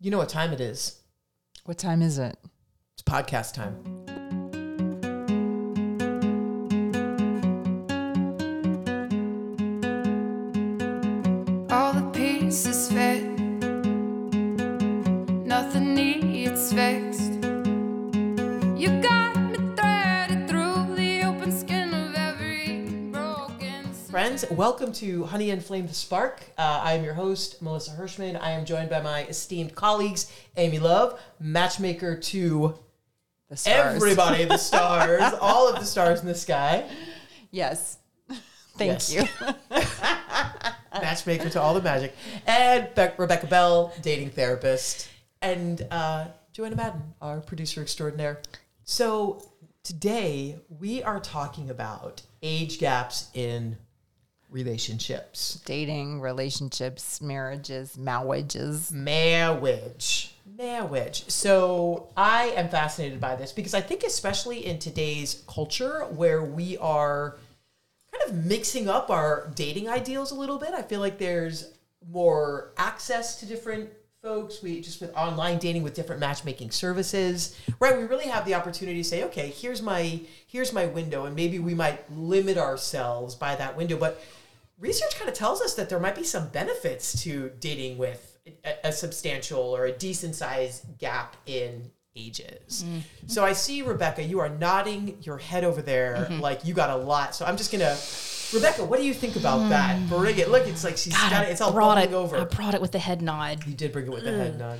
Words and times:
You 0.00 0.12
know 0.12 0.18
what 0.18 0.28
time 0.28 0.52
it 0.52 0.60
is? 0.60 1.00
What 1.64 1.76
time 1.76 2.02
is 2.02 2.18
it? 2.18 2.36
It's 2.94 3.02
podcast 3.02 3.54
time. 3.54 3.97
Welcome 24.50 24.92
to 24.94 25.24
Honey 25.24 25.50
and 25.50 25.62
Flame 25.64 25.86
the 25.86 25.94
Spark. 25.94 26.42
Uh, 26.56 26.80
I 26.82 26.94
am 26.94 27.04
your 27.04 27.14
host, 27.14 27.60
Melissa 27.60 27.90
Hirschman. 27.92 28.40
I 28.40 28.52
am 28.52 28.64
joined 28.64 28.88
by 28.90 29.00
my 29.02 29.24
esteemed 29.24 29.74
colleagues, 29.74 30.32
Amy 30.56 30.78
Love, 30.78 31.20
matchmaker 31.38 32.16
to 32.16 32.74
The 33.50 33.56
stars. 33.56 33.94
everybody, 33.96 34.44
the 34.44 34.56
stars, 34.56 35.34
all 35.40 35.68
of 35.68 35.78
the 35.78 35.84
stars 35.84 36.20
in 36.20 36.26
the 36.26 36.34
sky, 36.34 36.88
Yes. 37.50 37.98
Thank 38.76 38.92
Yes. 39.10 39.12
you. 39.12 39.22
matchmaker 40.92 41.50
to 41.50 41.60
all 41.60 41.74
the 41.74 41.82
magic, 41.82 42.14
and 42.46 42.88
Be- 42.94 43.08
Rebekah 43.18 43.46
Bell, 43.48 43.92
dating 44.02 44.30
therapist, 44.30 45.08
and 45.42 45.86
uh, 45.90 46.26
Joanna 46.52 46.76
Madden, 46.76 47.02
our 47.20 47.40
producer 47.40 47.82
extraordinaire. 47.82 48.40
So 48.84 49.42
today 49.84 50.56
we 50.80 51.02
are 51.02 51.20
talking 51.20 51.68
about 51.70 52.22
age 52.42 52.78
gaps 52.78 53.28
in 53.34 53.76
relationships. 54.50 55.60
Dating, 55.64 56.20
relationships, 56.20 57.20
marriages, 57.20 57.96
marriages. 57.96 58.92
Marriage. 58.92 60.34
Marriage. 60.56 61.28
So 61.28 62.08
I 62.16 62.46
am 62.56 62.68
fascinated 62.68 63.20
by 63.20 63.36
this 63.36 63.52
because 63.52 63.74
I 63.74 63.80
think, 63.80 64.02
especially 64.02 64.66
in 64.66 64.78
today's 64.78 65.44
culture 65.46 66.04
where 66.04 66.42
we 66.42 66.76
are 66.78 67.36
kind 68.12 68.30
of 68.30 68.46
mixing 68.46 68.88
up 68.88 69.10
our 69.10 69.50
dating 69.54 69.88
ideals 69.88 70.30
a 70.32 70.34
little 70.34 70.58
bit, 70.58 70.70
I 70.74 70.82
feel 70.82 71.00
like 71.00 71.18
there's 71.18 71.72
more 72.10 72.72
access 72.76 73.38
to 73.40 73.46
different 73.46 73.90
folks. 74.22 74.62
We 74.62 74.80
just 74.80 75.00
with 75.00 75.14
online 75.16 75.58
dating 75.58 75.82
with 75.82 75.94
different 75.94 76.20
matchmaking 76.20 76.70
services, 76.70 77.56
right? 77.78 77.96
We 77.96 78.04
really 78.04 78.26
have 78.26 78.44
the 78.44 78.54
opportunity 78.54 79.02
to 79.02 79.08
say, 79.08 79.24
okay, 79.24 79.48
here's 79.48 79.82
my 79.82 80.20
here's 80.46 80.72
my 80.72 80.86
window, 80.86 81.26
and 81.26 81.36
maybe 81.36 81.58
we 81.58 81.74
might 81.74 82.10
limit 82.12 82.58
ourselves 82.58 83.34
by 83.34 83.54
that 83.56 83.76
window, 83.76 83.96
but 83.96 84.20
research 84.78 85.16
kind 85.16 85.28
of 85.28 85.34
tells 85.34 85.60
us 85.60 85.74
that 85.74 85.88
there 85.88 85.98
might 85.98 86.14
be 86.14 86.24
some 86.24 86.48
benefits 86.48 87.22
to 87.22 87.50
dating 87.60 87.98
with 87.98 88.38
a, 88.64 88.88
a 88.88 88.92
substantial 88.92 89.60
or 89.60 89.86
a 89.86 89.92
decent 89.92 90.34
sized 90.34 90.98
gap 90.98 91.36
in 91.46 91.90
ages. 92.16 92.84
Mm-hmm. 92.84 92.98
So 93.26 93.44
I 93.44 93.52
see 93.52 93.82
Rebekah, 93.82 94.24
you 94.24 94.40
are 94.40 94.48
nodding 94.48 95.18
your 95.22 95.38
head 95.38 95.64
over 95.64 95.82
there 95.82 96.26
mm-hmm. 96.28 96.40
like 96.40 96.64
you 96.64 96.74
got 96.74 96.90
a 96.90 96.96
lot. 96.96 97.34
So 97.34 97.44
I'm 97.44 97.56
just 97.56 97.70
gonna 97.70 97.96
Rebekah, 98.52 98.84
what 98.84 98.98
do 98.98 99.06
you 99.06 99.12
think 99.12 99.36
about 99.36 99.68
that? 99.68 99.96
Mm. 99.96 100.08
Bring 100.08 100.38
it. 100.38 100.48
Look, 100.50 100.66
it's 100.66 100.82
like 100.82 100.96
she's 100.96 101.12
God, 101.12 101.30
got 101.30 101.44
it. 101.44 101.50
It's 101.50 101.60
all 101.60 101.72
brought 101.72 101.98
it, 101.98 102.12
over. 102.12 102.38
I 102.38 102.44
brought 102.44 102.74
it 102.74 102.80
with 102.80 102.92
the 102.92 102.98
head 102.98 103.20
nod. 103.20 103.66
you 103.66 103.74
did 103.74 103.92
bring 103.92 104.06
it 104.06 104.10
with 104.10 104.24
the 104.24 104.32
head 104.32 104.58
nod. 104.58 104.78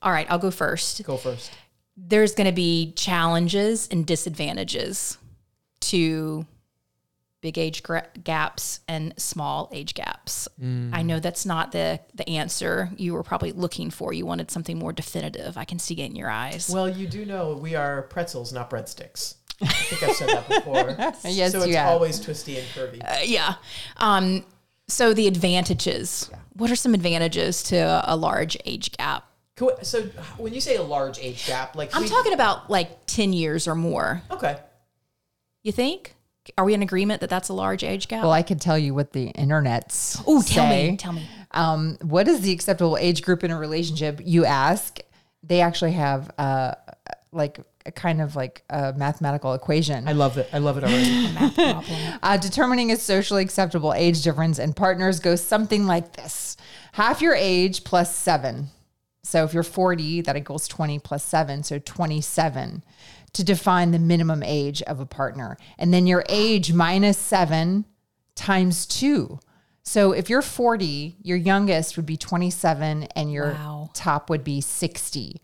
All 0.00 0.12
right, 0.12 0.26
I'll 0.30 0.38
go 0.38 0.52
first. 0.52 1.02
Go 1.02 1.16
first. 1.16 1.50
There's 1.96 2.34
going 2.34 2.46
to 2.46 2.52
be 2.52 2.92
challenges 2.92 3.88
and 3.90 4.06
disadvantages 4.06 5.18
to 5.80 6.46
big 7.40 7.56
age 7.58 7.82
gra- 7.82 8.08
gaps 8.24 8.80
and 8.88 9.14
small 9.16 9.68
age 9.72 9.94
gaps. 9.94 10.48
I 10.60 11.02
know 11.02 11.20
that's 11.20 11.46
not 11.46 11.72
the 11.72 12.00
the 12.14 12.28
answer 12.28 12.90
you 12.96 13.14
were 13.14 13.22
probably 13.22 13.52
looking 13.52 13.90
for. 13.90 14.12
You 14.12 14.26
wanted 14.26 14.50
something 14.50 14.78
more 14.78 14.92
definitive. 14.92 15.56
I 15.56 15.64
can 15.64 15.78
see 15.78 15.94
it 15.94 16.06
in 16.06 16.16
your 16.16 16.30
eyes. 16.30 16.68
Well, 16.68 16.88
you 16.88 17.06
do 17.06 17.24
know 17.24 17.54
we 17.54 17.74
are 17.74 18.02
pretzels, 18.02 18.52
not 18.52 18.70
breadsticks. 18.70 19.36
I 19.60 19.66
think 19.66 20.02
I've 20.04 20.16
said 20.16 20.28
that 20.28 20.48
before. 20.48 20.96
Yes, 21.24 21.52
so 21.52 21.58
it's 21.58 21.66
you 21.68 21.76
have. 21.76 21.88
always 21.88 22.20
twisty 22.20 22.58
and 22.58 22.66
curvy. 22.68 23.02
Uh, 23.04 23.18
yeah. 23.24 23.54
Um, 23.96 24.44
so 24.88 25.12
the 25.14 25.26
advantages. 25.26 26.30
What 26.54 26.70
are 26.70 26.76
some 26.76 26.94
advantages 26.94 27.62
to 27.64 28.02
a 28.04 28.16
large 28.16 28.56
age 28.64 28.92
gap? 28.96 29.24
So 29.82 30.02
when 30.36 30.54
you 30.54 30.60
say 30.60 30.76
a 30.76 30.82
large 30.82 31.18
age 31.18 31.46
gap, 31.46 31.74
like 31.74 31.94
I'm 31.94 32.02
we- 32.02 32.08
talking 32.08 32.32
about 32.32 32.70
like 32.70 33.06
10 33.06 33.32
years 33.32 33.66
or 33.66 33.74
more. 33.74 34.22
Okay. 34.30 34.56
You 35.64 35.72
think? 35.72 36.14
Are 36.56 36.64
we 36.64 36.74
in 36.74 36.82
agreement 36.82 37.20
that 37.20 37.30
that's 37.30 37.48
a 37.48 37.52
large 37.52 37.84
age 37.84 38.08
gap? 38.08 38.22
Well, 38.22 38.32
I 38.32 38.42
could 38.42 38.60
tell 38.60 38.78
you 38.78 38.94
what 38.94 39.12
the 39.12 39.32
internets 39.32 40.22
Oh, 40.26 40.42
tell 40.42 40.68
me, 40.68 40.96
tell 40.96 41.12
me. 41.12 41.28
Um, 41.52 41.98
what 42.02 42.28
is 42.28 42.40
the 42.40 42.52
acceptable 42.52 42.96
age 42.96 43.22
group 43.22 43.44
in 43.44 43.50
a 43.50 43.58
relationship? 43.58 44.20
You 44.24 44.44
ask. 44.44 44.98
They 45.42 45.60
actually 45.60 45.92
have 45.92 46.30
uh, 46.36 46.74
like 47.32 47.60
a 47.86 47.92
kind 47.92 48.20
of 48.20 48.36
like 48.36 48.62
a 48.70 48.92
mathematical 48.96 49.54
equation. 49.54 50.06
I 50.08 50.12
love 50.12 50.36
it. 50.38 50.48
I 50.52 50.58
love 50.58 50.78
it 50.78 50.84
already. 50.84 51.84
Uh, 52.22 52.36
determining 52.36 52.90
a 52.90 52.96
socially 52.96 53.42
acceptable 53.42 53.94
age 53.94 54.22
difference 54.22 54.58
in 54.58 54.72
partners 54.72 55.20
goes 55.20 55.40
something 55.40 55.86
like 55.86 56.14
this 56.14 56.56
half 56.92 57.22
your 57.22 57.34
age 57.34 57.84
plus 57.84 58.14
seven. 58.14 58.68
So 59.22 59.44
if 59.44 59.54
you're 59.54 59.62
40, 59.62 60.22
that 60.22 60.36
equals 60.36 60.66
20 60.68 60.98
plus 60.98 61.24
seven, 61.24 61.62
so 61.62 61.78
27 61.78 62.82
to 63.32 63.44
define 63.44 63.90
the 63.90 63.98
minimum 63.98 64.42
age 64.42 64.82
of 64.82 65.00
a 65.00 65.06
partner. 65.06 65.56
And 65.78 65.92
then 65.92 66.06
your 66.06 66.24
age 66.28 66.72
minus 66.72 67.18
seven 67.18 67.84
times 68.34 68.86
two. 68.86 69.38
So 69.82 70.12
if 70.12 70.28
you're 70.28 70.42
40, 70.42 71.16
your 71.22 71.36
youngest 71.38 71.96
would 71.96 72.04
be 72.06 72.16
27 72.16 73.04
and 73.16 73.32
your 73.32 73.52
Wow. 73.52 73.90
top 73.94 74.28
would 74.28 74.44
be 74.44 74.60
60 74.60 75.40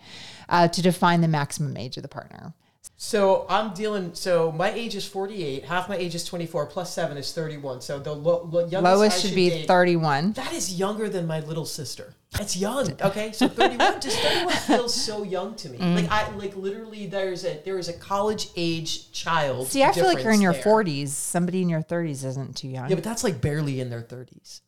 uh, 0.49 0.69
to 0.69 0.83
define 0.83 1.21
the 1.23 1.29
maximum 1.29 1.77
age 1.77 1.97
of 1.97 2.03
the 2.03 2.09
partner. 2.09 2.55
So 2.97 3.47
I'm 3.49 3.75
dealing. 3.75 4.15
So 4.15 4.53
my 4.53 4.71
age 4.73 4.95
is 4.95 5.07
48. 5.07 5.65
Half 5.65 5.89
my 5.89 5.97
age 5.97 6.15
is 6.15 6.25
24. 6.25 6.67
Plus 6.67 6.93
seven 6.93 7.17
is 7.17 7.33
31. 7.33 7.81
So 7.81 7.99
the 7.99 8.13
lo- 8.15 8.49
lo- 8.51 8.61
youngest 8.67 8.83
Lowest 8.83 9.17
I 9.19 9.21
should 9.29 9.35
be 9.35 9.51
date- 9.51 9.67
31. 9.67 10.33
That 10.33 10.53
is 10.53 10.79
younger 10.79 11.09
than 11.09 11.27
my 11.27 11.41
little 11.41 11.65
sister. 11.67 12.15
That's 12.33 12.57
young. 12.57 13.01
Okay, 13.01 13.31
so 13.33 13.47
31. 13.49 14.01
just 14.01 14.19
31 14.19 14.53
feels 14.55 14.95
so 14.95 15.23
young 15.23 15.55
to 15.57 15.69
me. 15.69 15.79
Mm. 15.79 15.95
Like 15.97 16.11
I 16.11 16.31
like 16.37 16.57
literally. 16.57 17.07
There's 17.07 17.45
a 17.45 17.61
there 17.65 17.79
is 17.79 17.89
a 17.89 17.93
college 17.93 18.49
age 18.57 19.13
child. 19.13 19.69
See, 19.69 19.83
I 19.83 19.93
feel 19.93 20.05
like 20.07 20.23
you're 20.23 20.33
in 20.33 20.41
your 20.41 20.53
there. 20.53 20.63
40s. 20.63 21.09
Somebody 21.09 21.63
in 21.63 21.69
your 21.69 21.83
30s 21.83 22.25
isn't 22.25 22.57
too 22.57 22.69
young. 22.69 22.89
Yeah, 22.89 22.95
but 22.97 23.05
that's 23.05 23.23
like 23.25 23.41
barely 23.41 23.81
in 23.81 23.91
their 23.91 24.03
30s. 24.03 24.61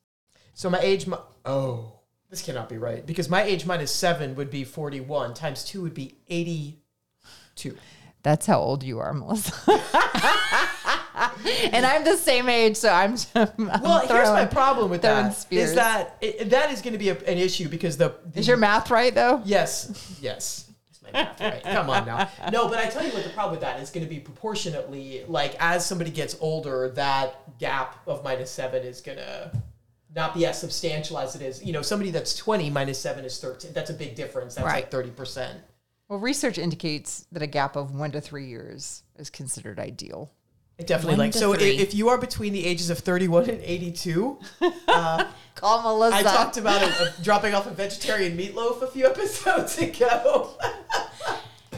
So 0.54 0.70
my 0.70 0.78
age, 0.80 1.06
mi- 1.06 1.16
oh, 1.44 1.92
this 2.30 2.42
cannot 2.42 2.68
be 2.68 2.78
right 2.78 3.04
because 3.06 3.28
my 3.28 3.42
age 3.42 3.66
minus 3.66 3.92
seven 3.94 4.34
would 4.36 4.50
be 4.50 4.64
41 4.64 5.34
times 5.34 5.64
two 5.64 5.82
would 5.82 5.94
be 5.94 6.14
82. 6.28 7.76
That's 8.26 8.44
how 8.44 8.58
old 8.58 8.82
you 8.82 8.98
are, 8.98 9.14
Melissa. 9.14 9.54
and 11.72 11.86
I'm 11.86 12.02
the 12.02 12.16
same 12.16 12.48
age, 12.48 12.76
so 12.76 12.88
I'm. 12.88 13.14
I'm 13.36 13.52
Well, 13.80 14.04
here's 14.04 14.30
my 14.30 14.44
problem 14.46 14.90
with 14.90 15.02
throwing 15.02 15.26
that 15.26 15.30
is 15.30 15.36
spears. 15.36 15.74
that 15.74 16.18
it, 16.20 16.50
that 16.50 16.72
is 16.72 16.82
going 16.82 16.94
to 16.94 16.98
be 16.98 17.10
a, 17.10 17.16
an 17.18 17.38
issue 17.38 17.68
because 17.68 17.96
the, 17.96 18.16
the 18.32 18.40
Is 18.40 18.48
your 18.48 18.56
math 18.56 18.90
right 18.90 19.14
though? 19.14 19.40
yes 19.44 20.18
yes. 20.20 20.68
Is 20.90 21.00
my 21.04 21.12
math 21.12 21.40
right? 21.40 21.62
Come 21.62 21.88
on 21.88 22.04
now. 22.04 22.28
No, 22.50 22.68
but 22.68 22.78
I 22.78 22.86
tell 22.88 23.04
you 23.06 23.12
what 23.12 23.22
the 23.22 23.30
problem 23.30 23.52
with 23.52 23.60
that 23.60 23.78
is 23.80 23.90
going 23.90 24.04
to 24.04 24.10
be 24.10 24.18
proportionately 24.18 25.22
like 25.28 25.54
as 25.60 25.86
somebody 25.86 26.10
gets 26.10 26.36
older, 26.40 26.88
that 26.96 27.60
gap 27.60 28.02
of 28.08 28.24
minus 28.24 28.50
seven 28.50 28.82
is 28.82 29.00
going 29.02 29.18
to 29.18 29.52
not 30.16 30.34
be 30.34 30.46
as 30.46 30.60
substantial 30.60 31.16
as 31.16 31.36
it 31.36 31.42
is. 31.42 31.64
You 31.64 31.72
know, 31.72 31.82
somebody 31.82 32.10
that's 32.10 32.34
20 32.34 32.70
minus 32.70 32.98
seven 32.98 33.24
is 33.24 33.38
13. 33.38 33.72
That's 33.72 33.90
a 33.90 33.94
big 33.94 34.16
difference. 34.16 34.56
That's 34.56 34.66
like 34.66 34.90
30%. 34.90 35.60
Well, 36.08 36.18
research 36.20 36.58
indicates 36.58 37.26
that 37.32 37.42
a 37.42 37.46
gap 37.46 37.74
of 37.76 37.92
one 37.94 38.12
to 38.12 38.20
three 38.20 38.46
years 38.46 39.02
is 39.16 39.28
considered 39.30 39.78
ideal. 39.80 40.30
It 40.78 40.86
definitely 40.86 41.12
One 41.14 41.18
like 41.26 41.32
to 41.32 41.38
so. 41.38 41.52
i- 41.54 41.56
three. 41.56 41.78
If 41.78 41.94
you 41.94 42.10
are 42.10 42.18
between 42.18 42.52
the 42.52 42.64
ages 42.66 42.90
of 42.90 42.98
thirty-one 42.98 43.48
and 43.48 43.60
eighty-two, 43.62 44.38
uh, 44.88 45.24
Call 45.54 45.82
Melissa. 45.82 46.16
I 46.18 46.22
talked 46.22 46.58
about 46.58 46.82
a, 46.82 47.04
a 47.04 47.22
dropping 47.22 47.54
off 47.54 47.66
a 47.66 47.70
vegetarian 47.70 48.36
meatloaf 48.36 48.82
a 48.82 48.86
few 48.86 49.06
episodes 49.10 49.78
ago, 49.78 50.50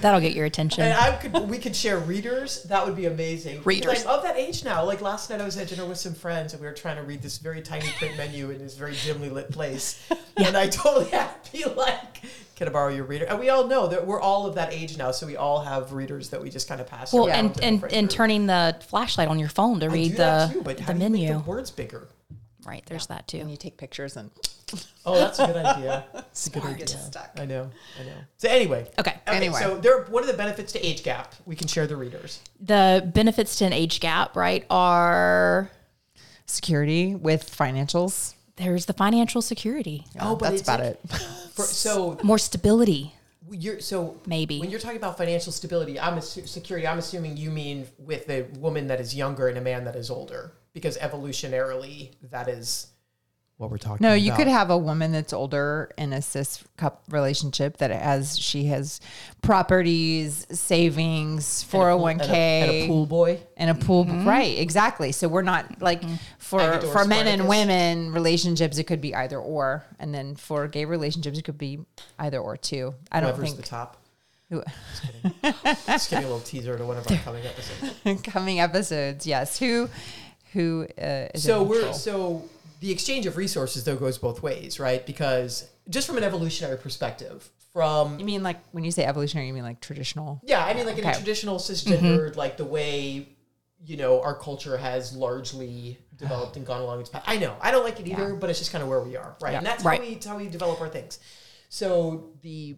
That'll 0.00 0.20
get 0.20 0.34
your 0.34 0.46
attention. 0.46 0.84
and 0.84 0.94
I 0.94 1.16
could 1.16 1.48
we 1.48 1.58
could 1.58 1.74
share 1.74 1.98
readers. 1.98 2.62
That 2.64 2.84
would 2.86 2.96
be 2.96 3.06
amazing. 3.06 3.62
Readers. 3.64 4.04
I'm 4.04 4.16
of 4.16 4.22
that 4.22 4.36
age 4.36 4.64
now. 4.64 4.84
Like 4.84 5.00
last 5.00 5.30
night, 5.30 5.40
I 5.40 5.44
was 5.44 5.56
at 5.56 5.68
dinner 5.68 5.86
with 5.86 5.98
some 5.98 6.14
friends, 6.14 6.52
and 6.52 6.60
we 6.60 6.66
were 6.68 6.74
trying 6.74 6.96
to 6.96 7.02
read 7.02 7.22
this 7.22 7.38
very 7.38 7.62
tiny 7.62 7.88
print 7.98 8.16
menu 8.16 8.50
in 8.50 8.58
this 8.58 8.74
very 8.74 8.96
dimly 9.04 9.30
lit 9.30 9.50
place, 9.50 10.02
and 10.36 10.56
I 10.56 10.68
totally 10.68 11.10
had 11.10 11.44
to 11.44 11.52
be 11.52 11.64
like. 11.64 12.22
Can 12.56 12.66
I 12.66 12.72
borrow 12.72 12.92
your 12.92 13.04
reader? 13.04 13.24
And 13.26 13.38
we 13.38 13.50
all 13.50 13.68
know 13.68 13.86
that 13.86 14.04
we're 14.04 14.20
all 14.20 14.44
of 14.44 14.56
that 14.56 14.72
age 14.72 14.98
now, 14.98 15.12
so 15.12 15.28
we 15.28 15.36
all 15.36 15.60
have 15.60 15.92
readers 15.92 16.30
that 16.30 16.42
we 16.42 16.50
just 16.50 16.66
kind 16.66 16.80
of 16.80 16.88
pass 16.88 17.14
around. 17.14 17.20
well, 17.22 17.30
around. 17.30 17.60
and 17.62 17.84
and, 17.84 17.92
and 17.92 18.10
turning 18.10 18.46
the 18.48 18.76
flashlight 18.80 19.28
on 19.28 19.38
your 19.38 19.48
phone 19.48 19.78
to 19.78 19.88
read 19.88 20.16
the, 20.16 20.50
too, 20.52 20.62
but 20.62 20.76
the 20.78 20.82
how 20.82 20.92
do 20.92 20.98
you 20.98 21.08
menu. 21.08 21.34
make 21.34 21.44
the 21.44 21.48
words 21.48 21.70
bigger? 21.70 22.08
Right, 22.68 22.84
there's 22.86 23.06
that 23.08 23.26
too. 23.28 23.38
and 23.38 23.50
you 23.50 23.56
take 23.56 23.76
pictures 23.76 24.16
and 24.16 24.30
Oh, 25.06 25.14
that's 25.14 25.38
a 25.38 25.46
good 25.46 25.56
idea. 25.56 26.04
That's 26.12 26.46
a 26.46 26.50
good 26.50 26.62
get 26.62 26.72
idea. 26.72 26.86
stuck. 26.98 27.30
I 27.38 27.46
know, 27.46 27.70
I 27.98 28.04
know. 28.04 28.12
So 28.36 28.48
anyway, 28.50 28.90
Okay. 28.98 29.14
Anyway. 29.26 29.58
So 29.60 29.78
there, 29.78 30.02
what 30.04 30.22
are 30.24 30.26
the 30.26 30.36
benefits 30.36 30.72
to 30.72 30.86
age 30.86 31.02
gap? 31.02 31.34
We 31.46 31.56
can 31.56 31.66
share 31.68 31.86
the 31.86 31.96
readers. 31.96 32.40
The 32.60 33.10
benefits 33.14 33.56
to 33.56 33.64
an 33.64 33.72
age 33.72 34.00
gap, 34.00 34.36
right, 34.36 34.66
are 34.68 35.70
security 36.46 37.14
with 37.14 37.50
financials. 37.50 38.34
there's 38.56 38.86
the 38.86 38.92
financial 38.92 39.40
security, 39.40 40.04
oh, 40.20 40.36
but 40.36 40.50
that's 40.50 40.62
about 40.62 40.80
like- 40.80 40.88
it. 40.90 41.00
For, 41.54 41.62
so 41.64 42.18
more 42.22 42.38
stability. 42.38 43.14
you're 43.50 43.80
so 43.80 44.20
Maybe. 44.26 44.60
when 44.60 44.70
you're 44.70 44.78
talking 44.80 44.96
about 44.98 45.16
financial 45.18 45.50
stability, 45.52 45.98
I'm 45.98 46.18
assu- 46.18 46.46
security. 46.48 46.86
I'm 46.86 46.98
assuming 46.98 47.36
you 47.36 47.50
mean 47.50 47.86
with 47.98 48.28
a 48.30 48.42
woman 48.58 48.86
that 48.88 49.00
is 49.00 49.14
younger 49.14 49.48
and 49.48 49.58
a 49.58 49.60
man 49.60 49.84
that 49.84 49.96
is 49.96 50.10
older, 50.10 50.52
because 50.78 50.96
evolutionarily 50.98 52.10
that 52.30 52.48
is 52.48 52.88
what 53.58 53.70
we're 53.70 53.76
talking. 53.78 53.96
About. 54.04 54.08
No, 54.08 54.14
about. 54.14 54.22
you 54.22 54.32
could 54.32 54.46
have 54.46 54.70
a 54.70 54.78
woman 54.78 55.10
that's 55.12 55.32
older 55.32 55.90
in 55.98 56.12
a 56.12 56.22
cis 56.22 56.64
cup 56.76 57.02
relationship 57.10 57.76
that 57.78 57.90
has 57.90 58.38
she 58.38 58.64
has 58.66 59.00
properties, 59.42 60.46
savings, 60.50 61.64
four 61.64 61.86
hundred 61.90 61.96
one 61.98 62.20
and 62.20 62.30
a, 62.30 62.34
and 62.34 62.70
a 62.70 62.74
oh 62.74 62.80
k, 62.80 62.86
pool 62.86 63.06
boy. 63.06 63.40
and 63.56 63.70
a 63.70 63.74
pool. 63.74 64.04
Mm-hmm. 64.04 64.28
Right, 64.28 64.58
exactly. 64.58 65.12
So 65.12 65.28
we're 65.28 65.42
not 65.42 65.82
like 65.82 66.02
mm-hmm. 66.02 66.14
for 66.38 66.60
Agador 66.60 66.92
for 66.92 67.04
men 67.04 67.26
and 67.26 67.48
women 67.48 68.12
relationships, 68.12 68.78
it 68.78 68.84
could 68.84 69.00
be 69.00 69.14
either 69.14 69.38
or, 69.38 69.84
and 69.98 70.14
then 70.14 70.36
for 70.36 70.68
gay 70.68 70.84
relationships, 70.84 71.36
it 71.36 71.42
could 71.42 71.58
be 71.58 71.80
either 72.18 72.38
or 72.38 72.56
too. 72.56 72.94
I 73.10 73.20
don't 73.20 73.34
Whoever's 73.34 73.54
think 73.54 73.64
the 73.64 73.68
top. 73.68 74.04
who- 74.50 74.62
Just 75.86 76.10
giving 76.10 76.24
a 76.24 76.28
little 76.28 76.40
teaser 76.40 76.78
to 76.78 76.84
one 76.86 76.96
of 76.96 77.10
our 77.10 77.16
coming 77.24 77.44
episodes. 77.44 78.22
coming 78.22 78.60
episodes. 78.60 79.26
Yes, 79.26 79.58
who 79.58 79.88
who 80.52 80.86
uh, 81.00 81.28
is 81.34 81.42
So 81.42 81.62
we're 81.62 81.92
so 81.92 82.44
the 82.80 82.90
exchange 82.92 83.26
of 83.26 83.36
resources 83.36 83.84
though 83.84 83.96
goes 83.96 84.18
both 84.18 84.42
ways, 84.42 84.78
right? 84.78 85.04
Because 85.04 85.68
just 85.88 86.06
from 86.06 86.16
an 86.16 86.24
evolutionary 86.24 86.76
perspective, 86.78 87.48
from 87.72 88.18
You 88.18 88.24
mean 88.24 88.42
like 88.42 88.58
when 88.72 88.84
you 88.84 88.90
say 88.90 89.04
evolutionary, 89.04 89.46
you 89.48 89.52
mean 89.54 89.62
like 89.62 89.80
traditional? 89.80 90.40
Yeah, 90.44 90.64
I 90.64 90.74
mean, 90.74 90.86
like 90.86 90.98
in 90.98 91.04
a 91.04 91.08
Okay. 91.08 91.16
traditional 91.16 91.58
cisgendered, 91.58 92.36
like 92.36 92.56
the 92.56 92.64
way 92.64 93.28
you 93.84 93.96
know 93.96 94.20
our 94.22 94.34
culture 94.34 94.76
has 94.76 95.14
largely 95.14 95.98
developed 96.16 96.56
and 96.56 96.66
gone 96.66 96.80
along 96.80 97.00
its 97.00 97.08
path. 97.10 97.22
I 97.26 97.38
know 97.38 97.54
I 97.60 97.70
don't 97.70 97.84
like 97.84 98.00
it 98.00 98.08
either, 98.08 98.34
but 98.34 98.50
it's 98.50 98.58
just 98.58 98.72
kind 98.72 98.82
of 98.82 98.88
where 98.88 99.00
we 99.00 99.16
are, 99.16 99.36
right? 99.40 99.54
And 99.54 99.64
that's 99.66 99.84
Right. 99.84 100.00
how 100.00 100.06
we 100.06 100.20
how 100.26 100.36
we 100.36 100.48
develop 100.48 100.80
our 100.80 100.88
things. 100.88 101.18
So 101.68 102.30
the 102.42 102.76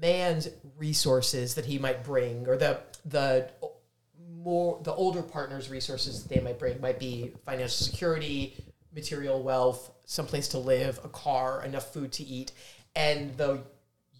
man's 0.00 0.48
resources 0.76 1.54
that 1.54 1.66
he 1.66 1.78
might 1.78 2.02
bring, 2.04 2.48
or 2.48 2.56
the 2.56 2.80
the 3.04 3.50
more 4.42 4.80
the 4.84 4.92
older 4.94 5.22
partner's 5.22 5.68
resources 5.70 6.22
that 6.22 6.34
they 6.34 6.40
might 6.40 6.58
bring, 6.58 6.80
might 6.80 6.98
be 6.98 7.32
financial 7.44 7.84
security, 7.86 8.56
material 8.94 9.42
wealth, 9.42 9.90
someplace 10.06 10.48
to 10.48 10.58
live, 10.58 10.98
a 11.04 11.08
car, 11.08 11.64
enough 11.64 11.92
food 11.92 12.12
to 12.12 12.24
eat, 12.24 12.52
and 12.96 13.36
the 13.36 13.62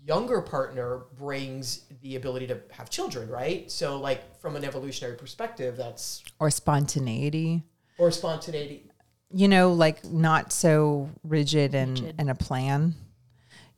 younger 0.07 0.41
partner 0.41 1.03
brings 1.19 1.85
the 2.03 2.17
ability 2.17 2.47
to 2.47 2.59
have 2.71 2.89
children, 2.91 3.29
right? 3.29 3.71
So, 3.71 3.99
like 3.99 4.39
from 4.41 4.57
an 4.57 4.65
evolutionary 4.65 5.17
perspective, 5.17 5.77
that's 5.77 6.23
Or 6.39 6.51
spontaneity? 6.51 7.63
or 7.99 8.11
spontaneity. 8.11 8.91
you 9.33 9.47
know, 9.47 9.73
like 9.73 10.05
not 10.05 10.53
so 10.53 11.11
rigid 11.23 11.75
and 11.75 12.15
and 12.19 12.31
a 12.31 12.35
plan. 12.35 12.95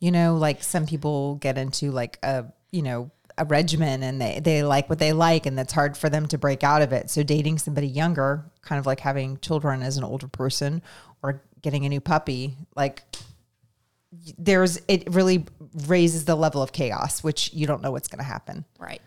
You 0.01 0.11
know, 0.11 0.37
like 0.37 0.63
some 0.63 0.87
people 0.87 1.37
get 1.37 1.59
into 1.59 1.91
like 1.91 2.19
a 2.23 2.47
you 2.71 2.83
know 2.83 3.11
a 3.39 3.45
regimen 3.45 4.03
and 4.03 4.21
they 4.21 4.41
they 4.41 4.63
like 4.63 4.89
what 4.89 4.99
they 4.99 5.13
like 5.13 5.47
and 5.47 5.57
that's 5.59 5.73
hard 5.73 5.97
for 5.97 6.09
them 6.09 6.27
to 6.29 6.39
break 6.39 6.63
out 6.63 6.83
of 6.83 6.93
it. 6.93 7.11
So 7.11 7.23
dating 7.23 7.59
somebody 7.59 7.87
younger, 7.89 8.45
kind 8.63 8.79
of 8.79 8.87
like 8.87 9.01
having 9.01 9.39
children 9.39 9.83
as 9.83 9.97
an 9.97 10.05
older 10.05 10.29
person 10.29 10.83
or 11.23 11.43
getting 11.63 11.85
a 11.85 11.89
new 11.89 12.01
puppy, 12.01 12.57
like 12.75 13.03
there's 14.39 14.81
it 14.89 15.13
really 15.13 15.47
raises 15.87 16.25
the 16.25 16.35
level 16.35 16.63
of 16.63 16.73
chaos, 16.73 17.25
which 17.25 17.53
you 17.53 17.67
don't 17.67 17.83
know 17.83 17.91
what's 17.91 18.09
going 18.09 18.19
to 18.19 18.25
happen, 18.25 18.65
Right. 18.79 19.01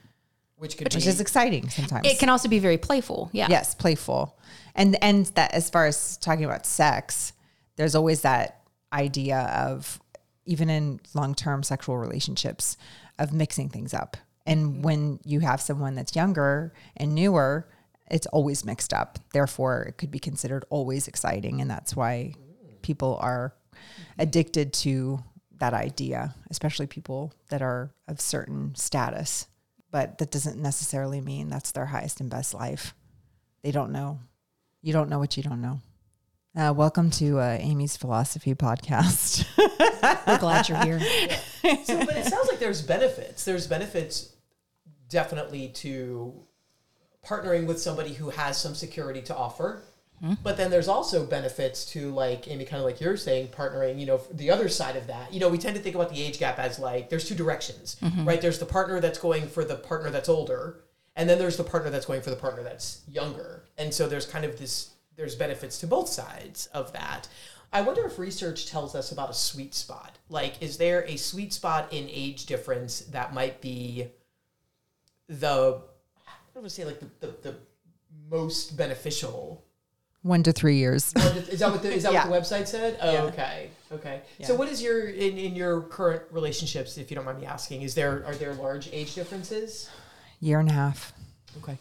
Which 0.58 0.78
could 0.78 0.86
which 0.86 1.04
be 1.04 1.10
is 1.10 1.20
exciting 1.20 1.70
sometimes. 1.70 2.08
It 2.08 2.18
can 2.18 2.30
also 2.30 2.48
be 2.48 2.60
very 2.60 2.78
playful. 2.78 3.30
Yeah. 3.34 3.48
yes 3.50 3.76
playful 3.76 4.38
and 4.76 5.02
and 5.04 5.26
that 5.36 5.54
as 5.54 5.70
far 5.70 5.86
as 5.86 6.18
talking 6.18 6.46
about 6.46 6.66
sex 6.66 7.34
there's 7.78 7.96
always 7.96 8.22
that 8.22 8.62
idea 8.94 9.40
of 9.40 10.00
even 10.46 10.70
in 10.70 11.00
long-term 11.14 11.64
sexual 11.64 11.98
relationships 11.98 12.78
of 13.20 13.34
mixing 13.34 13.70
things 13.70 13.94
up. 13.94 14.18
And 14.46 14.66
mm-hmm. 14.66 14.82
when 14.82 15.20
you 15.24 15.40
have 15.42 15.62
someone 15.62 15.96
that's 15.96 16.16
younger 16.16 16.74
and 16.98 17.16
newer 17.16 17.68
it's 18.08 18.28
always 18.28 18.64
mixed 18.64 18.94
up. 18.94 19.18
Therefore 19.34 19.82
it 19.84 19.98
could 19.98 20.12
be 20.12 20.20
considered 20.20 20.64
always 20.70 21.08
exciting 21.08 21.60
and 21.60 21.70
that's 21.70 21.96
why 21.96 22.34
people 22.82 23.18
are 23.20 23.56
mm-hmm. 23.74 24.22
addicted 24.22 24.74
to 24.74 25.24
that 25.58 25.74
idea 25.74 26.36
especially 26.50 26.86
people 26.86 27.34
that 27.50 27.62
are 27.62 27.92
of 28.08 28.22
certain 28.22 28.76
status. 28.76 29.48
But 29.92 30.18
that 30.18 30.32
doesn't 30.32 30.62
necessarily 30.62 31.22
mean 31.22 31.50
that's 31.50 31.72
their 31.72 31.86
highest 31.86 32.20
and 32.20 32.30
best 32.30 32.54
life. 32.54 32.94
They 33.64 33.72
don't 33.72 33.92
know. 33.92 34.20
You 34.82 34.94
don't 34.94 35.10
know 35.10 35.20
what 35.20 35.38
you 35.38 35.44
don't 35.44 35.62
know. 35.62 35.80
Uh, 36.56 36.74
welcome 36.74 37.10
to 37.10 37.38
uh, 37.40 37.58
Amy's 37.60 37.98
Philosophy 37.98 38.56
Podcast. 38.56 39.46
We're 40.26 40.38
glad 40.38 40.70
you're 40.70 40.78
here. 40.78 41.00
so, 41.84 42.00
but 42.06 42.16
it 42.16 42.26
sounds 42.28 42.48
like 42.48 42.60
there's 42.60 42.82
benefits. 42.82 43.44
There's 43.44 43.68
benefits 43.68 44.34
definitely 45.10 45.68
to 45.70 46.34
partnering 47.26 47.66
with 47.68 47.82
somebody 47.82 48.14
who 48.14 48.30
has 48.30 48.58
some 48.58 48.74
security 48.74 49.22
to 49.24 49.36
offer. 49.36 49.84
But 50.44 50.58
then 50.58 50.72
there's 50.72 50.88
also 50.88 51.24
benefits 51.26 51.86
to 51.92 52.10
like 52.10 52.48
Amy, 52.48 52.66
kind 52.66 52.80
of 52.80 52.86
like 52.86 53.00
you're 53.02 53.18
saying, 53.18 53.50
partnering. 53.50 54.00
You 54.00 54.06
know, 54.08 54.22
the 54.32 54.50
other 54.50 54.70
side 54.70 54.96
of 54.96 55.06
that. 55.08 55.32
You 55.34 55.40
know, 55.40 55.50
we 55.50 55.58
tend 55.60 55.76
to 55.76 55.82
think 55.82 55.94
about 55.94 56.10
the 56.10 56.24
age 56.24 56.40
gap 56.40 56.58
as 56.58 56.80
like 56.80 57.10
there's 57.10 57.28
two 57.28 57.36
directions, 57.36 57.98
right? 58.24 58.42
There's 58.42 58.58
the 58.58 58.66
partner 58.66 59.00
that's 59.00 59.20
going 59.20 59.48
for 59.48 59.64
the 59.66 59.76
partner 59.76 60.10
that's 60.10 60.30
older, 60.30 60.80
and 61.16 61.30
then 61.30 61.38
there's 61.38 61.58
the 61.58 61.64
partner 61.64 61.92
that's 61.92 62.06
going 62.08 62.22
for 62.22 62.32
the 62.32 62.38
partner 62.38 62.64
that's 62.64 63.02
younger. 63.08 63.66
And 63.78 63.94
so 63.94 64.08
there's 64.08 64.26
kind 64.26 64.46
of 64.46 64.58
this. 64.58 64.92
There's 65.16 65.36
benefits 65.36 65.80
to 65.80 65.88
both 65.88 66.10
sides 66.10 66.68
of 66.68 66.92
that. 66.94 67.28
I 67.72 67.82
wonder 67.82 68.06
if 68.06 68.20
research 68.20 68.68
tells 68.68 68.96
us 68.96 69.12
about 69.12 69.30
a 69.30 69.34
sweet 69.34 69.74
spot. 69.74 70.18
Like, 70.30 70.62
is 70.62 70.78
there 70.78 71.04
a 71.06 71.16
sweet 71.18 71.54
spot 71.54 71.92
in 71.92 72.08
age 72.10 72.46
difference 72.46 73.00
that 73.12 73.34
might 73.34 73.62
be 73.62 74.08
the 75.28 75.82
I 76.28 76.32
don't 76.54 76.64
want 76.64 76.66
to 76.66 76.70
say 76.70 76.86
like 76.86 77.00
the, 77.00 77.08
the, 77.28 77.34
the 77.42 77.56
most 78.30 78.78
beneficial 78.78 79.64
One 80.22 80.42
to 80.44 80.52
three 80.52 80.78
years. 80.78 81.14
is 81.50 81.60
that 81.60 81.72
what 81.72 81.84
the, 81.84 81.92
is 81.94 82.04
that 82.04 82.14
Yeah. 82.14 82.28
what 82.28 82.48
the 82.50 82.56
website 82.56 82.68
said? 82.68 82.98
Oh, 83.02 83.12
Yeah. 83.14 83.22
okay, 83.24 83.70
okay. 83.92 84.22
So, 84.44 84.56
what 84.56 84.70
is 84.70 84.82
your 84.82 85.08
in, 85.10 85.38
in 85.38 85.56
your 85.56 85.82
current 85.82 86.24
relationships, 86.32 86.98
if 86.98 87.12
you 87.12 87.16
don't 87.16 87.26
mind 87.26 87.40
me 87.40 87.46
asking, 87.46 87.82
is 87.84 87.94
there 87.96 88.24
are 88.26 88.36
there 88.36 88.54
large 88.54 88.90
age 88.92 89.16
differences? 89.16 89.90
Year 90.40 90.60
and 90.60 90.70
a 90.70 90.74
half. 90.74 91.14
Okay. 91.64 91.78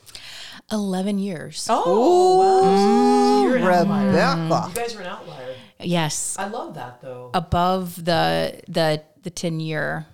11 0.72 1.18
years. 1.18 1.66
Oh, 1.70 2.38
wow. 2.38 3.42
You're 3.42 3.56
an 3.56 3.62
outlier. 3.64 4.06
Rebekah. 4.08 4.68
You 4.68 4.74
guys 4.74 4.96
are 4.96 5.00
an 5.00 5.06
outlier. 5.06 5.54
Yes. 5.80 6.36
I 6.38 6.46
love 6.48 6.74
that 6.74 7.00
though. 7.02 7.30
Above 7.34 8.04
the 8.04 8.60
the 8.68 9.02
the 9.22 9.30
10 9.30 9.60
year 9.60 10.06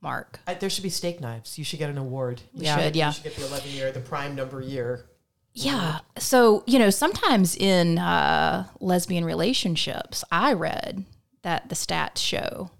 mark. 0.00 0.40
I, 0.46 0.54
there 0.54 0.70
should 0.70 0.82
be 0.84 0.90
steak 0.90 1.20
knives. 1.20 1.58
You 1.58 1.64
should 1.64 1.78
get 1.78 1.90
an 1.90 1.98
award. 1.98 2.42
You 2.54 2.64
Yeah. 2.64 2.78
should, 2.78 2.96
yeah. 2.96 3.06
You 3.08 3.12
should 3.14 3.24
get 3.24 3.36
the 3.36 3.46
11 3.46 3.70
year, 3.70 3.90
the 3.92 4.00
prime 4.00 4.34
number 4.34 4.60
year. 4.60 5.06
Yeah. 5.54 6.00
So, 6.18 6.62
you 6.66 6.78
know, 6.78 6.90
sometimes 6.90 7.56
in 7.56 7.98
uh, 7.98 8.66
lesbian 8.80 9.24
relationships, 9.24 10.22
I 10.30 10.52
read 10.52 11.04
that 11.42 11.68
the 11.70 11.74
stats 11.74 12.18
show 12.18 12.70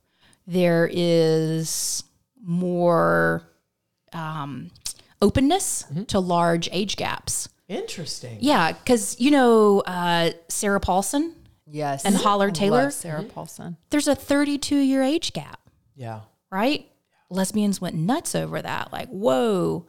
there 0.47 0.89
is 0.93 2.05
more 2.45 3.43
um, 4.13 4.71
openness 5.23 5.85
to 6.09 6.21
large 6.21 6.69
age 6.73 6.97
gaps. 6.97 7.49
Interesting. 7.69 8.39
Yeah. 8.41 8.73
Because, 8.73 9.19
you 9.21 9.31
know, 9.31 9.81
uh, 9.81 10.31
Sarah 10.49 10.81
Paulson, 10.81 11.35
Yes. 11.69 12.05
And 12.05 12.15
Holland 12.15 12.53
I 12.57 12.61
Taylor? 12.61 12.83
love 12.85 12.93
Sarah 12.93 13.25
Paulson. 13.25 13.77
there's 13.91 14.07
a 14.07 14.15
32 14.15 14.77
year 14.77 15.03
age 15.03 15.33
gap, 15.33 15.59
Yeah. 15.97 16.21
right? 16.51 16.89
Lesbians 17.29 17.81
went 17.81 17.97
nuts 17.97 18.37
over 18.37 18.63
that. 18.63 18.93
Like, 18.93 19.09
whoa. 19.09 19.87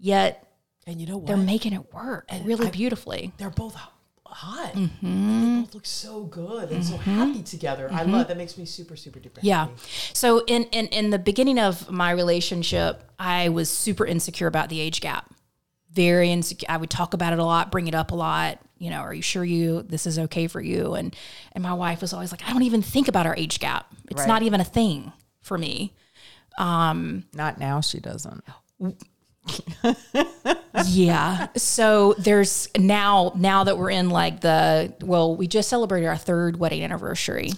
Yet 0.00 0.44
And 0.84 1.00
you 1.00 1.06
know 1.06 1.18
what? 1.18 1.28
they're 1.28 1.36
making 1.36 1.74
it 1.74 1.92
work 1.94 2.28
really 2.44 2.70
beautifully. 2.70 3.32
they're 3.38 3.50
both 3.50 3.76
h- 3.76 3.82
hot. 4.32 4.72
Mm-hmm. 4.74 5.54
They 5.56 5.60
both 5.62 5.74
look 5.74 5.86
so 5.86 6.24
good 6.24 6.70
and 6.70 6.84
so 6.84 6.96
happy 6.96 7.42
together. 7.42 7.88
I 7.92 8.02
love 8.02 8.28
that. 8.28 8.36
Makes 8.36 8.56
me 8.58 8.64
super 8.64 8.96
super 8.96 9.18
duper 9.20 9.38
Yeah. 9.42 9.66
happy. 9.66 9.74
So 10.12 10.44
in, 10.46 10.64
in 10.64 10.86
in 10.88 11.10
the 11.10 11.18
beginning 11.18 11.58
of 11.58 11.90
my 11.90 12.10
relationship, 12.10 13.02
I 13.18 13.48
was 13.50 13.68
super 13.70 14.04
insecure 14.06 14.46
about 14.46 14.68
the 14.68 14.80
age 14.80 15.00
gap. 15.00 15.32
Very 15.92 16.30
insecure. 16.30 16.66
I 16.70 16.76
would 16.78 16.90
talk 16.90 17.12
about 17.14 17.32
it 17.32 17.38
a 17.38 17.44
lot, 17.44 17.70
bring 17.70 17.86
it 17.86 17.94
up 17.94 18.10
a 18.12 18.14
lot. 18.14 18.58
You 18.78 18.90
know, 18.90 19.00
are 19.00 19.14
you 19.14 19.22
sure 19.22 19.44
you 19.44 19.82
this 19.82 20.06
is 20.06 20.18
okay 20.18 20.46
for 20.48 20.60
you? 20.60 20.94
And 20.94 21.14
and 21.52 21.62
my 21.62 21.74
wife 21.74 22.00
was 22.00 22.12
always 22.12 22.32
like, 22.32 22.42
I 22.48 22.52
don't 22.52 22.62
even 22.62 22.82
think 22.82 23.08
about 23.08 23.26
our 23.26 23.36
age 23.36 23.60
gap. 23.60 23.92
It's 24.10 24.20
Right. 24.20 24.28
not 24.28 24.42
even 24.42 24.60
a 24.60 24.64
thing 24.64 25.12
for 25.42 25.56
me. 25.58 25.94
Um, 26.58 27.24
not 27.34 27.58
now, 27.58 27.80
she 27.80 28.00
doesn't. 28.00 28.42
Yeah. 30.86 31.48
So 31.56 32.14
there's 32.18 32.68
now 32.78 33.32
now 33.34 33.64
that 33.64 33.76
we're 33.76 33.90
in 33.90 34.10
like 34.10 34.40
the 34.40 34.94
well, 35.02 35.36
we 35.36 35.46
just 35.46 35.68
celebrated 35.68 36.06
our 36.06 36.16
third 36.16 36.58
wedding 36.58 36.82
anniversary. 36.82 37.50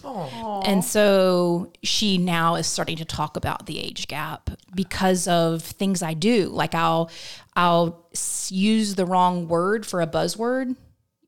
And 0.64 0.84
so 0.84 1.72
she 1.82 2.18
now 2.18 2.54
is 2.56 2.66
starting 2.66 2.96
to 2.96 3.04
talk 3.04 3.36
about 3.36 3.66
the 3.66 3.78
age 3.80 4.08
gap 4.08 4.50
because 4.74 5.28
of 5.28 5.62
things 5.62 6.02
I 6.02 6.14
do. 6.14 6.48
Like 6.48 6.74
I'll 6.74 7.10
I'll 7.54 8.08
use 8.48 8.94
the 8.94 9.06
wrong 9.06 9.48
word 9.48 9.86
for 9.86 10.00
a 10.00 10.06
buzzword. 10.06 10.74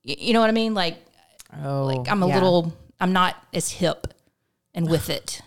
You 0.03 0.33
know 0.33 0.41
what 0.41 0.49
I 0.49 0.53
mean? 0.53 0.75
Like 0.75 0.97
Oh, 1.65 1.85
like 1.85 2.09
I'm 2.11 2.23
a 2.23 2.29
yeah. 2.29 2.35
little 2.35 2.75
I'm 2.99 3.13
not 3.13 3.37
as 3.53 3.71
hip 3.71 4.09
and 4.75 4.89
with 4.89 5.11
it. 5.11 5.41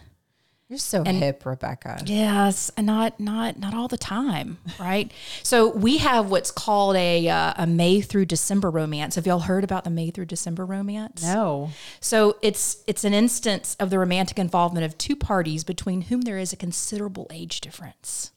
You're 0.70 0.78
so 0.78 1.04
hip, 1.04 1.48
Rebekah. 1.48 2.04
Yes, 2.06 2.70
and 2.78 2.86
not 2.86 3.20
not 3.20 3.58
not 3.58 3.74
all 3.74 3.88
the 3.88 3.98
time, 3.98 4.60
right? 4.80 5.12
so 5.44 5.70
we 5.70 5.98
have 5.98 6.30
what's 6.30 6.52
called 6.52 6.96
a 6.96 7.28
uh, 7.28 7.54
a 7.58 7.66
May 7.66 8.02
through 8.02 8.28
December 8.28 8.70
romance. 8.70 9.16
Have 9.16 9.26
y'all 9.26 9.40
heard 9.40 9.64
about 9.64 9.84
the 9.84 9.90
May 9.90 10.12
through 10.12 10.28
December 10.28 10.66
romance? 10.66 11.24
No. 11.24 11.72
So 12.00 12.38
it's 12.44 12.84
it's 12.86 13.04
an 13.04 13.16
instance 13.16 13.76
of 13.80 13.90
the 13.90 13.98
romantic 13.98 14.38
involvement 14.38 14.86
of 14.86 14.96
two 15.00 15.16
parties 15.16 15.64
between 15.64 16.04
whom 16.04 16.22
there 16.22 16.38
is 16.38 16.54
a 16.54 16.56
considerable 16.56 17.26
age 17.32 17.62
difference. 17.62 18.32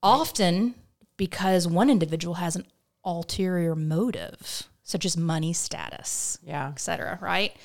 Often 0.00 0.76
because 1.16 1.66
one 1.66 1.90
individual 1.90 2.34
has 2.34 2.54
an 2.54 2.66
ulterior 3.04 3.74
motive, 3.74 4.68
such 4.86 5.06
as 5.06 5.16
money 5.16 5.52
status, 5.54 6.36
Yeah. 6.44 6.68
et 6.68 6.78
cetera, 6.78 7.18
right? 7.22 7.56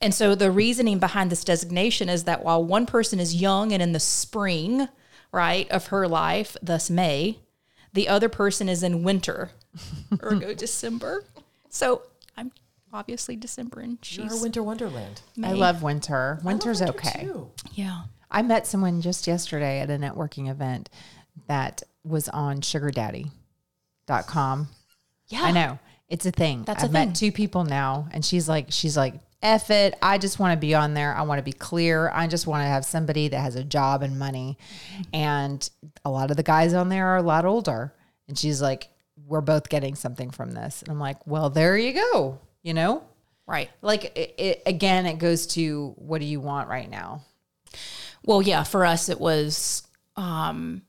And 0.00 0.14
so 0.14 0.36
the 0.36 0.52
reasoning 0.52 1.00
behind 1.00 1.28
this 1.30 1.42
designation 1.44 2.08
is 2.08 2.24
that 2.24 2.44
while 2.44 2.64
one 2.64 2.86
person 2.86 3.18
is 3.18 3.34
young 3.34 3.72
and 3.72 3.82
in 3.82 3.90
the 3.92 3.98
spring, 4.00 4.88
right, 5.32 5.68
of 5.70 5.88
her 5.88 6.06
life, 6.06 6.56
thus 6.62 6.88
May, 6.88 7.40
the 7.92 8.08
other 8.08 8.28
person 8.28 8.68
is 8.68 8.84
in 8.84 9.02
winter, 9.02 9.50
ergo 10.22 10.54
December. 10.54 11.24
So 11.68 12.02
I'm 12.36 12.52
obviously 12.92 13.34
December 13.34 13.80
and 13.80 13.98
You're 14.08 14.28
she's 14.28 14.38
a 14.38 14.42
winter 14.42 14.62
wonderland. 14.62 15.22
I 15.42 15.52
love 15.52 15.82
winter. 15.82 16.38
Winter's 16.44 16.80
I 16.80 16.86
love 16.86 16.94
winter 16.94 17.08
okay. 17.10 17.24
too. 17.26 17.50
yeah. 17.72 18.02
I 18.30 18.42
met 18.42 18.68
someone 18.68 19.00
just 19.00 19.26
yesterday 19.26 19.80
at 19.80 19.90
a 19.90 19.98
networking 19.98 20.48
event 20.48 20.88
that 21.48 21.82
was 22.04 22.28
on 22.28 22.60
sugardaddy.com. 22.60 24.68
Yeah. 25.28 25.42
I 25.42 25.50
know. 25.50 25.78
It's 26.10 26.26
a 26.26 26.32
thing. 26.32 26.64
That's 26.64 26.82
a 26.82 26.86
I've 26.86 26.92
met 26.92 27.04
thing. 27.06 27.12
two 27.14 27.32
people 27.32 27.64
now 27.64 28.08
and 28.10 28.24
she's 28.24 28.48
like 28.48 28.66
she's 28.70 28.96
like 28.96 29.14
F 29.42 29.70
it. 29.70 29.94
I 30.02 30.18
just 30.18 30.38
want 30.38 30.52
to 30.52 30.60
be 30.60 30.74
on 30.74 30.92
there. 30.92 31.14
I 31.14 31.22
want 31.22 31.38
to 31.38 31.42
be 31.42 31.52
clear. 31.52 32.10
I 32.12 32.26
just 32.26 32.46
want 32.46 32.62
to 32.62 32.66
have 32.66 32.84
somebody 32.84 33.28
that 33.28 33.40
has 33.40 33.56
a 33.56 33.64
job 33.64 34.02
and 34.02 34.18
money. 34.18 34.58
And 35.14 35.68
a 36.04 36.10
lot 36.10 36.30
of 36.30 36.36
the 36.36 36.42
guys 36.42 36.74
on 36.74 36.90
there 36.90 37.06
are 37.06 37.16
a 37.16 37.22
lot 37.22 37.46
older. 37.46 37.94
And 38.28 38.38
she's 38.38 38.60
like, 38.60 38.88
We're 39.26 39.40
both 39.40 39.68
getting 39.70 39.94
something 39.94 40.30
from 40.30 40.52
this. 40.52 40.82
And 40.82 40.90
I'm 40.90 41.00
like, 41.00 41.26
Well, 41.26 41.48
there 41.48 41.76
you 41.78 41.94
go. 41.94 42.38
You 42.62 42.74
know? 42.74 43.02
Right. 43.46 43.70
Like 43.80 44.16
it, 44.16 44.34
it 44.38 44.62
again, 44.66 45.06
it 45.06 45.18
goes 45.18 45.46
to 45.48 45.94
what 45.96 46.20
do 46.20 46.26
you 46.26 46.40
want 46.40 46.68
right 46.68 46.88
now? 46.88 47.22
Well, 48.24 48.42
yeah, 48.42 48.62
for 48.64 48.84
us 48.84 49.08
it 49.08 49.18
was 49.18 49.84
um 50.16 50.82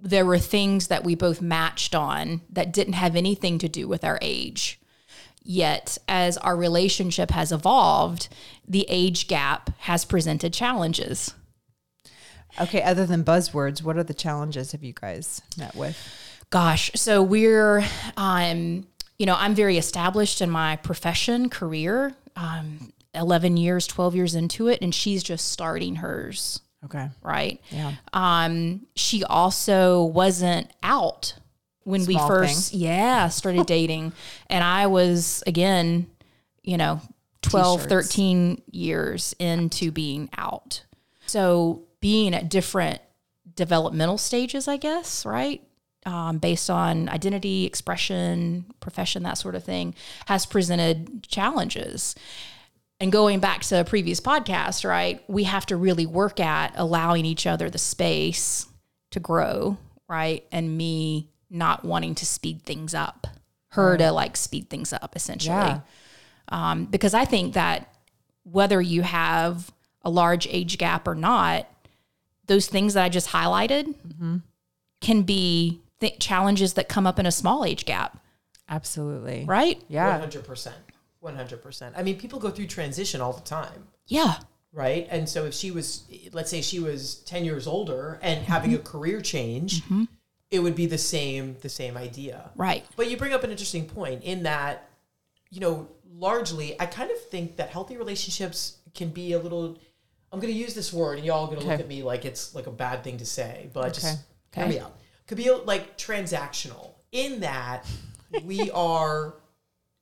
there 0.00 0.24
were 0.24 0.38
things 0.38 0.88
that 0.88 1.04
we 1.04 1.14
both 1.14 1.42
matched 1.42 1.94
on 1.94 2.40
that 2.50 2.72
didn't 2.72 2.94
have 2.94 3.16
anything 3.16 3.58
to 3.58 3.68
do 3.68 3.88
with 3.88 4.04
our 4.04 4.18
age. 4.22 4.80
Yet 5.42 5.98
as 6.06 6.36
our 6.38 6.56
relationship 6.56 7.30
has 7.30 7.52
evolved, 7.52 8.28
the 8.66 8.86
age 8.88 9.28
gap 9.28 9.70
has 9.80 10.04
presented 10.04 10.52
challenges. 10.52 11.34
Okay, 12.60 12.82
other 12.82 13.06
than 13.06 13.24
buzzwords, 13.24 13.82
what 13.82 13.96
are 13.96 14.04
the 14.04 14.14
challenges 14.14 14.72
have 14.72 14.82
you 14.82 14.92
guys 14.92 15.40
met 15.56 15.74
with? 15.74 15.96
Gosh, 16.50 16.90
so 16.94 17.22
we're 17.22 17.84
um 18.16 18.86
you 19.18 19.26
know, 19.26 19.36
I'm 19.36 19.54
very 19.54 19.78
established 19.78 20.40
in 20.40 20.50
my 20.50 20.76
profession, 20.76 21.48
career. 21.48 22.14
Um 22.36 22.92
11 23.14 23.56
years, 23.56 23.86
12 23.86 24.14
years 24.14 24.34
into 24.34 24.68
it 24.68 24.80
and 24.82 24.94
she's 24.94 25.22
just 25.22 25.48
starting 25.48 25.96
hers, 25.96 26.60
Okay. 26.84 27.08
right? 27.22 27.60
Yeah. 27.70 27.94
um, 28.12 28.86
she 28.94 29.24
also 29.24 30.04
wasn't 30.04 30.70
out 30.82 31.34
when 31.88 32.04
we 32.04 32.14
Small 32.14 32.28
first 32.28 32.74
yeah 32.74 33.28
started 33.28 33.64
dating 33.66 34.12
and 34.50 34.62
i 34.62 34.86
was 34.86 35.42
again 35.46 36.06
you 36.62 36.76
know 36.76 37.00
12 37.40 37.84
T-shirts. 37.84 38.08
13 38.10 38.62
years 38.70 39.34
into 39.38 39.90
being 39.90 40.28
out 40.36 40.84
so 41.24 41.82
being 42.00 42.34
at 42.34 42.50
different 42.50 43.00
developmental 43.54 44.18
stages 44.18 44.68
i 44.68 44.76
guess 44.76 45.24
right 45.24 45.62
um, 46.04 46.38
based 46.38 46.68
on 46.68 47.08
identity 47.08 47.64
expression 47.64 48.66
profession 48.80 49.22
that 49.22 49.38
sort 49.38 49.54
of 49.54 49.64
thing 49.64 49.94
has 50.26 50.44
presented 50.44 51.22
challenges 51.26 52.14
and 53.00 53.12
going 53.12 53.40
back 53.40 53.62
to 53.62 53.80
a 53.80 53.84
previous 53.84 54.20
podcast, 54.20 54.88
right? 54.88 55.22
We 55.28 55.44
have 55.44 55.66
to 55.66 55.76
really 55.76 56.06
work 56.06 56.40
at 56.40 56.72
allowing 56.76 57.24
each 57.24 57.46
other 57.46 57.70
the 57.70 57.78
space 57.78 58.66
to 59.10 59.20
grow, 59.20 59.78
right? 60.08 60.44
And 60.50 60.76
me 60.76 61.30
not 61.50 61.84
wanting 61.84 62.14
to 62.16 62.26
speed 62.26 62.62
things 62.62 62.94
up, 62.94 63.26
her 63.70 63.96
to 63.96 64.10
like 64.12 64.36
speed 64.36 64.68
things 64.68 64.92
up 64.92 65.14
essentially. 65.14 65.54
Yeah. 65.54 65.80
Um, 66.48 66.86
because 66.86 67.14
I 67.14 67.24
think 67.24 67.54
that 67.54 67.94
whether 68.42 68.80
you 68.80 69.02
have 69.02 69.70
a 70.02 70.10
large 70.10 70.46
age 70.50 70.78
gap 70.78 71.06
or 71.06 71.14
not, 71.14 71.66
those 72.46 72.66
things 72.66 72.94
that 72.94 73.04
I 73.04 73.08
just 73.10 73.28
highlighted 73.28 73.94
can 75.00 75.22
be 75.22 75.80
th- 76.00 76.18
challenges 76.18 76.74
that 76.74 76.88
come 76.88 77.06
up 77.06 77.18
in 77.18 77.26
a 77.26 77.30
small 77.30 77.64
age 77.64 77.84
gap, 77.84 78.18
Absolutely. 78.68 79.44
right? 79.46 79.80
Yeah. 79.88 80.18
100%. 80.20 80.72
100%. 81.22 81.92
I 81.96 82.02
mean, 82.02 82.18
people 82.18 82.38
go 82.38 82.50
through 82.50 82.66
transition 82.66 83.20
all 83.20 83.32
the 83.32 83.42
time. 83.42 83.88
Yeah. 84.06 84.36
right? 84.72 85.06
And 85.10 85.28
so 85.28 85.44
if 85.44 85.54
she 85.54 85.70
was, 85.70 86.04
let's 86.32 86.50
say 86.50 86.60
she 86.60 86.80
was 86.80 87.16
10 87.26 87.44
years 87.44 87.66
older 87.66 88.18
and 88.22 88.40
mm-hmm. 88.40 88.52
having 88.52 88.74
a 88.74 88.78
career 88.78 89.20
change, 89.20 89.82
mm-hmm. 89.84 90.04
it 90.50 90.60
would 90.60 90.74
be 90.74 90.86
the 90.86 90.98
same, 90.98 91.56
the 91.60 91.68
same 91.68 91.96
idea. 91.96 92.50
Right. 92.56 92.84
But 92.96 93.10
you 93.10 93.16
bring 93.16 93.32
up 93.32 93.44
an 93.44 93.50
interesting 93.50 93.86
point 93.86 94.22
in 94.24 94.44
that, 94.44 94.88
you 95.50 95.60
know, 95.60 95.88
largely, 96.10 96.80
I 96.80 96.86
kind 96.86 97.10
of 97.10 97.20
think 97.28 97.56
that 97.56 97.70
healthy 97.70 97.96
relationships 97.96 98.78
can 98.94 99.10
be 99.10 99.32
a 99.32 99.38
little, 99.38 99.78
I'm 100.32 100.40
going 100.40 100.52
to 100.52 100.58
use 100.58 100.74
this 100.74 100.92
word 100.92 101.18
and 101.18 101.26
y'all 101.26 101.44
are 101.44 101.48
going 101.48 101.60
to 101.60 101.66
look 101.66 101.80
at 101.80 101.88
me 101.88 102.02
like 102.02 102.24
it's 102.24 102.54
like 102.54 102.66
a 102.66 102.72
bad 102.72 103.02
thing 103.02 103.18
to 103.18 103.26
say, 103.26 103.70
but 103.72 103.94
just 103.94 104.18
Okay. 104.52 104.62
hear 104.62 104.68
me 104.68 104.80
out. 104.80 104.96
Could 105.26 105.36
be 105.36 105.50
like 105.50 105.98
transactional 105.98 106.94
in 107.12 107.40
that 107.40 107.86
we 108.44 108.70
are 108.70 109.34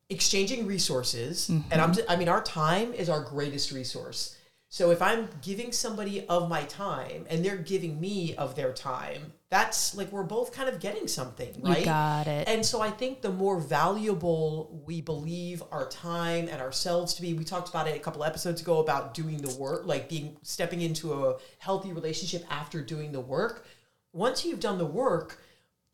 exchanging 0.08 0.66
resources 0.66 1.48
and 1.48 1.64
I'm 1.72 1.92
mm-hmm. 1.92 2.10
I 2.10 2.16
mean 2.16 2.28
our 2.28 2.42
time 2.42 2.92
is 2.92 3.08
our 3.08 3.20
greatest 3.20 3.72
resource. 3.72 4.36
So 4.68 4.90
if 4.90 5.00
I'm 5.00 5.28
giving 5.42 5.70
somebody 5.72 6.26
of 6.26 6.48
my 6.48 6.64
time 6.64 7.24
and 7.30 7.44
they're 7.44 7.56
giving 7.56 8.00
me 8.00 8.34
of 8.34 8.56
their 8.56 8.72
time, 8.72 9.32
that's 9.48 9.94
like 9.94 10.10
we're 10.10 10.24
both 10.24 10.52
kind 10.52 10.68
of 10.68 10.80
getting 10.80 11.06
something, 11.06 11.54
right? 11.62 11.84
got 11.84 12.26
it. 12.26 12.48
And 12.48 12.66
so 12.66 12.80
I 12.80 12.90
think 12.90 13.22
the 13.22 13.30
more 13.30 13.60
valuable 13.60 14.82
we 14.84 15.00
believe 15.00 15.62
our 15.70 15.88
time 15.88 16.48
and 16.48 16.60
ourselves 16.60 17.14
to 17.14 17.22
be, 17.22 17.32
we 17.32 17.44
talked 17.44 17.68
about 17.68 17.86
it 17.86 17.96
a 17.96 18.00
couple 18.00 18.24
episodes 18.24 18.60
ago 18.60 18.80
about 18.80 19.14
doing 19.14 19.38
the 19.38 19.54
work, 19.54 19.86
like 19.86 20.08
being 20.08 20.36
stepping 20.42 20.80
into 20.80 21.12
a 21.24 21.36
healthy 21.58 21.92
relationship 21.92 22.44
after 22.50 22.82
doing 22.82 23.12
the 23.12 23.20
work. 23.20 23.66
Once 24.12 24.44
you've 24.44 24.60
done 24.60 24.78
the 24.78 24.86
work, 24.86 25.40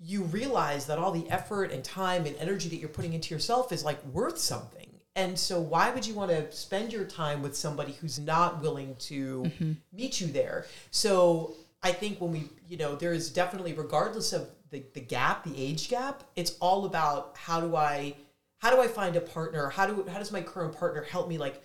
you 0.04 0.22
realize 0.24 0.86
that 0.86 0.98
all 0.98 1.12
the 1.12 1.28
effort 1.30 1.70
and 1.70 1.84
time 1.84 2.26
and 2.26 2.34
energy 2.36 2.68
that 2.68 2.76
you're 2.76 2.88
putting 2.88 3.12
into 3.12 3.34
yourself 3.34 3.72
is 3.72 3.84
like 3.84 4.04
worth 4.06 4.38
something. 4.38 4.88
And 5.14 5.38
so 5.38 5.60
why 5.60 5.90
would 5.90 6.06
you 6.06 6.14
want 6.14 6.30
to 6.30 6.50
spend 6.52 6.92
your 6.92 7.04
time 7.04 7.42
with 7.42 7.56
somebody 7.56 7.92
who's 7.92 8.18
not 8.18 8.62
willing 8.62 8.96
to 9.00 9.42
mm-hmm. 9.42 9.72
meet 9.92 10.20
you 10.20 10.26
there? 10.26 10.66
So 10.90 11.54
I 11.82 11.92
think 11.92 12.20
when 12.20 12.32
we, 12.32 12.48
you 12.68 12.78
know, 12.78 12.96
there 12.96 13.12
is 13.12 13.30
definitely 13.30 13.74
regardless 13.74 14.32
of 14.32 14.48
the, 14.70 14.82
the 14.94 15.00
gap, 15.00 15.44
the 15.44 15.54
age 15.56 15.88
gap, 15.88 16.24
it's 16.34 16.56
all 16.60 16.86
about 16.86 17.36
how 17.36 17.60
do 17.60 17.76
I 17.76 18.16
how 18.58 18.70
do 18.70 18.80
I 18.80 18.86
find 18.86 19.16
a 19.16 19.20
partner? 19.20 19.68
How 19.68 19.86
do 19.86 20.06
how 20.10 20.18
does 20.18 20.32
my 20.32 20.40
current 20.40 20.76
partner 20.78 21.02
help 21.02 21.28
me 21.28 21.36
like 21.36 21.62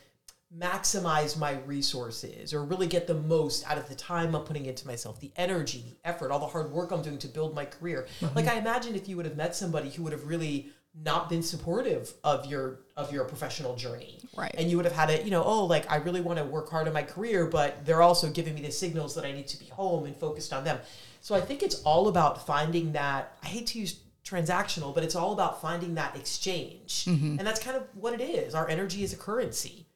maximize 0.56 1.38
my 1.38 1.60
resources 1.66 2.54
or 2.54 2.64
really 2.64 2.88
get 2.88 3.06
the 3.06 3.14
most 3.14 3.70
out 3.70 3.78
of 3.78 3.90
the 3.90 3.96
time 3.96 4.34
I'm 4.34 4.44
putting 4.44 4.66
into 4.66 4.88
myself, 4.88 5.20
the 5.20 5.32
energy, 5.36 5.84
the 5.86 6.08
effort, 6.08 6.32
all 6.32 6.40
the 6.40 6.48
hard 6.48 6.72
work 6.72 6.92
I'm 6.92 7.02
doing 7.02 7.18
to 7.20 7.28
build 7.28 7.54
my 7.54 7.66
career. 7.66 8.08
Uh-huh. 8.22 8.32
Like 8.36 8.48
I 8.48 8.56
imagine 8.56 8.96
if 8.96 9.10
you 9.10 9.18
would 9.18 9.26
have 9.26 9.36
met 9.36 9.56
somebody 9.56 9.90
who 9.90 10.04
would 10.04 10.14
have 10.14 10.26
really 10.26 10.70
not 11.04 11.30
been 11.30 11.44
supportive 11.44 12.14
of 12.24 12.46
your 12.48 12.80
of 12.96 13.12
your 13.12 13.26
professional 13.26 13.76
journey. 13.76 14.20
Right. 14.36 14.56
And 14.58 14.70
you 14.70 14.78
would 14.78 14.86
have 14.86 14.96
had 14.96 15.10
it, 15.10 15.26
you 15.26 15.32
know, 15.32 15.44
oh, 15.44 15.66
like 15.66 15.92
I 15.92 15.98
really 15.98 16.22
want 16.22 16.40
to 16.40 16.46
work 16.46 16.70
hard 16.70 16.88
on 16.88 16.94
my 16.94 17.04
career, 17.04 17.46
but 17.46 17.86
they're 17.86 18.02
also 18.02 18.30
giving 18.32 18.56
me 18.56 18.62
the 18.62 18.72
signals 18.72 19.14
that 19.16 19.26
I 19.26 19.32
need 19.32 19.48
to 19.48 19.60
be 19.60 19.66
home 19.66 20.06
and 20.06 20.16
focused 20.16 20.54
on 20.54 20.64
them. 20.64 20.80
So 21.22 21.36
I 21.36 21.42
think 21.42 21.62
it's 21.62 21.84
all 21.84 22.08
about 22.08 22.48
finding 22.48 22.94
that 22.94 23.38
I 23.44 23.48
hate 23.48 23.68
to 23.68 23.80
use 23.80 24.00
transactional, 24.26 24.94
but 24.94 25.04
it's 25.04 25.16
all 25.16 25.34
about 25.34 25.62
finding 25.62 25.96
that 25.96 26.16
exchange. 26.16 27.06
Mm-hmm. 27.06 27.38
And 27.38 27.48
that's 27.48 27.62
kind 27.62 27.78
of 27.78 27.84
what 27.94 28.14
it 28.14 28.22
is. 28.22 28.56
Our 28.56 28.68
energy 28.68 29.04
is 29.04 29.14
a 29.14 29.18
currency 29.18 29.87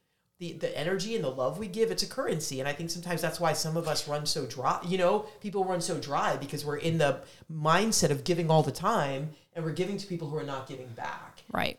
the, 0.42 0.54
the 0.54 0.76
energy 0.76 1.14
and 1.14 1.22
the 1.22 1.30
love 1.30 1.56
we 1.56 1.68
give 1.68 1.92
it's 1.92 2.02
a 2.02 2.06
currency. 2.06 2.58
And 2.58 2.68
i 2.68 2.72
think 2.72 2.90
sometimes 2.90 3.22
that's 3.22 3.38
why 3.38 3.52
some 3.52 3.76
of 3.76 3.86
us 3.86 4.08
run 4.08 4.26
so 4.26 4.44
dry 4.44 4.80
you 4.84 4.98
know 4.98 5.26
people 5.40 5.64
run 5.64 5.80
so 5.80 5.98
dry 5.98 6.36
because 6.36 6.64
we're 6.64 6.78
in 6.78 6.98
the 6.98 7.20
mindset 7.50 8.10
of 8.10 8.24
giving 8.24 8.50
all 8.50 8.64
the 8.64 8.72
time 8.72 9.30
and 9.54 9.64
we're 9.64 9.72
giving 9.72 9.96
to 9.98 10.06
people 10.06 10.28
who 10.28 10.36
are 10.36 10.42
not 10.42 10.66
giving 10.66 10.88
back. 10.88 11.44
Right. 11.52 11.78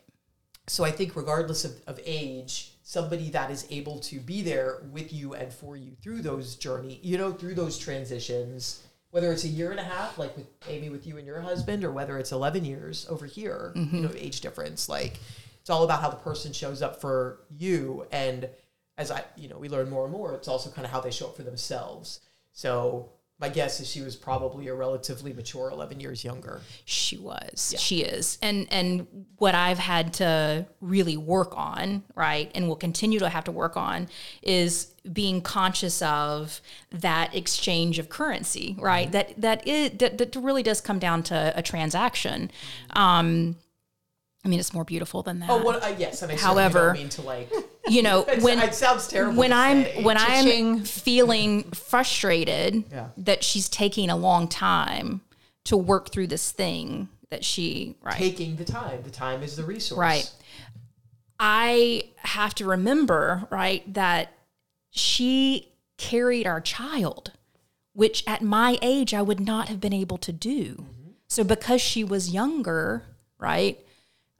so 0.66 0.82
i 0.82 0.90
think 0.90 1.14
regardless 1.14 1.66
of, 1.66 1.72
of 1.86 2.00
age 2.06 2.72
somebody 2.82 3.28
that 3.30 3.50
is 3.50 3.66
able 3.70 3.98
to 4.00 4.18
be 4.18 4.40
there 4.40 4.82
with 4.90 5.12
you 5.12 5.34
and 5.34 5.52
for 5.52 5.76
you 5.76 5.92
through 6.02 6.22
those 6.22 6.56
journey 6.56 6.98
you 7.02 7.18
know 7.18 7.32
through 7.32 7.54
those 7.54 7.78
transitions 7.78 8.82
whether 9.10 9.30
it's 9.30 9.44
a 9.44 9.48
year 9.48 9.72
and 9.72 9.80
a 9.80 9.84
half 9.84 10.16
like 10.18 10.34
with 10.38 10.46
amy 10.68 10.88
with 10.88 11.06
you 11.06 11.18
and 11.18 11.26
your 11.26 11.40
husband 11.40 11.84
or 11.84 11.92
whether 11.92 12.16
it's 12.18 12.32
11 12.32 12.64
years 12.64 13.06
over 13.10 13.26
here 13.26 13.72
you 13.74 13.82
mm-hmm. 13.82 14.02
know 14.04 14.10
age 14.16 14.40
difference 14.40 14.88
like 14.88 15.20
it's 15.64 15.70
all 15.70 15.82
about 15.82 16.02
how 16.02 16.10
the 16.10 16.16
person 16.16 16.52
shows 16.52 16.82
up 16.82 17.00
for 17.00 17.40
you 17.48 18.06
and 18.12 18.50
as 18.98 19.10
I, 19.10 19.24
you 19.34 19.48
know, 19.48 19.56
we 19.56 19.70
learn 19.70 19.88
more 19.88 20.04
and 20.04 20.12
more, 20.12 20.34
it's 20.34 20.46
also 20.46 20.68
kind 20.68 20.84
of 20.84 20.92
how 20.92 21.00
they 21.00 21.10
show 21.10 21.28
up 21.28 21.36
for 21.36 21.42
themselves. 21.42 22.20
So 22.52 23.12
my 23.40 23.48
guess 23.48 23.80
is 23.80 23.90
she 23.90 24.02
was 24.02 24.14
probably 24.14 24.68
a 24.68 24.74
relatively 24.74 25.32
mature 25.32 25.70
11 25.70 26.00
years 26.00 26.22
younger. 26.22 26.60
She 26.84 27.16
was. 27.16 27.74
She 27.78 28.02
is. 28.02 28.36
And 28.42 28.68
and 28.70 29.06
what 29.38 29.54
I've 29.54 29.78
had 29.78 30.12
to 30.14 30.66
really 30.82 31.16
work 31.16 31.56
on, 31.56 32.02
right, 32.14 32.52
and 32.54 32.68
will 32.68 32.76
continue 32.76 33.18
to 33.20 33.30
have 33.30 33.44
to 33.44 33.52
work 33.52 33.74
on 33.78 34.08
is 34.42 34.92
being 35.10 35.40
conscious 35.40 36.02
of 36.02 36.60
that 36.90 37.34
exchange 37.34 37.98
of 37.98 38.10
currency, 38.10 38.76
right? 38.78 39.10
That 39.10 39.40
that 39.40 39.66
it 39.66 39.98
that, 39.98 40.18
that 40.18 40.36
really 40.36 40.62
does 40.62 40.82
come 40.82 40.98
down 40.98 41.22
to 41.24 41.54
a 41.56 41.62
transaction. 41.62 42.50
Um 42.90 43.56
I 44.44 44.48
mean, 44.48 44.60
it's 44.60 44.74
more 44.74 44.84
beautiful 44.84 45.22
than 45.22 45.40
that. 45.40 45.48
Oh, 45.50 45.62
what? 45.62 45.82
Uh, 45.82 45.94
yes, 45.98 46.20
and 46.22 46.30
I 46.30 46.36
However- 46.36 46.88
don't 46.88 46.96
mean 46.98 47.08
to 47.10 47.22
like. 47.22 47.50
you 47.88 48.02
know, 48.02 48.22
when 48.40 48.58
it 48.58 48.74
sounds 48.74 49.08
terrible. 49.08 49.38
when 49.38 49.52
I'm 49.52 49.84
say. 49.84 50.02
when 50.02 50.16
Cha-ching. 50.16 50.72
I'm 50.80 50.84
feeling 50.84 51.62
frustrated 51.72 52.84
Yeah. 52.92 53.08
that 53.16 53.42
she's 53.42 53.68
taking 53.68 54.10
a 54.10 54.16
long 54.16 54.48
time 54.48 55.22
to 55.64 55.76
work 55.78 56.10
through 56.10 56.26
this 56.26 56.50
thing 56.52 57.08
that 57.30 57.42
she 57.44 57.96
right 58.02 58.14
taking 58.16 58.56
the 58.56 58.64
time, 58.66 59.02
the 59.02 59.10
time 59.10 59.42
is 59.42 59.56
the 59.56 59.64
resource. 59.64 59.98
right 59.98 60.30
I 61.40 62.04
have 62.18 62.54
to 62.56 62.66
remember 62.66 63.46
right 63.50 63.82
that 63.94 64.32
she 64.90 65.72
carried 65.96 66.46
our 66.46 66.60
child 66.60 67.32
which 67.92 68.24
at 68.26 68.42
my 68.42 68.78
age 68.82 69.14
I 69.14 69.22
would 69.22 69.40
not 69.40 69.68
have 69.68 69.80
been 69.80 69.92
able 69.92 70.18
to 70.18 70.32
do 70.32 70.84
so 71.28 71.42
because 71.44 71.80
she 71.80 72.04
was 72.04 72.30
younger 72.30 73.04
right 73.38 73.78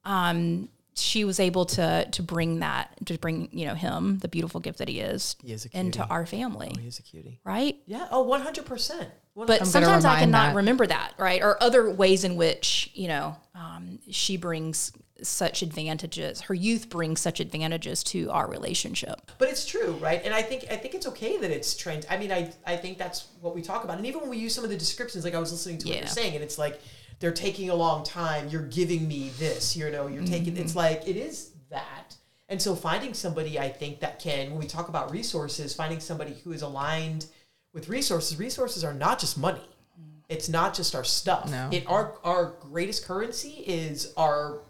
um 0.04 0.68
she 0.96 1.24
was 1.24 1.40
able 1.40 1.64
to 1.64 2.06
to 2.12 2.22
bring 2.22 2.60
that 2.60 2.94
to 3.06 3.18
bring 3.18 3.48
you 3.52 3.66
know 3.66 3.74
him 3.74 4.18
the 4.20 4.28
beautiful 4.28 4.60
gift 4.60 4.78
that 4.78 4.88
he 4.88 5.00
is, 5.00 5.34
He 5.42 5.52
is 5.52 5.66
a 5.66 5.76
into 5.76 6.04
our 6.06 6.24
family 6.24 6.72
He's 6.80 6.98
a 7.00 7.02
cutie. 7.02 7.40
right 7.44 7.76
Yeah. 7.86 8.06
Oh, 8.12 8.22
100 8.22 8.64
percent. 8.64 9.08
but 9.34 9.60
I'm 9.60 9.66
sometimes 9.66 10.04
I 10.04 10.20
cannot 10.20 10.50
that. 10.50 10.56
remember 10.56 10.86
that, 10.86 11.14
right? 11.18 11.42
Or 11.42 11.60
other 11.60 11.90
ways 11.90 12.22
in 12.22 12.36
which, 12.36 12.90
you 12.94 13.08
know, 13.08 13.36
um, 13.56 13.98
she 14.08 14.36
brings 14.36 14.92
such 15.22 15.62
advantages. 15.62 16.42
Her 16.42 16.54
youth 16.54 16.88
brings 16.88 17.20
such 17.20 17.40
advantages 17.40 18.04
to 18.04 18.30
our 18.30 18.46
relationship. 18.48 19.32
But 19.38 19.48
it's 19.48 19.66
true, 19.66 19.92
right? 20.00 20.20
And 20.24 20.32
I 20.32 20.42
think 20.42 20.66
I 20.70 20.76
think 20.76 20.94
it's 20.94 21.06
okay 21.08 21.38
that 21.38 21.50
it's 21.50 21.74
trained. 21.76 22.06
I 22.08 22.16
mean, 22.18 22.30
I 22.30 22.52
I 22.64 22.76
think 22.76 22.98
that's 22.98 23.26
what 23.40 23.54
we 23.56 23.62
talk 23.62 23.82
about. 23.82 23.96
And 23.96 24.06
even 24.06 24.20
when 24.20 24.30
we 24.30 24.36
use 24.38 24.54
some 24.54 24.62
of 24.62 24.70
the 24.70 24.76
descriptions, 24.76 25.24
like 25.24 25.34
I 25.34 25.40
was 25.40 25.50
listening 25.50 25.78
to 25.78 25.88
what 25.88 25.94
Yeah. 25.96 26.02
you're 26.02 26.08
saying, 26.08 26.34
and 26.36 26.44
it's 26.44 26.58
like 26.58 26.80
they're 27.20 27.32
taking 27.32 27.70
a 27.70 27.74
long 27.74 28.04
time. 28.04 28.48
You're 28.48 28.62
giving 28.62 29.06
me 29.08 29.30
this, 29.38 29.76
you 29.76 29.90
know. 29.90 30.06
You're 30.06 30.24
taking. 30.24 30.56
It's 30.56 30.70
mm-hmm. 30.70 30.78
like 30.78 31.08
it 31.08 31.16
is 31.16 31.52
that. 31.70 32.16
And 32.48 32.60
so 32.60 32.74
finding 32.74 33.14
somebody, 33.14 33.58
I 33.58 33.68
think 33.68 34.00
that 34.00 34.18
can, 34.18 34.50
when 34.50 34.58
we 34.58 34.66
talk 34.66 34.88
about 34.88 35.10
resources, 35.10 35.74
finding 35.74 35.98
somebody 36.00 36.36
who 36.44 36.52
is 36.52 36.62
aligned 36.62 37.26
with 37.72 37.88
resources. 37.88 38.38
Resources 38.38 38.84
are 38.84 38.94
not 38.94 39.18
just 39.18 39.36
money. 39.36 39.58
Mm-hmm. 40.00 40.18
It's 40.28 40.48
not 40.48 40.74
just 40.74 40.94
our 40.94 41.04
stuff. 41.04 41.50
No. 41.50 41.68
It 41.70 41.86
our 41.86 42.14
our 42.24 42.54
greatest 42.60 43.04
currency 43.04 43.64
is 43.66 44.14
our 44.16 44.60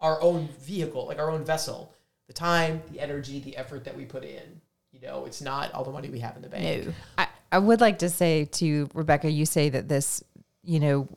our 0.00 0.20
own 0.20 0.48
vehicle, 0.60 1.06
like 1.06 1.18
our 1.18 1.30
own 1.30 1.44
vessel. 1.44 1.94
The 2.26 2.32
time, 2.32 2.82
the 2.90 3.00
energy, 3.00 3.38
the 3.40 3.56
effort 3.56 3.84
that 3.84 3.96
we 3.96 4.06
put 4.06 4.24
in. 4.24 4.60
You 4.92 5.00
know, 5.00 5.26
it's 5.26 5.42
not 5.42 5.72
all 5.74 5.84
the 5.84 5.90
money 5.90 6.08
we 6.08 6.20
have 6.20 6.36
in 6.36 6.42
the 6.42 6.48
bank. 6.48 6.86
No. 6.86 6.94
I, 7.18 7.26
I 7.52 7.58
would 7.58 7.80
like 7.80 7.98
to 7.98 8.08
say 8.08 8.46
to 8.52 8.88
Rebekah, 8.94 9.30
you 9.30 9.44
say 9.44 9.68
that 9.68 9.88
this, 9.88 10.24
you 10.62 10.80
know, 10.80 11.08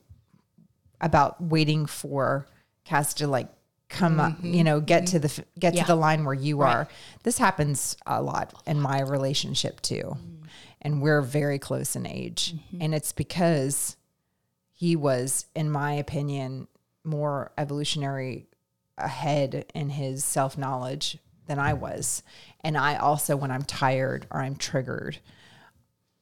about 1.02 1.42
waiting 1.42 1.86
for 1.86 2.48
Cass 2.86 3.14
to 3.16 3.28
like 3.28 3.50
come 3.90 4.20
up, 4.20 4.34
mm-hmm. 4.34 4.54
you 4.54 4.64
know, 4.64 4.80
get 4.80 5.08
to 5.08 5.20
the 5.20 5.28
mm-hmm. 5.28 5.60
get 5.60 5.74
Yeah. 5.74 5.84
to 5.84 5.88
the 5.88 5.96
line 5.96 6.26
where 6.26 6.34
you 6.34 6.62
are. 6.62 6.88
This 7.24 7.38
happens 7.38 7.98
a 8.06 8.22
lot 8.22 8.62
in 8.66 8.80
my 8.80 9.02
relationship 9.02 9.82
too. 9.82 10.16
Mm-hmm. 10.16 10.46
And 10.82 11.02
we're 11.02 11.22
very 11.22 11.60
close 11.60 11.96
in 11.96 12.06
age. 12.06 12.54
And 12.80 12.94
it's 12.94 13.12
because 13.12 13.98
he 14.72 14.96
was, 14.96 15.48
in 15.56 15.72
my 15.72 15.94
opinion, 15.94 16.68
more 17.04 17.52
evolutionary 17.58 18.48
ahead 18.98 19.66
in 19.74 19.90
his 19.90 20.24
self 20.24 20.58
knowledge 20.58 21.18
than 21.48 21.60
I 21.60 21.74
was. 21.74 22.24
And 22.62 22.78
I 22.78 22.98
also, 22.98 23.36
when 23.36 23.52
I'm 23.52 23.64
tired 23.64 24.28
or 24.30 24.42
I'm 24.42 24.56
triggered, 24.56 25.20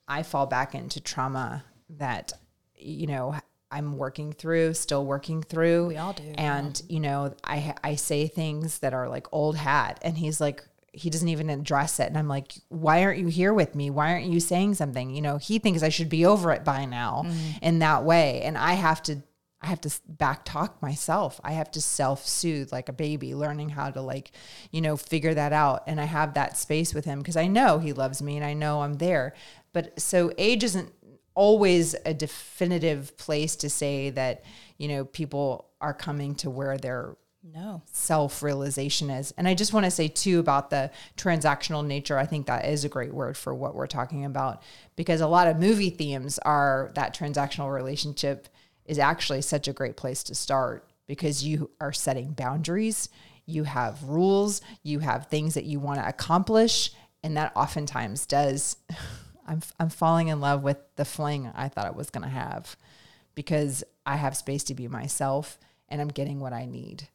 I 0.07 0.23
fall 0.23 0.45
back 0.45 0.75
into 0.75 0.99
trauma 0.99 1.65
that, 1.89 2.33
you 2.75 3.07
know, 3.07 3.35
I'm 3.75 3.97
working 3.97 4.31
through, 4.33 4.73
still 4.75 5.05
working 5.05 5.43
through. 5.43 5.87
We 5.87 5.97
all 5.97 6.13
do, 6.13 6.23
And, 6.37 6.81
you 6.89 6.99
know, 6.99 7.33
I, 7.43 7.75
I 7.83 7.95
say 7.95 8.27
things 8.27 8.79
that 8.79 8.93
are 8.93 9.09
like 9.09 9.27
old 9.31 9.55
hat. 9.57 9.99
And 10.01 10.17
he's 10.17 10.39
like, 10.39 10.63
he 10.93 11.09
doesn't 11.09 11.27
even 11.27 11.49
address 11.49 11.99
it. 11.99 12.07
And 12.07 12.17
I'm 12.17 12.29
like, 12.29 12.53
why 12.69 13.03
aren't 13.03 13.19
you 13.19 13.27
here 13.27 13.53
with 13.53 13.75
me? 13.75 13.89
Why 13.89 14.13
aren't 14.13 14.27
you 14.27 14.39
saying 14.39 14.75
something? 14.75 15.09
You 15.13 15.21
know, 15.21 15.37
he 15.37 15.59
thinks 15.59 15.83
I 15.83 15.89
should 15.89 16.07
be 16.09 16.25
over 16.25 16.51
it 16.53 16.63
by 16.63 16.85
now 16.85 17.23
Mm. 17.25 17.59
in 17.61 17.79
that 17.79 18.05
way. 18.05 18.41
And 18.43 18.57
I 18.57 18.73
have 18.73 19.03
to, 19.03 19.21
I 19.61 19.67
have 19.67 19.81
to 19.81 19.91
back 20.07 20.45
talk 20.45 20.81
myself. 20.81 21.41
I 21.43 21.51
have 21.53 21.69
to 21.71 21.81
self 21.81 22.25
soothe 22.25 22.71
like 22.71 22.87
a 22.87 22.93
baby, 22.93 23.35
learning 23.35 23.69
how 23.69 23.89
to 23.91 23.99
like, 23.99 24.31
you 24.71 24.79
know, 24.79 24.95
figure 24.95 25.33
that 25.33 25.51
out. 25.51 25.83
And 25.87 25.99
I 25.99 26.05
have 26.05 26.35
that 26.35 26.55
space 26.55 26.93
with 26.93 27.03
him 27.03 27.19
because 27.19 27.35
I 27.35 27.47
know 27.47 27.79
he 27.79 27.91
loves 27.91 28.21
me 28.21 28.37
and 28.37 28.45
I 28.45 28.53
know 28.53 28.81
I'm 28.83 28.93
there. 28.93 29.33
But 29.73 29.99
so 29.99 30.31
age 30.37 30.63
isn't 30.63 30.93
always 31.35 31.95
a 32.05 32.13
definitive 32.13 33.15
place 33.17 33.55
to 33.57 33.69
say 33.69 34.09
that, 34.11 34.43
you 34.77 34.87
know, 34.87 35.05
people 35.05 35.67
are 35.81 35.93
coming 35.93 36.33
to 36.35 36.49
where 36.49 36.77
they're 36.77 37.15
No. 37.53 37.81
self 37.91 38.41
realization 38.41 39.09
is. 39.09 39.33
And 39.37 39.47
I 39.47 39.53
just 39.53 39.73
want 39.73 39.83
to 39.85 39.91
say, 39.91 40.07
too, 40.07 40.39
about 40.39 40.69
the 40.71 40.89
transactional 41.17 41.85
nature. 41.85 42.17
I 42.17 42.25
think 42.25 42.47
that 42.47 42.65
is 42.65 42.83
a 42.83 42.89
great 42.89 43.13
word 43.13 43.37
for 43.37 43.53
what 43.53 43.75
we're 43.75 43.85
talking 43.87 44.25
about 44.25 44.63
because 44.95 45.21
a 45.21 45.27
lot 45.27 45.47
of 45.47 45.59
movie 45.59 45.91
themes 45.91 46.39
are 46.39 46.91
that 46.95 47.15
transactional 47.15 47.71
relationship 47.71 48.47
is 48.85 48.97
actually 48.97 49.41
such 49.41 49.67
a 49.67 49.73
great 49.73 49.95
place 49.97 50.23
to 50.23 50.35
start 50.35 50.87
because 51.07 51.43
you 51.43 51.69
are 51.79 51.93
setting 51.93 52.31
boundaries, 52.31 53.09
you 53.45 53.63
have 53.63 54.01
rules, 54.03 54.61
you 54.83 54.99
have 54.99 55.27
things 55.27 55.53
that 55.53 55.65
you 55.65 55.79
want 55.79 55.99
to 55.99 56.07
accomplish. 56.07 56.91
And 57.23 57.37
that 57.37 57.51
oftentimes 57.55 58.25
does. 58.25 58.77
I'm, 59.45 59.61
I'm 59.79 59.89
falling 59.89 60.27
in 60.29 60.39
love 60.39 60.63
with 60.63 60.77
the 60.95 61.05
fling 61.05 61.51
I 61.55 61.67
thought 61.69 61.85
I 61.85 61.91
was 61.91 62.09
going 62.09 62.23
to 62.23 62.29
have 62.29 62.75
because 63.35 63.83
I 64.05 64.15
have 64.15 64.35
space 64.37 64.63
to 64.65 64.73
be 64.73 64.87
myself 64.87 65.59
and 65.89 66.01
I'm 66.01 66.07
getting 66.09 66.39
what 66.39 66.53
I 66.53 66.65
need 66.65 67.07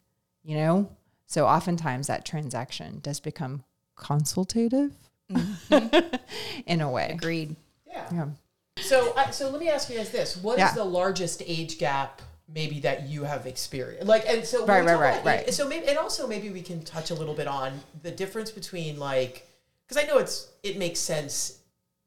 you 0.43 0.57
know 0.57 0.89
so 1.27 1.45
oftentimes 1.47 2.07
that 2.07 2.25
transaction 2.25 2.99
does 3.01 3.19
become 3.19 3.63
consultative 3.95 4.91
mm-hmm. 5.31 6.15
in 6.65 6.81
a 6.81 6.89
way 6.89 7.11
Agreed. 7.13 7.55
Yeah. 7.87 8.07
yeah. 8.11 8.25
So, 8.79 9.13
I, 9.15 9.31
so 9.31 9.49
let 9.49 9.59
me 9.59 9.69
ask 9.69 9.89
you 9.89 9.97
guys 9.97 10.11
this: 10.11 10.37
What 10.37 10.53
is 10.53 10.59
Yeah. 10.59 10.73
the 10.73 10.83
largest 10.83 11.43
age 11.45 11.77
gap 11.77 12.21
maybe 12.53 12.79
that 12.81 13.07
you 13.07 13.23
have 13.25 13.45
experienced? 13.45 14.07
Like, 14.07 14.27
and 14.27 14.45
so 14.45 14.65
Right, 14.65 14.83
right, 14.83 14.97
right, 14.99 15.23
right. 15.23 15.47
age- 15.47 15.53
So 15.53 15.67
maybe, 15.67 15.87
and 15.87 15.97
also 15.97 16.27
maybe 16.27 16.49
we 16.49 16.61
can 16.61 16.83
touch 16.83 17.11
a 17.11 17.13
little 17.13 17.33
bit 17.33 17.47
on 17.47 17.79
the 18.01 18.11
difference 18.11 18.49
between 18.49 18.97
like, 18.97 19.47
because 19.87 20.01
I 20.01 20.07
know 20.07 20.17
it's 20.17 20.47
it 20.63 20.77
makes 20.77 20.99
sense 20.99 21.59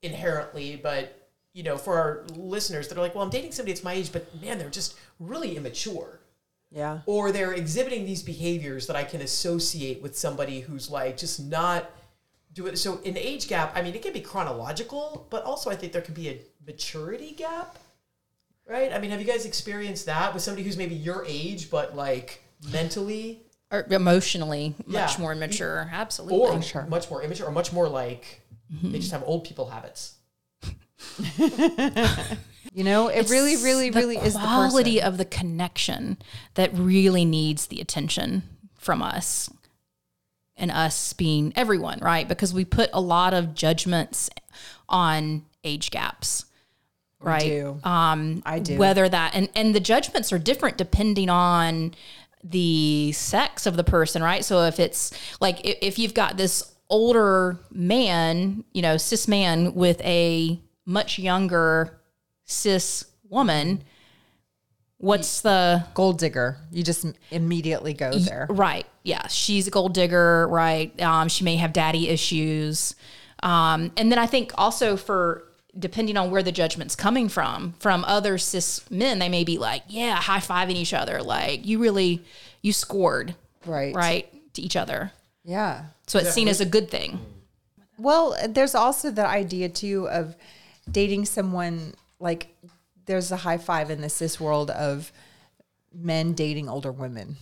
inherently, 0.05 0.77
but 0.77 1.21
you 1.53 1.63
know, 1.63 1.77
for 1.77 1.99
our 1.99 2.25
listeners 2.37 2.89
that 2.89 2.99
are 2.99 3.01
like, 3.01 3.15
well, 3.15 3.23
I'm 3.25 3.31
dating 3.31 3.53
somebody 3.53 3.73
that's 3.73 3.85
my 3.85 3.93
age, 3.93 4.11
but 4.13 4.27
man, 4.43 4.59
they're 4.59 4.71
just 4.71 4.97
really 5.21 5.57
immature. 5.57 6.21
yeah 6.71 7.01
or 7.07 7.31
they're 7.31 7.53
exhibiting 7.53 8.05
these 8.05 8.23
behaviors 8.23 8.87
that 8.89 8.97
I 8.97 9.05
can 9.05 9.21
associate 9.21 10.03
with 10.03 10.17
somebody 10.19 10.61
who's 10.61 10.91
like 10.91 11.17
just 11.17 11.39
not 11.41 11.89
do 12.53 12.67
it. 12.67 12.77
So 12.79 13.01
an 13.05 13.17
age 13.17 13.47
gap, 13.49 13.73
I 13.77 13.83
mean, 13.83 13.95
it 13.95 14.03
can 14.03 14.13
be 14.13 14.21
chronological, 14.21 15.27
but 15.31 15.45
also 15.45 15.71
I 15.71 15.77
think 15.77 15.93
there 15.93 16.03
can 16.03 16.15
be 16.15 16.29
a 16.29 16.41
maturity 16.67 17.31
gap, 17.33 17.79
right? 18.69 18.93
I 18.93 18.99
mean, 18.99 19.11
have 19.13 19.21
you 19.21 19.27
guys 19.27 19.45
experienced 19.47 20.07
that 20.07 20.35
with 20.35 20.43
somebody 20.43 20.65
who's 20.65 20.77
maybe 20.77 20.95
your 20.97 21.25
age, 21.29 21.71
but 21.71 21.95
like 21.95 22.43
mentally 22.73 23.41
Or 23.71 23.87
emotionally 23.91 24.75
much 24.87 25.15
Yeah. 25.15 25.21
more 25.21 25.33
immature. 25.33 25.89
Absolutely. 25.93 26.39
or 26.39 26.63
Sure. 26.63 26.83
much 26.87 27.11
more 27.11 27.23
immature 27.23 27.47
or 27.47 27.53
much 27.53 27.73
more 27.73 27.89
like 27.89 28.41
they 28.83 28.99
just 28.99 29.13
have 29.13 29.23
old 29.27 29.45
people 29.45 29.69
habits? 29.71 30.17
you 32.73 32.83
know 32.83 33.09
it 33.09 33.29
really 33.31 33.57
really 33.63 33.91
the 33.91 33.99
really 33.99 34.17
is 34.17 34.35
the 34.35 34.41
quality 34.41 35.01
of 35.01 35.17
the 35.17 35.25
connection 35.25 36.19
that 36.55 36.71
really 36.75 37.25
needs 37.25 37.67
the 37.67 37.81
attention 37.81 38.43
from 38.79 39.03
us 39.03 39.51
and 40.57 40.71
us 40.71 41.13
being 41.13 41.53
everyone 41.57 41.99
right 42.01 42.29
because 42.29 42.55
we 42.55 42.65
put 42.65 42.91
a 42.93 43.01
lot 43.01 43.35
of 43.35 43.55
judgments 43.55 44.31
on 44.89 45.45
age 45.63 45.91
gaps 45.91 46.47
right 47.21 47.43
do. 47.43 47.79
um 47.85 48.43
I 48.45 48.59
do. 48.59 48.77
whether 48.77 49.09
that 49.09 49.35
and 49.35 49.49
and 49.55 49.75
the 49.75 49.81
judgments 49.81 50.33
are 50.33 50.39
different 50.39 50.77
depending 50.77 51.29
on 51.29 51.95
the 52.43 53.13
sex 53.13 53.67
of 53.67 53.77
the 53.77 53.85
person 53.85 54.23
right 54.23 54.45
so 54.45 54.65
if 54.65 54.79
it's 54.81 55.13
like 55.41 55.65
if, 55.65 55.79
if 55.81 55.99
you've 55.99 56.15
got 56.15 56.37
this 56.37 56.74
older 56.95 57.59
man 57.73 58.63
you 58.73 58.81
know 58.81 58.97
cis 58.97 59.27
man 59.27 59.75
with 59.75 60.01
a 60.03 60.61
much 60.87 61.19
younger 61.19 61.99
cis 62.45 63.05
woman 63.29 63.83
What's 65.05 65.43
the 65.43 65.85
Gold 65.93 66.19
digger. 66.19 66.57
You 66.71 66.83
just 66.83 67.05
immediately 67.31 67.93
go 67.93 68.13
there. 68.13 68.47
Right. 68.49 68.87
Yeah. 69.03 69.27
She's 69.27 69.67
a 69.67 69.71
gold 69.71 69.93
digger. 69.93 70.49
Right. 70.49 70.99
Um, 71.03 71.29
she 71.29 71.45
may 71.45 71.57
have 71.57 71.75
daddy 71.75 72.09
issues. 72.09 72.95
Um, 73.43 73.93
and 73.99 74.11
then 74.11 74.19
I 74.19 74.25
think 74.25 74.53
also 74.57 74.97
for 74.97 75.45
depending 75.79 76.17
on 76.17 76.31
where 76.31 76.43
the 76.43 76.53
judgment's 76.53 76.97
coming 76.97 77.29
from, 77.29 77.75
from 77.81 78.03
other 78.07 78.39
cis 78.39 78.91
men, 78.91 79.19
they 79.19 79.29
may 79.29 79.45
be 79.45 79.59
like, 79.59 79.83
yeah, 79.89 80.15
high 80.15 80.39
fiving 80.39 80.77
each 80.77 80.95
other. 80.95 81.23
Like 81.23 81.67
you 81.67 81.81
really, 81.81 82.23
you 82.63 82.73
scored. 82.73 83.35
Right. 83.67 83.95
Right. 83.95 84.55
To 84.55 84.63
each 84.63 84.75
other. 84.75 85.13
Yeah. 85.45 85.85
So 86.07 86.19
it's 86.19 86.33
seen 86.33 86.49
as 86.49 86.61
a 86.61 86.67
good 86.67 86.91
thing. 86.91 87.19
Well, 87.99 88.37
there's 88.49 88.75
also 88.75 89.11
the 89.11 89.27
idea 89.27 89.69
too 89.69 90.09
of 90.09 90.37
dating 90.91 91.25
someone 91.27 91.95
like 92.19 92.55
there's 93.07 93.31
a 93.33 93.37
high 93.37 93.59
five 93.59 93.91
in 93.91 94.01
the 94.01 94.09
cis 94.09 94.41
world 94.41 94.71
of 94.71 95.13
men 95.95 96.33
dating 96.33 96.69
older 96.69 96.91
women. 96.93 97.37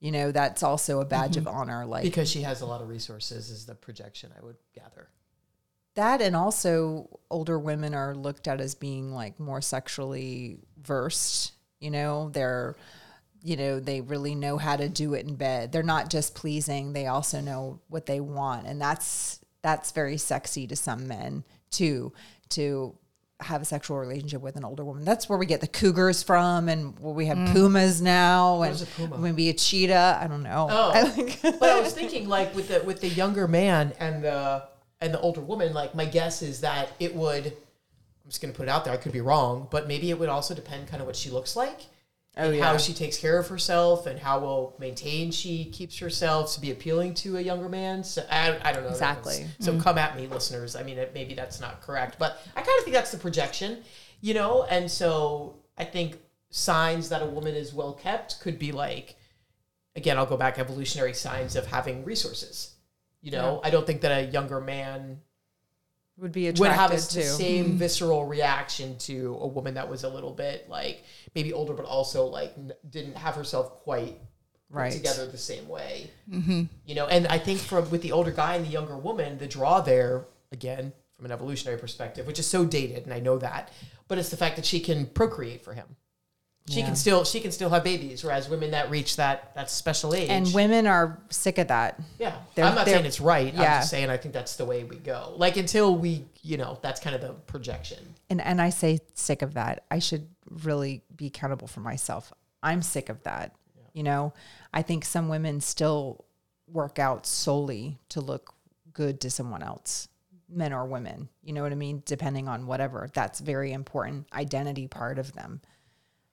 You 0.00 0.12
know, 0.12 0.32
that's 0.32 0.62
also 0.62 1.00
a 1.00 1.04
badge 1.04 1.36
of 1.36 1.44
mm-hmm. 1.44 1.56
honor. 1.56 1.86
Like 1.86 2.04
because 2.04 2.30
she 2.30 2.42
has 2.42 2.60
a 2.60 2.66
lot 2.66 2.82
of 2.82 2.88
resources, 2.88 3.48
is 3.48 3.64
the 3.64 3.74
projection 3.74 4.30
I 4.38 4.44
would 4.44 4.56
gather. 4.74 5.08
that, 5.94 6.20
and 6.20 6.34
also 6.36 7.08
older 7.30 7.58
women 7.58 7.94
are 7.94 8.14
looked 8.14 8.48
at 8.48 8.60
as 8.60 8.74
being 8.74 9.12
like 9.12 9.38
more 9.38 9.60
sexually 9.60 10.58
versed. 10.82 11.52
You 11.80 11.90
know, 11.90 12.30
they're, 12.30 12.76
you 13.44 13.56
know, 13.58 13.78
they 13.78 14.00
really 14.00 14.34
know 14.34 14.56
how 14.56 14.74
to 14.74 14.88
do 14.88 15.12
it 15.12 15.26
in 15.26 15.34
bed. 15.34 15.70
They're 15.70 15.82
not 15.82 16.08
just 16.08 16.34
pleasing; 16.34 16.94
they 16.94 17.06
also 17.06 17.40
know 17.42 17.78
what 17.88 18.06
they 18.06 18.18
want, 18.18 18.66
and 18.66 18.80
that's 18.80 19.38
that's 19.62 19.92
very 19.92 20.16
sexy 20.16 20.66
to 20.66 20.74
some 20.74 21.06
men 21.06 21.44
too. 21.70 22.12
To 22.50 22.96
have 23.40 23.60
a 23.60 23.64
sexual 23.66 23.98
relationship 23.98 24.40
with 24.40 24.56
an 24.56 24.64
older 24.64 24.84
woman. 24.84 25.04
That's 25.04 25.28
where 25.28 25.38
we 25.38 25.44
get 25.44 25.60
the 25.60 25.66
cougars 25.66 26.22
from, 26.22 26.70
and 26.70 26.98
where 26.98 27.12
we 27.12 27.26
have 27.26 27.36
mm. 27.36 27.52
pumas 27.52 28.00
now, 28.00 28.62
and 28.62 28.80
a 28.80 28.86
puma? 28.86 29.18
maybe 29.18 29.50
a 29.50 29.52
cheetah. 29.52 30.18
I 30.22 30.26
don't 30.26 30.42
know. 30.42 30.66
Oh. 30.70 30.92
I 30.94 31.36
but 31.42 31.62
I 31.62 31.80
was 31.80 31.92
thinking 31.92 32.26
like 32.26 32.54
with 32.54 32.68
the 32.68 32.80
with 32.80 33.02
the 33.02 33.08
younger 33.08 33.46
man 33.46 33.92
and 34.00 34.24
the 34.24 34.64
and 35.02 35.12
the 35.12 35.20
older 35.20 35.42
woman, 35.42 35.74
like 35.74 35.94
my 35.94 36.06
guess 36.06 36.40
is 36.40 36.62
that 36.62 36.92
it 36.98 37.14
would 37.14 37.46
I'm 37.46 38.30
just 38.30 38.40
gonna 38.40 38.54
put 38.54 38.64
it 38.64 38.68
out 38.70 38.86
there, 38.86 38.94
I 38.94 38.96
could 38.96 39.12
be 39.12 39.20
wrong, 39.20 39.68
but 39.70 39.86
maybe 39.86 40.08
it 40.08 40.18
would 40.18 40.30
also 40.30 40.54
depend 40.54 40.88
kind 40.88 41.02
of 41.02 41.06
what 41.06 41.16
she 41.16 41.28
looks 41.28 41.56
like. 41.56 41.82
Oh, 42.36 42.50
yeah. 42.50 42.64
how 42.64 42.76
she 42.78 42.92
takes 42.92 43.16
care 43.16 43.38
of 43.38 43.46
herself 43.46 44.06
and 44.06 44.18
how 44.18 44.40
well 44.40 44.74
maintained 44.80 45.32
she 45.32 45.66
keeps 45.66 45.98
herself 45.98 46.52
to 46.54 46.60
be 46.60 46.72
appealing 46.72 47.14
to 47.14 47.36
a 47.36 47.40
younger 47.40 47.68
man. 47.68 48.02
So 48.02 48.26
I, 48.28 48.58
I 48.62 48.72
don't 48.72 48.82
know. 48.82 48.90
Exactly. 48.90 49.46
So 49.60 49.72
mm-hmm. 49.72 49.80
come 49.80 49.98
at 49.98 50.16
me, 50.16 50.26
listeners. 50.26 50.74
I 50.74 50.82
mean, 50.82 50.98
it, 50.98 51.12
maybe 51.14 51.34
that's 51.34 51.60
not 51.60 51.80
correct, 51.80 52.18
but 52.18 52.38
I 52.56 52.62
kind 52.62 52.76
of 52.78 52.84
think 52.84 52.94
that's 52.94 53.12
the 53.12 53.18
projection, 53.18 53.82
you 54.20 54.34
know. 54.34 54.64
And 54.64 54.90
so 54.90 55.60
I 55.78 55.84
think 55.84 56.18
signs 56.50 57.08
that 57.10 57.22
a 57.22 57.26
woman 57.26 57.54
is 57.54 57.72
well 57.72 57.92
kept 57.92 58.40
could 58.40 58.58
be 58.58 58.72
like, 58.72 59.14
again, 59.94 60.18
I'll 60.18 60.26
go 60.26 60.36
back 60.36 60.58
evolutionary 60.58 61.14
signs 61.14 61.54
of 61.54 61.66
having 61.66 62.04
resources. 62.04 62.74
You 63.22 63.30
know, 63.30 63.60
I 63.62 63.70
don't 63.70 63.86
think 63.86 64.02
that 64.02 64.10
a 64.10 64.30
younger 64.30 64.60
man 64.60 65.20
would 66.18 66.32
be 66.32 66.46
would 66.46 66.70
have 66.70 66.90
attracted 66.92 67.16
the 67.16 67.22
to. 67.22 67.28
same 67.28 67.64
mm-hmm. 67.64 67.76
visceral 67.78 68.24
reaction 68.26 68.96
to 68.98 69.36
a 69.40 69.46
woman 69.46 69.74
that 69.74 69.88
was 69.88 70.04
a 70.04 70.08
little 70.08 70.30
bit 70.30 70.68
like 70.68 71.04
maybe 71.34 71.52
older, 71.52 71.72
but 71.74 71.84
also 71.86 72.26
like 72.26 72.52
n- 72.56 72.72
didn't 72.88 73.16
have 73.16 73.34
herself 73.34 73.70
quite 73.82 74.18
Right. 74.70 74.90
together 74.90 75.26
the 75.26 75.38
same 75.38 75.68
way. 75.68 76.10
Mm-hmm. 76.28 76.62
You 76.84 76.94
know, 76.96 77.06
and 77.06 77.28
I 77.28 77.38
think 77.38 77.60
from 77.60 77.88
with 77.90 78.02
the 78.02 78.10
older 78.12 78.32
guy 78.32 78.56
and 78.56 78.66
the 78.66 78.70
younger 78.70 78.96
woman, 78.96 79.38
the 79.38 79.46
draw 79.46 79.80
there 79.80 80.24
again 80.50 80.92
from 81.14 81.26
an 81.26 81.30
evolutionary 81.32 81.78
perspective, 81.78 82.26
which 82.26 82.40
is 82.40 82.46
so 82.46 82.64
dated, 82.64 83.04
and 83.04 83.14
I 83.14 83.20
know 83.20 83.38
that, 83.38 83.70
but 84.08 84.18
it's 84.18 84.30
the 84.30 84.36
fact 84.36 84.56
that 84.56 84.64
she 84.66 84.80
can 84.80 85.06
procreate 85.06 85.62
for 85.62 85.74
him. 85.74 85.96
She 86.66 86.80
Yeah. 86.80 86.86
can 86.86 86.96
still 86.96 87.24
she 87.24 87.40
can 87.40 87.52
still 87.52 87.68
have 87.68 87.84
babies, 87.84 88.24
whereas 88.24 88.48
women 88.48 88.70
that 88.70 88.88
reach 88.90 89.16
that 89.16 89.54
that 89.54 89.70
special 89.70 90.14
age 90.14 90.30
And 90.30 90.50
women 90.54 90.86
are 90.86 91.18
sick 91.28 91.58
of 91.58 91.68
that. 91.68 92.00
yeah, 92.18 92.38
They're- 92.54 92.64
I'm 92.64 92.74
not 92.74 92.86
saying 92.86 93.04
it's 93.04 93.20
right. 93.20 93.52
I'm 93.52 93.60
yeah. 93.60 93.80
just 93.80 93.90
saying 93.90 94.08
I 94.08 94.16
think 94.16 94.32
that's 94.32 94.56
the 94.56 94.64
way 94.64 94.82
we 94.84 94.96
go. 94.96 95.34
Like 95.36 95.58
until 95.58 95.94
we, 95.94 96.24
you 96.40 96.56
know, 96.56 96.78
that's 96.80 97.00
kind 97.00 97.14
of 97.14 97.20
the 97.20 97.34
projection. 97.34 98.14
And 98.30 98.40
and 98.40 98.62
I 98.62 98.70
say 98.70 99.00
sick 99.12 99.42
of 99.42 99.54
that. 99.54 99.84
I 99.90 99.98
should 99.98 100.26
really 100.48 101.02
be 101.14 101.26
accountable 101.26 101.68
for 101.68 101.80
myself. 101.80 102.32
I'm 102.62 102.80
sick 102.80 103.10
of 103.10 103.22
that. 103.24 103.54
You 103.92 104.02
know, 104.02 104.32
I 104.72 104.80
think 104.80 105.04
some 105.04 105.28
women 105.28 105.60
still 105.60 106.24
work 106.66 106.98
out 106.98 107.26
solely 107.26 107.98
to 108.08 108.22
look 108.22 108.54
good 108.94 109.20
to 109.20 109.30
someone 109.30 109.62
else, 109.62 110.08
men 110.48 110.72
or 110.72 110.86
women. 110.86 111.28
You 111.42 111.52
know 111.52 111.62
what 111.62 111.72
I 111.72 111.76
mean? 111.76 112.02
Depending 112.06 112.48
on 112.48 112.66
whatever. 112.66 113.10
That's 113.12 113.40
very 113.40 113.72
important 113.72 114.26
identity 114.32 114.88
part 114.88 115.18
of 115.18 115.34
them. 115.34 115.60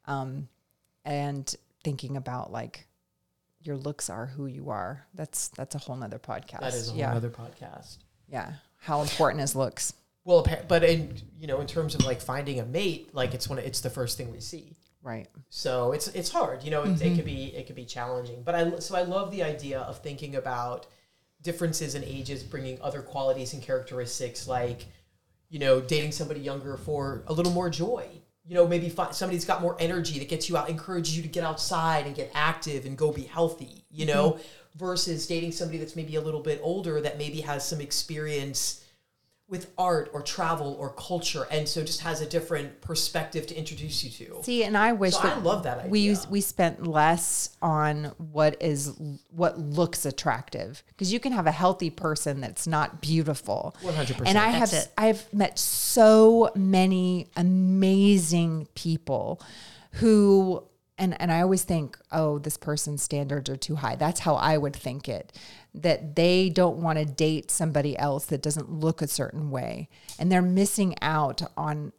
Um, 0.05 0.47
and 1.05 1.53
thinking 1.83 2.17
about 2.17 2.51
like 2.51 2.87
your 3.63 3.77
looks 3.77 4.09
are 4.09 4.25
who 4.25 4.47
you 4.47 4.69
are. 4.69 5.05
That's 5.13 5.49
that's 5.49 5.75
a 5.75 5.77
whole 5.77 5.95
nother 5.95 6.19
podcast. 6.19 6.61
That 6.61 6.73
is 6.73 6.87
a 6.87 6.91
whole 6.91 6.99
yeah. 6.99 7.13
other 7.13 7.29
podcast. 7.29 7.97
yeah. 8.27 8.53
How 8.77 9.01
important 9.01 9.43
is 9.43 9.55
looks? 9.55 9.93
Well, 10.23 10.45
but 10.67 10.83
in 10.83 11.15
you 11.39 11.47
know, 11.47 11.61
in 11.61 11.67
terms 11.67 11.95
of 11.95 12.03
like 12.03 12.21
finding 12.21 12.59
a 12.59 12.65
mate, 12.65 13.13
like 13.13 13.33
it's 13.33 13.47
when 13.47 13.59
it's 13.59 13.81
the 13.81 13.89
first 13.89 14.17
thing 14.17 14.31
we 14.31 14.39
see. 14.39 14.75
Right. 15.03 15.27
So 15.49 15.93
it's 15.93 16.07
it's 16.09 16.29
hard. 16.29 16.63
You 16.63 16.71
know, 16.71 16.83
it, 16.83 17.01
it 17.01 17.15
could 17.15 17.25
be 17.25 17.55
it 17.55 17.67
could 17.67 17.75
be 17.75 17.85
challenging. 17.85 18.43
But 18.43 18.55
I 18.55 18.79
so 18.79 18.95
I 18.95 19.03
love 19.03 19.31
the 19.31 19.43
idea 19.43 19.79
of 19.81 19.99
thinking 20.01 20.35
about 20.35 20.87
differences 21.41 21.95
in 21.95 22.03
ages 22.03 22.43
bringing 22.43 22.79
other 22.81 23.01
qualities 23.01 23.53
and 23.53 23.63
characteristics 23.63 24.47
like 24.47 24.85
you 25.49 25.59
know 25.59 25.81
dating 25.81 26.11
somebody 26.11 26.39
younger 26.39 26.77
for 26.77 27.23
a 27.27 27.33
little 27.33 27.51
more 27.51 27.69
joy 27.69 28.07
you 28.45 28.56
know 28.56 28.67
maybe 28.67 28.89
find 28.89 29.13
somebody's 29.13 29.45
got 29.45 29.62
more 29.62 29.75
energy 29.80 30.19
that 30.19 30.30
gets 30.30 30.49
you 30.49 30.58
out 30.58 30.69
encourages 30.69 31.15
you 31.15 31.21
to 31.21 31.30
get 31.30 31.43
outside 31.43 32.06
and 32.06 32.15
get 32.15 32.32
active 32.34 32.86
and 32.86 32.97
go 32.97 33.12
be 33.12 33.23
healthy 33.23 33.86
you 33.91 34.06
know 34.06 34.32
mm-hmm. 34.32 34.41
versus 34.77 35.27
dating 35.27 35.51
somebody 35.51 35.77
that's 35.77 35.95
maybe 35.95 36.15
a 36.15 36.21
little 36.21 36.41
bit 36.41 36.60
older 36.63 37.01
that 37.01 37.17
maybe 37.17 37.41
has 37.41 37.65
some 37.67 37.82
experience 37.82 38.84
with 39.51 39.69
art 39.77 40.09
or 40.13 40.21
travel 40.21 40.77
or 40.79 40.91
culture 40.93 41.45
and 41.51 41.67
so 41.67 41.83
just 41.83 41.99
has 41.99 42.21
a 42.21 42.25
different 42.25 42.79
perspective 42.79 43.45
to 43.45 43.53
introduce 43.53 44.01
you 44.01 44.09
to 44.09 44.41
See, 44.43 44.63
and 44.63 44.77
I 44.77 44.93
wish 44.93 45.13
So 45.13 45.23
that 45.23 45.37
I 45.37 45.39
love 45.41 45.63
that 45.63 45.89
we 45.89 45.99
use, 45.99 46.25
we 46.27 46.39
spent 46.39 46.87
less 46.87 47.49
on 47.61 48.13
what 48.17 48.55
is 48.61 48.93
what 49.29 49.59
looks 49.59 50.05
attractive 50.05 50.81
because 50.87 51.11
you 51.11 51.19
can 51.19 51.33
have 51.33 51.47
a 51.47 51.51
healthy 51.51 51.89
person 51.89 52.39
that's 52.39 52.65
not 52.65 53.01
beautiful. 53.01 53.75
100%. 53.83 54.23
And 54.25 54.37
I 54.37 54.53
That's 54.53 54.71
have 54.71 54.83
it. 54.83 54.91
I've 54.97 55.33
met 55.33 55.59
so 55.59 56.51
many 56.55 57.27
amazing 57.35 58.69
people 58.73 59.41
who 59.93 60.63
and 60.97 61.19
and 61.19 61.31
I 61.31 61.41
always 61.41 61.63
think, 61.63 61.97
oh, 62.11 62.39
this 62.39 62.55
person's 62.55 63.03
standards 63.03 63.49
are 63.49 63.57
too 63.57 63.75
high. 63.75 63.95
That's 63.95 64.21
how 64.21 64.35
I 64.35 64.57
would 64.57 64.75
think 64.75 65.09
it. 65.09 65.33
That 65.73 66.15
they 66.15 66.49
don't 66.49 66.77
want 66.77 66.99
to 66.99 67.05
date 67.05 67.49
somebody 67.49 67.97
else 67.97 68.25
that 68.25 68.41
doesn't 68.41 68.69
look 68.69 69.01
a 69.01 69.07
certain 69.07 69.51
way. 69.51 69.88
And 70.19 70.31
they're 70.31 70.41
missing 70.41 70.95
out 71.01 71.41
on 71.55 71.93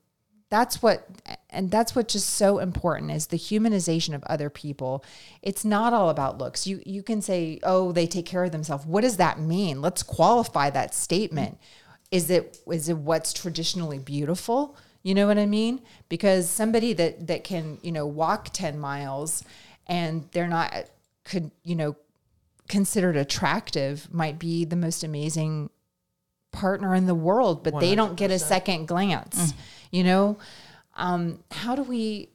that's 0.52 0.82
what 0.82 1.08
and 1.48 1.70
that's 1.70 1.96
what 1.96 2.08
just 2.08 2.28
so 2.28 2.58
important 2.58 3.10
is 3.10 3.28
the 3.28 3.38
humanization 3.38 4.14
of 4.14 4.22
other 4.24 4.50
people. 4.50 5.02
It's 5.40 5.64
not 5.64 5.94
all 5.94 6.10
about 6.10 6.36
looks. 6.36 6.66
You 6.66 6.82
you 6.84 7.02
can 7.02 7.22
say 7.22 7.58
oh 7.62 7.90
they 7.90 8.06
take 8.06 8.26
care 8.26 8.44
of 8.44 8.52
themselves. 8.52 8.84
What 8.84 9.00
does 9.00 9.16
that 9.16 9.40
mean? 9.40 9.80
Let's 9.80 10.02
qualify 10.02 10.68
that 10.68 10.94
statement. 10.94 11.56
Is 12.10 12.28
it 12.28 12.58
is 12.70 12.90
it 12.90 12.98
what's 12.98 13.32
traditionally 13.32 13.98
beautiful? 13.98 14.76
You 15.02 15.14
know 15.14 15.26
what 15.26 15.38
i 15.38 15.46
mean? 15.46 15.80
Because 16.10 16.50
somebody 16.50 16.92
that 16.92 17.28
that 17.28 17.44
can 17.44 17.78
you 17.82 17.90
know 17.90 18.04
walk 18.04 18.50
10 18.52 18.78
miles 18.78 19.42
and 19.86 20.28
they're 20.32 20.48
not 20.48 20.90
could 21.24 21.50
you 21.64 21.76
know 21.76 21.96
considered 22.68 23.16
attractive 23.16 24.12
might 24.12 24.38
be 24.38 24.64
the 24.64 24.76
most 24.76 25.04
amazing 25.04 25.70
partner 26.52 26.94
in 26.94 27.06
the 27.06 27.14
world, 27.14 27.64
but 27.64 27.80
they 27.80 27.94
don't 27.94 28.16
get 28.16 28.30
a 28.30 28.38
second 28.38 28.86
glance. 28.86 29.54
You 29.90 30.04
know, 30.04 30.38
um, 30.96 31.42
how 31.50 31.74
do 31.74 31.82
we 31.82 32.28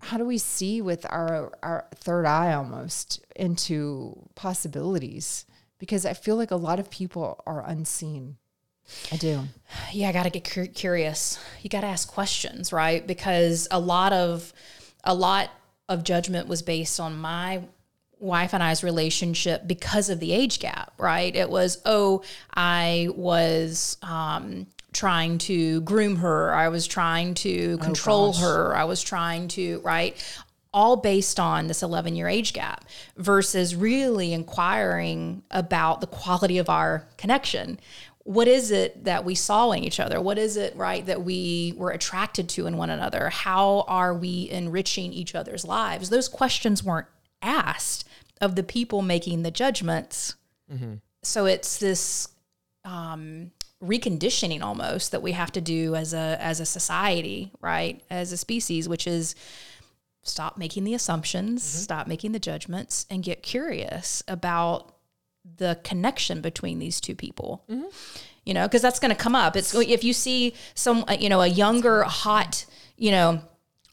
how 0.00 0.18
do 0.18 0.24
we 0.24 0.38
see 0.38 0.82
with 0.82 1.06
our 1.08 1.52
our 1.62 1.86
third 1.94 2.26
eye 2.26 2.52
almost 2.52 3.24
into 3.36 4.18
possibilities? 4.34 5.46
Because 5.78 6.06
I 6.06 6.12
feel 6.12 6.36
like 6.36 6.50
a 6.50 6.56
lot 6.56 6.78
of 6.80 6.90
people 6.90 7.42
are 7.46 7.64
unseen. 7.66 8.36
I 9.12 9.16
do. 9.16 9.42
yeah, 9.92 10.08
I 10.08 10.12
got 10.12 10.24
to 10.24 10.30
get 10.30 10.44
cur- 10.44 10.66
curious. 10.66 11.38
You 11.62 11.70
got 11.70 11.82
to 11.82 11.86
ask 11.86 12.08
questions, 12.08 12.72
right? 12.72 13.06
Because 13.06 13.68
a 13.70 13.78
lot 13.78 14.12
of 14.12 14.52
a 15.04 15.14
lot 15.14 15.50
of 15.88 16.04
judgment 16.04 16.48
was 16.48 16.62
based 16.62 16.98
on 17.00 17.16
my 17.16 17.62
wife 18.22 18.54
and 18.54 18.62
I's 18.62 18.84
relationship 18.84 19.66
because 19.66 20.08
of 20.08 20.20
the 20.20 20.32
age 20.32 20.60
gap, 20.60 20.92
right? 20.96 21.34
It 21.34 21.50
was, 21.50 21.82
oh, 21.84 22.22
I 22.54 23.08
was 23.14 23.98
um, 24.00 24.68
trying 24.92 25.38
to 25.38 25.80
groom 25.82 26.16
her, 26.16 26.54
I 26.54 26.68
was 26.68 26.86
trying 26.86 27.34
to 27.34 27.78
control 27.78 28.32
her, 28.34 28.74
I 28.76 28.84
was 28.84 29.02
trying 29.02 29.48
to, 29.48 29.80
right? 29.80 30.16
All 30.72 30.96
based 30.96 31.40
on 31.40 31.66
this 31.66 31.82
11 31.82 32.14
year 32.14 32.28
age 32.28 32.52
gap 32.52 32.84
versus 33.16 33.74
really 33.74 34.32
inquiring 34.32 35.42
about 35.50 36.00
the 36.00 36.06
quality 36.06 36.58
of 36.58 36.70
our 36.70 37.06
connection. 37.18 37.78
what 38.24 38.46
is 38.46 38.70
it 38.70 39.02
that 39.02 39.24
we 39.24 39.34
saw 39.34 39.72
in 39.72 39.82
each 39.82 39.98
other? 39.98 40.20
What 40.20 40.38
is 40.38 40.56
it, 40.56 40.76
right, 40.76 41.04
that 41.06 41.24
we 41.24 41.74
were 41.76 41.90
attracted 41.90 42.48
to 42.50 42.68
in 42.68 42.76
one 42.76 42.88
another? 42.88 43.30
How 43.30 43.84
are 43.88 44.14
we 44.14 44.48
enriching 44.48 45.12
each 45.12 45.34
other's 45.34 45.64
lives? 45.64 46.08
Those 46.08 46.28
questions 46.28 46.84
weren't 46.84 47.08
asked 47.42 48.08
of 48.42 48.56
the 48.56 48.62
people 48.62 49.00
making 49.00 49.42
the 49.42 49.50
judgments. 49.50 50.34
So 51.22 51.46
it's 51.46 51.78
this 51.78 52.28
um, 52.84 53.52
reconditioning 53.82 54.62
almost 54.62 55.12
that 55.12 55.22
we 55.22 55.32
have 55.32 55.52
to 55.52 55.60
do 55.60 55.94
as 55.94 56.12
a 56.14 56.36
as 56.40 56.60
a 56.60 56.66
society, 56.66 57.52
right, 57.60 58.02
as 58.10 58.32
a 58.32 58.36
species, 58.36 58.88
which 58.88 59.06
is 59.06 59.34
stop 60.22 60.56
making 60.56 60.84
the 60.84 60.94
assumptions, 60.94 61.62
stop 61.62 62.06
making 62.06 62.32
the 62.32 62.38
judgments, 62.38 63.06
and 63.10 63.22
get 63.22 63.42
curious 63.42 64.22
about 64.28 64.94
the 65.56 65.78
connection 65.84 66.40
between 66.40 66.78
these 66.78 67.00
two 67.00 67.14
people. 67.14 67.64
You 68.44 68.54
know, 68.54 68.66
because 68.66 68.82
that's 68.82 68.98
going 68.98 69.14
to 69.14 69.22
come 69.22 69.36
up. 69.36 69.56
It's 69.56 69.74
if 69.74 70.02
you 70.02 70.12
see 70.12 70.54
some, 70.74 71.04
uh, 71.06 71.16
you 71.18 71.28
know, 71.28 71.42
a 71.42 71.46
younger, 71.46 72.02
hot, 72.02 72.66
you 72.96 73.12
know, 73.12 73.40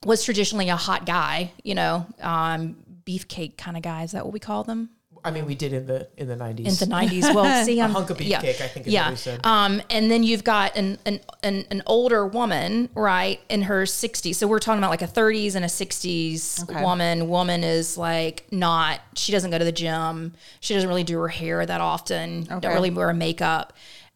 was 0.05 0.23
traditionally 0.23 0.69
a 0.69 0.75
hot 0.75 1.05
guy, 1.05 1.51
you 1.63 1.75
know, 1.75 2.07
um, 2.21 2.77
beefcake 3.09 3.57
kind 3.57 3.75
of 3.75 3.83
guy. 3.83 4.03
Is 4.03 4.11
that 4.11 4.23
what 4.25 4.33
we 4.33 4.39
call 4.39 4.63
them? 4.63 4.89
I 5.23 5.31
mean, 5.31 5.45
we 5.45 5.55
did 5.55 5.73
in 5.73 5.85
the 5.85 6.07
in 6.17 6.27
the 6.27 6.35
nineties. 6.35 6.81
in 6.81 6.87
the 6.87 6.95
nineties. 6.95 7.23
Well, 7.23 7.65
see, 7.65 7.81
I'm, 7.81 7.89
a 7.89 7.93
hunk 7.93 8.09
of 8.09 8.21
yeah, 8.21 8.41
beefcake, 8.41 8.61
I 8.61 8.67
think 8.67 8.87
is 8.87 8.91
what 8.91 8.93
yeah. 8.93 9.09
we 9.09 9.15
said. 9.15 9.45
Um, 9.45 9.81
and 9.89 10.09
then 10.09 10.23
you've 10.23 10.43
got 10.43 10.77
an, 10.77 10.97
an 11.05 11.19
an 11.43 11.65
an 11.71 11.83
older 11.85 12.25
woman, 12.25 12.89
right, 12.95 13.39
in 13.49 13.63
her 13.63 13.85
sixties. 13.85 14.37
So 14.37 14.47
we're 14.47 14.59
talking 14.59 14.77
about 14.77 14.91
like 14.91 15.01
a 15.01 15.07
thirties 15.07 15.55
and 15.55 15.65
a 15.65 15.69
sixties 15.69 16.63
Okay. 16.63 16.81
woman. 16.81 17.27
Woman 17.27 17.63
is 17.63 17.97
like 17.97 18.45
not. 18.51 19.01
She 19.15 19.31
doesn't 19.31 19.51
go 19.51 19.57
to 19.57 19.65
the 19.65 19.71
gym. 19.71 20.33
She 20.59 20.73
doesn't 20.73 20.87
really 20.87 21.03
do 21.03 21.19
her 21.19 21.27
hair 21.27 21.65
that 21.65 21.81
often. 21.81 22.47
Okay. 22.49 22.59
Don't 22.59 22.73
really 22.73 22.91
wear 22.91 23.11
makeup. 23.13 23.73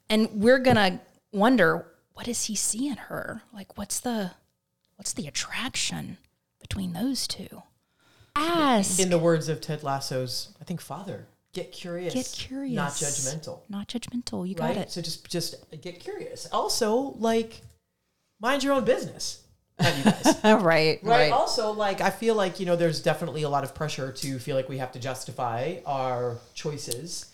And 0.09 0.29
we're 0.33 0.59
gonna 0.59 1.01
wonder 1.31 1.85
what 2.13 2.27
does 2.27 2.45
he 2.45 2.55
see 2.55 2.87
in 2.87 2.97
her? 2.97 3.41
Like, 3.53 3.77
what's 3.77 3.99
the 3.99 4.31
what's 4.95 5.13
the 5.13 5.27
attraction 5.27 6.17
between 6.59 6.93
those 6.93 7.27
two? 7.27 7.63
Ask. 8.35 8.99
in 8.99 9.09
the 9.09 9.17
words 9.17 9.49
of 9.49 9.61
Ted 9.61 9.83
Lasso's, 9.83 10.49
I 10.59 10.63
think 10.63 10.81
father, 10.81 11.27
get 11.53 11.71
curious, 11.71 12.13
Get 12.13 12.31
curious. 12.33 12.75
not 12.75 12.91
judgmental. 12.91 13.59
Not 13.69 13.87
judgmental. 13.87 14.47
You 14.47 14.55
got 14.55 14.69
right? 14.69 14.77
it. 14.77 14.91
So 14.91 15.01
just 15.01 15.29
just 15.29 15.55
get 15.81 15.99
curious. 15.99 16.47
Also, 16.51 17.15
like 17.19 17.61
mind 18.39 18.63
your 18.63 18.73
own 18.73 18.85
business. 18.85 19.43
You 19.79 20.03
guys. 20.03 20.39
right, 20.43 20.61
right? 20.63 21.03
right. 21.03 21.31
Also, 21.31 21.71
like 21.71 22.01
I 22.01 22.09
feel 22.09 22.35
like 22.35 22.59
you 22.59 22.65
know, 22.65 22.75
there's 22.75 23.01
definitely 23.01 23.43
a 23.43 23.49
lot 23.49 23.63
of 23.63 23.73
pressure 23.75 24.11
to 24.11 24.39
feel 24.39 24.55
like 24.55 24.69
we 24.69 24.77
have 24.77 24.91
to 24.93 24.99
justify 24.99 25.77
our 25.85 26.37
choices. 26.53 27.31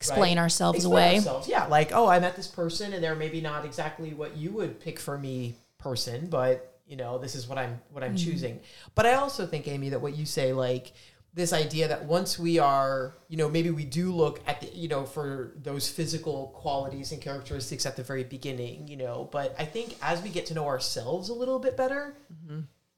Explain 0.00 0.38
right? 0.38 0.42
ourselves 0.42 0.78
Explain 0.78 0.92
away. 0.92 1.16
ourselves. 1.16 1.48
Yeah, 1.48 1.66
like 1.66 1.90
oh, 1.92 2.06
I 2.06 2.20
met 2.20 2.36
this 2.36 2.46
person, 2.46 2.92
and 2.92 3.04
they're 3.04 3.14
maybe 3.14 3.40
not 3.40 3.64
exactly 3.64 4.14
what 4.14 4.36
you 4.36 4.50
would 4.52 4.80
pick 4.80 4.98
for 4.98 5.18
me, 5.18 5.56
person, 5.78 6.26
but 6.26 6.69
you 6.90 6.96
know, 6.96 7.18
this 7.18 7.34
is 7.34 7.48
what 7.48 7.56
I'm 7.56 7.80
what 7.90 8.02
Mm-hmm. 8.02 8.12
I'm 8.12 8.16
choosing. 8.16 8.60
But 8.94 9.06
I 9.06 9.14
also 9.14 9.46
think, 9.46 9.68
Amy, 9.68 9.88
that 9.90 10.00
what 10.00 10.16
you 10.16 10.26
say, 10.26 10.52
like 10.52 10.92
this 11.32 11.52
idea 11.52 11.86
that 11.88 12.04
once 12.04 12.38
we 12.38 12.58
are, 12.58 13.14
you 13.28 13.36
know, 13.36 13.48
maybe 13.48 13.70
we 13.70 13.84
do 13.84 14.12
look 14.12 14.40
at 14.46 14.60
the, 14.60 14.66
you 14.74 14.88
know, 14.88 15.04
for 15.04 15.52
those 15.62 15.88
physical 15.88 16.48
qualities 16.56 17.12
and 17.12 17.22
characteristics 17.22 17.86
at 17.86 17.94
the 17.96 18.02
very 18.02 18.24
beginning, 18.24 18.88
you 18.88 18.96
know, 18.96 19.28
but 19.30 19.54
I 19.56 19.64
think 19.64 19.94
as 20.02 20.20
we 20.22 20.28
get 20.28 20.46
to 20.46 20.54
know 20.54 20.66
ourselves 20.66 21.28
a 21.28 21.34
little 21.34 21.60
bit 21.60 21.76
better, 21.76 22.16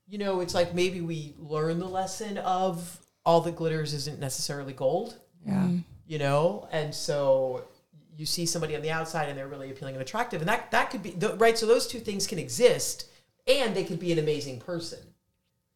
you 0.08 0.18
know, 0.18 0.40
it's 0.40 0.54
like 0.54 0.74
maybe 0.74 1.02
we 1.02 1.34
learn 1.38 1.78
the 1.78 1.88
lesson 1.88 2.38
of 2.38 2.98
all 3.24 3.40
that 3.42 3.56
glitters 3.56 3.94
isn't 3.94 4.18
necessarily 4.18 4.72
gold 4.72 5.18
yeah. 5.46 5.68
you 6.06 6.18
know 6.18 6.68
and 6.72 6.94
so 6.94 7.64
you 8.16 8.26
see 8.26 8.46
somebody 8.46 8.74
on 8.76 8.82
the 8.82 8.90
outside 8.90 9.28
and 9.28 9.38
they're 9.38 9.48
really 9.48 9.70
appealing 9.70 9.94
and 9.94 10.02
attractive 10.02 10.40
and 10.40 10.48
that 10.48 10.70
that 10.70 10.90
could 10.90 11.02
be 11.02 11.10
the, 11.10 11.34
right 11.36 11.56
so 11.58 11.66
those 11.66 11.86
two 11.86 11.98
things 11.98 12.26
can 12.26 12.38
exist 12.38 13.06
and 13.46 13.74
they 13.74 13.84
could 13.84 14.00
be 14.00 14.12
an 14.12 14.18
amazing 14.18 14.60
person 14.60 14.98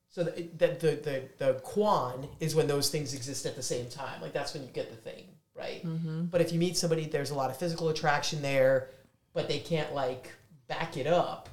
so 0.09 0.25
that 0.25 0.59
the, 0.59 0.69
the 0.69 0.97
the 0.97 1.23
the 1.39 1.55
quan 1.61 2.29
is 2.41 2.55
when 2.55 2.67
those 2.67 2.91
things 2.91 3.15
exist 3.15 3.47
at 3.47 3.57
the 3.57 3.63
same 3.63 3.89
time 3.89 4.21
like 4.21 4.33
that's 4.33 4.55
when 4.55 4.63
you 4.63 4.71
get 4.71 4.91
the 4.91 4.97
thing 4.97 5.25
right 5.55 5.85
mm-hmm. 5.85 6.25
but 6.25 6.41
if 6.41 6.53
you 6.53 6.59
meet 6.59 6.77
somebody 6.77 7.07
there's 7.07 7.31
a 7.31 7.35
lot 7.35 7.51
of 7.51 7.57
physical 7.57 7.89
attraction 7.89 8.41
there 8.43 8.89
but 9.33 9.49
they 9.49 9.59
can't 9.59 9.95
like 9.95 10.33
back 10.69 10.97
it 10.97 11.07
up 11.07 11.49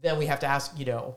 then 0.00 0.18
we 0.18 0.26
have 0.26 0.40
to 0.40 0.46
ask 0.46 0.78
you 0.78 0.84
know 0.84 1.14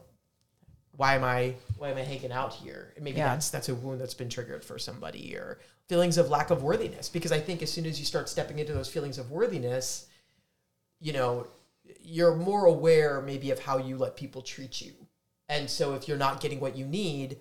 why 0.98 1.16
am 1.16 1.24
I 1.24 1.56
why 1.78 1.90
am 1.92 1.98
I 1.98 2.02
hanging 2.02 2.32
out 2.32 2.54
here? 2.54 2.94
And 2.96 3.04
maybe 3.04 3.18
Yeah. 3.18 3.30
that's 3.30 3.50
that's 3.50 3.70
a 3.70 3.76
wound 3.76 4.00
that's 4.00 4.14
been 4.14 4.30
triggered 4.30 4.64
for 4.64 4.80
somebody 4.80 5.36
or 5.36 5.60
feelings 5.88 6.18
of 6.18 6.30
lack 6.30 6.50
of 6.50 6.64
worthiness. 6.64 7.10
Because 7.10 7.32
I 7.32 7.40
think 7.40 7.62
as 7.62 7.72
soon 7.72 7.86
as 7.86 8.00
you 8.00 8.06
start 8.06 8.30
stepping 8.30 8.60
into 8.60 8.74
those 8.74 8.90
feelings 8.90 9.18
of 9.18 9.32
worthiness, 9.32 10.08
you 11.00 11.14
know, 11.14 11.48
you're 12.02 12.36
more 12.36 12.66
aware 12.66 13.22
maybe 13.22 13.52
of 13.52 13.60
how 13.60 13.78
you 13.78 13.98
let 13.98 14.16
people 14.16 14.42
treat 14.42 14.82
you. 14.82 14.94
And 15.50 15.70
so 15.70 15.94
if 15.94 16.08
you're 16.08 16.18
not 16.18 16.42
getting 16.42 16.60
what 16.60 16.76
you 16.76 16.86
need, 16.86 17.38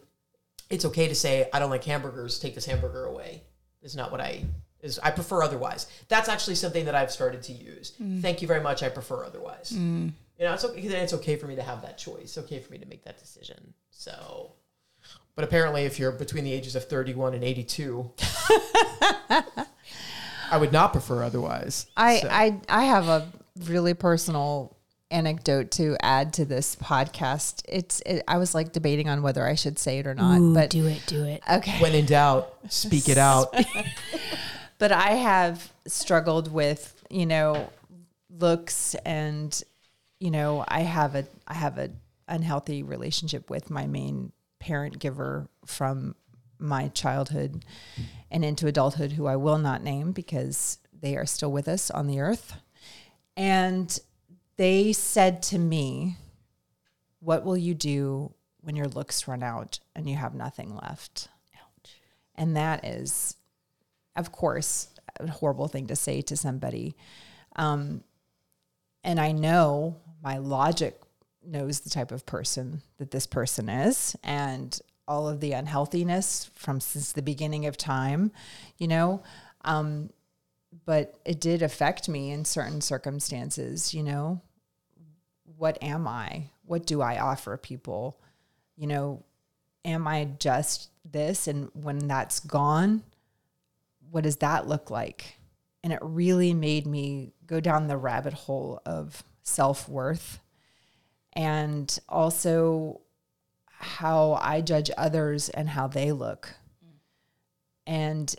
it's 0.70 0.84
okay 0.84 1.08
to 1.08 1.14
say, 1.14 1.48
I 1.52 1.58
don't 1.58 1.70
like 1.70 1.84
hamburgers, 1.84 2.38
take 2.38 2.54
this 2.54 2.64
hamburger 2.66 3.04
away. 3.04 3.42
Is 3.82 3.94
not 3.94 4.10
what 4.10 4.20
I 4.20 4.44
is 4.80 4.98
I 5.02 5.10
prefer 5.10 5.42
otherwise. 5.42 5.86
That's 6.08 6.28
actually 6.28 6.54
something 6.54 6.84
that 6.84 6.94
I've 6.94 7.10
started 7.10 7.42
to 7.44 7.52
use. 7.52 7.92
Mm. 8.00 8.22
Thank 8.22 8.42
you 8.42 8.48
very 8.48 8.60
much. 8.62 8.82
I 8.82 8.88
prefer 8.88 9.24
otherwise. 9.24 9.72
Mm. 9.74 10.12
You 10.38 10.44
know, 10.44 10.52
it's 10.54 10.64
okay. 10.64 10.86
Then 10.88 11.02
it's 11.02 11.12
okay 11.14 11.36
for 11.36 11.46
me 11.46 11.56
to 11.56 11.62
have 11.62 11.82
that 11.82 11.98
choice. 11.98 12.38
Okay 12.38 12.60
for 12.60 12.72
me 12.72 12.78
to 12.78 12.86
make 12.86 13.04
that 13.04 13.18
decision. 13.18 13.74
So, 13.90 14.52
but 15.36 15.44
apparently, 15.44 15.84
if 15.84 15.98
you're 15.98 16.12
between 16.12 16.44
the 16.44 16.52
ages 16.52 16.76
of 16.76 16.84
31 16.86 17.34
and 17.34 17.44
82, 17.44 18.10
I 19.30 20.58
would 20.58 20.72
not 20.72 20.92
prefer 20.92 21.22
otherwise. 21.22 21.86
I, 21.96 22.18
So- 22.20 22.28
I 22.30 22.60
I 22.68 22.84
have 22.84 23.08
a 23.08 23.28
really 23.66 23.94
personal 23.94 24.76
anecdote 25.10 25.70
to 25.72 25.96
add 26.00 26.32
to 26.34 26.44
this 26.44 26.76
podcast. 26.76 27.62
It's 27.68 28.00
it, 28.04 28.24
I 28.26 28.38
was 28.38 28.54
like 28.54 28.72
debating 28.72 29.08
on 29.08 29.22
whether 29.22 29.46
I 29.46 29.54
should 29.54 29.78
say 29.78 29.98
it 29.98 30.06
or 30.06 30.14
not, 30.14 30.54
but 30.54 30.70
do 30.70 30.86
it, 30.86 31.02
do 31.06 31.24
it. 31.24 31.42
okay. 31.50 31.80
when 31.80 31.94
in 31.94 32.06
doubt, 32.06 32.52
speak 32.68 33.08
it 33.08 33.18
out. 33.18 33.54
but 34.78 34.92
I 34.92 35.10
have 35.12 35.72
struggled 35.86 36.52
with, 36.52 37.02
you 37.10 37.26
know, 37.26 37.70
looks 38.30 38.94
and 39.06 39.62
you 40.20 40.30
know, 40.30 40.64
I 40.66 40.80
have 40.80 41.14
a 41.14 41.26
I 41.46 41.54
have 41.54 41.78
a 41.78 41.90
unhealthy 42.26 42.82
relationship 42.82 43.50
with 43.50 43.70
my 43.70 43.86
main 43.86 44.32
parent 44.58 44.98
giver 44.98 45.48
from 45.66 46.14
my 46.58 46.88
childhood 46.88 47.64
and 48.30 48.44
into 48.44 48.66
adulthood 48.66 49.12
who 49.12 49.26
I 49.26 49.36
will 49.36 49.58
not 49.58 49.82
name 49.82 50.12
because 50.12 50.78
they 50.98 51.16
are 51.16 51.26
still 51.26 51.52
with 51.52 51.68
us 51.68 51.90
on 51.90 52.06
the 52.06 52.20
earth. 52.20 52.56
And 53.36 53.98
they 54.56 54.92
said 54.92 55.42
to 55.44 55.58
me, 55.58 56.16
"What 57.20 57.44
will 57.44 57.56
you 57.56 57.74
do 57.74 58.34
when 58.60 58.76
your 58.76 58.86
looks 58.86 59.26
run 59.28 59.42
out 59.42 59.80
and 59.94 60.08
you 60.08 60.16
have 60.16 60.34
nothing 60.34 60.74
left?" 60.76 61.28
Ouch. 61.56 62.00
And 62.34 62.56
that 62.56 62.84
is 62.84 63.36
of 64.16 64.32
course, 64.32 64.88
a 65.18 65.30
horrible 65.30 65.68
thing 65.68 65.86
to 65.88 65.96
say 65.96 66.20
to 66.22 66.36
somebody. 66.36 66.96
Um, 67.56 68.04
and 69.02 69.20
I 69.20 69.32
know 69.32 69.96
my 70.22 70.38
logic 70.38 71.00
knows 71.44 71.80
the 71.80 71.90
type 71.90 72.10
of 72.10 72.24
person 72.24 72.82
that 72.98 73.10
this 73.10 73.26
person 73.26 73.68
is 73.68 74.16
and 74.22 74.78
all 75.06 75.28
of 75.28 75.40
the 75.40 75.52
unhealthiness 75.52 76.50
from 76.54 76.80
since 76.80 77.12
the 77.12 77.22
beginning 77.22 77.66
of 77.66 77.76
time, 77.76 78.32
you 78.78 78.88
know. 78.88 79.22
Um, 79.62 80.10
but 80.86 81.18
it 81.24 81.40
did 81.40 81.62
affect 81.62 82.08
me 82.08 82.30
in 82.30 82.44
certain 82.44 82.80
circumstances, 82.80 83.94
you 83.94 84.02
know. 84.02 84.40
What 85.56 85.78
am 85.82 86.08
I? 86.08 86.50
What 86.64 86.86
do 86.86 87.00
I 87.00 87.18
offer 87.18 87.56
people? 87.56 88.20
You 88.76 88.86
know, 88.86 89.24
am 89.84 90.06
I 90.08 90.24
just 90.38 90.88
this? 91.04 91.46
And 91.46 91.70
when 91.74 92.08
that's 92.08 92.40
gone, 92.40 93.02
what 94.10 94.24
does 94.24 94.36
that 94.36 94.66
look 94.66 94.90
like? 94.90 95.38
And 95.82 95.92
it 95.92 95.98
really 96.02 96.54
made 96.54 96.86
me 96.86 97.32
go 97.46 97.60
down 97.60 97.86
the 97.86 97.96
rabbit 97.96 98.32
hole 98.32 98.80
of 98.86 99.22
self 99.42 99.88
worth 99.88 100.40
and 101.34 101.98
also 102.08 103.00
how 103.66 104.38
I 104.40 104.60
judge 104.60 104.90
others 104.96 105.50
and 105.50 105.68
how 105.68 105.88
they 105.88 106.12
look. 106.12 106.54
Mm. 106.84 106.96
And 107.86 108.36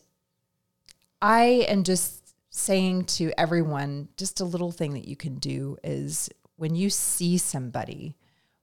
I 1.21 1.65
am 1.67 1.83
just 1.83 2.14
saying 2.55 3.03
to 3.03 3.31
everyone 3.37 4.07
just 4.15 4.39
a 4.39 4.45
little 4.45 4.71
thing 4.71 4.93
that 4.93 5.07
you 5.07 5.15
can 5.15 5.35
do 5.35 5.77
is 5.83 6.29
when 6.55 6.73
you 6.73 6.89
see 6.89 7.37
somebody, 7.37 8.15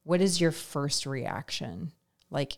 what 0.02 0.20
is 0.20 0.40
your 0.40 0.50
first 0.50 1.05
reaction? 1.05 1.92
Like 2.31 2.57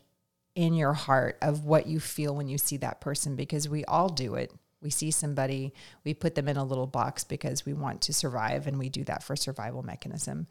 in 0.55 0.73
your 0.73 0.93
heart 0.93 1.37
of 1.41 1.65
what 1.65 1.87
you 1.87 1.99
feel 1.99 2.33
when 2.33 2.47
you 2.47 2.57
see 2.57 2.77
that 2.77 3.01
person 3.01 3.35
because 3.35 3.67
we 3.67 3.83
all 3.85 4.07
do 4.07 4.35
it. 4.35 4.53
We 4.81 4.89
see 4.89 5.11
somebody, 5.11 5.73
we 6.05 6.13
put 6.13 6.35
them 6.35 6.47
in 6.47 6.57
a 6.57 6.63
little 6.63 6.87
box 6.87 7.25
because 7.25 7.65
we 7.65 7.73
want 7.73 8.01
to 8.03 8.13
survive 8.13 8.65
and 8.65 8.79
we 8.79 8.87
do 8.87 9.03
that 9.03 9.21
for 9.21 9.35
survival 9.35 9.83
mechanism. 9.83 10.47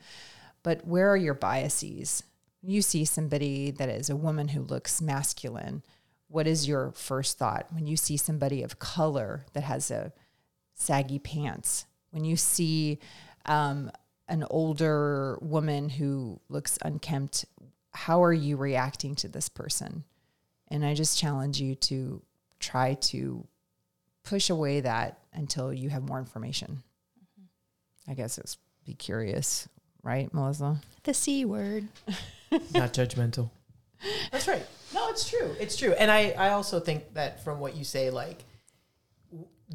But 0.63 0.87
where 0.87 1.09
are 1.11 1.17
your 1.17 1.35
biases? 1.35 2.25
You 2.63 2.83
see 2.83 3.07
somebody 3.07 3.71
that 3.71 3.89
is 3.89 4.11
a 4.11 4.17
woman 4.17 4.49
who 4.49 4.61
looks 4.61 5.01
masculine. 5.01 5.83
What 6.29 6.47
is 6.47 6.69
your 6.69 6.93
first 6.93 7.39
thought 7.39 7.69
when 7.71 7.87
you 7.87 7.97
see 7.97 8.19
somebody 8.19 8.63
of 8.63 8.79
color 8.79 9.47
that 9.55 9.63
has 9.63 9.91
a 9.91 10.13
saggy 10.75 11.19
pants? 11.19 11.87
when 12.15 12.25
you 12.25 12.37
see 12.37 13.01
um, 13.45 13.91
an 14.29 14.45
older 14.49 15.37
woman 15.43 15.89
who 15.89 16.41
looks 16.49 16.79
unkempt, 16.83 17.45
how 17.93 18.23
are 18.23 18.33
you 18.33 18.57
reacting 18.57 19.17
to 19.17 19.29
this 19.29 19.49
person? 19.49 20.05
And 20.69 20.87
I 20.87 20.95
just 20.95 21.19
challenge 21.19 21.61
you 21.61 21.75
to 21.75 22.23
try 22.61 22.95
to 22.95 23.45
push 24.23 24.49
away 24.49 24.81
that 24.81 25.19
until 25.33 25.73
you 25.75 25.91
have 25.91 26.05
more 26.05 26.21
information. 26.21 26.85
I 28.07 28.15
guess 28.15 28.39
it's 28.39 28.59
be 28.87 28.95
curious, 28.95 29.69
right, 30.05 30.33
Melissa? 30.33 30.77
The 31.03 31.15
C 31.15 31.45
word. 31.45 31.89
not 32.73 32.95
judgmental. 32.95 33.51
That's 34.31 34.47
right. 34.47 34.65
No, 34.95 35.09
it's 35.09 35.29
true. 35.29 35.57
It's 35.59 35.77
true. 35.77 35.95
And 35.95 36.13
I, 36.13 36.31
I 36.31 36.51
also 36.51 36.79
think 36.79 37.15
that 37.15 37.43
from 37.43 37.59
what 37.59 37.75
you 37.77 37.83
say, 37.83 38.11
like 38.11 38.39
w- 38.39 38.45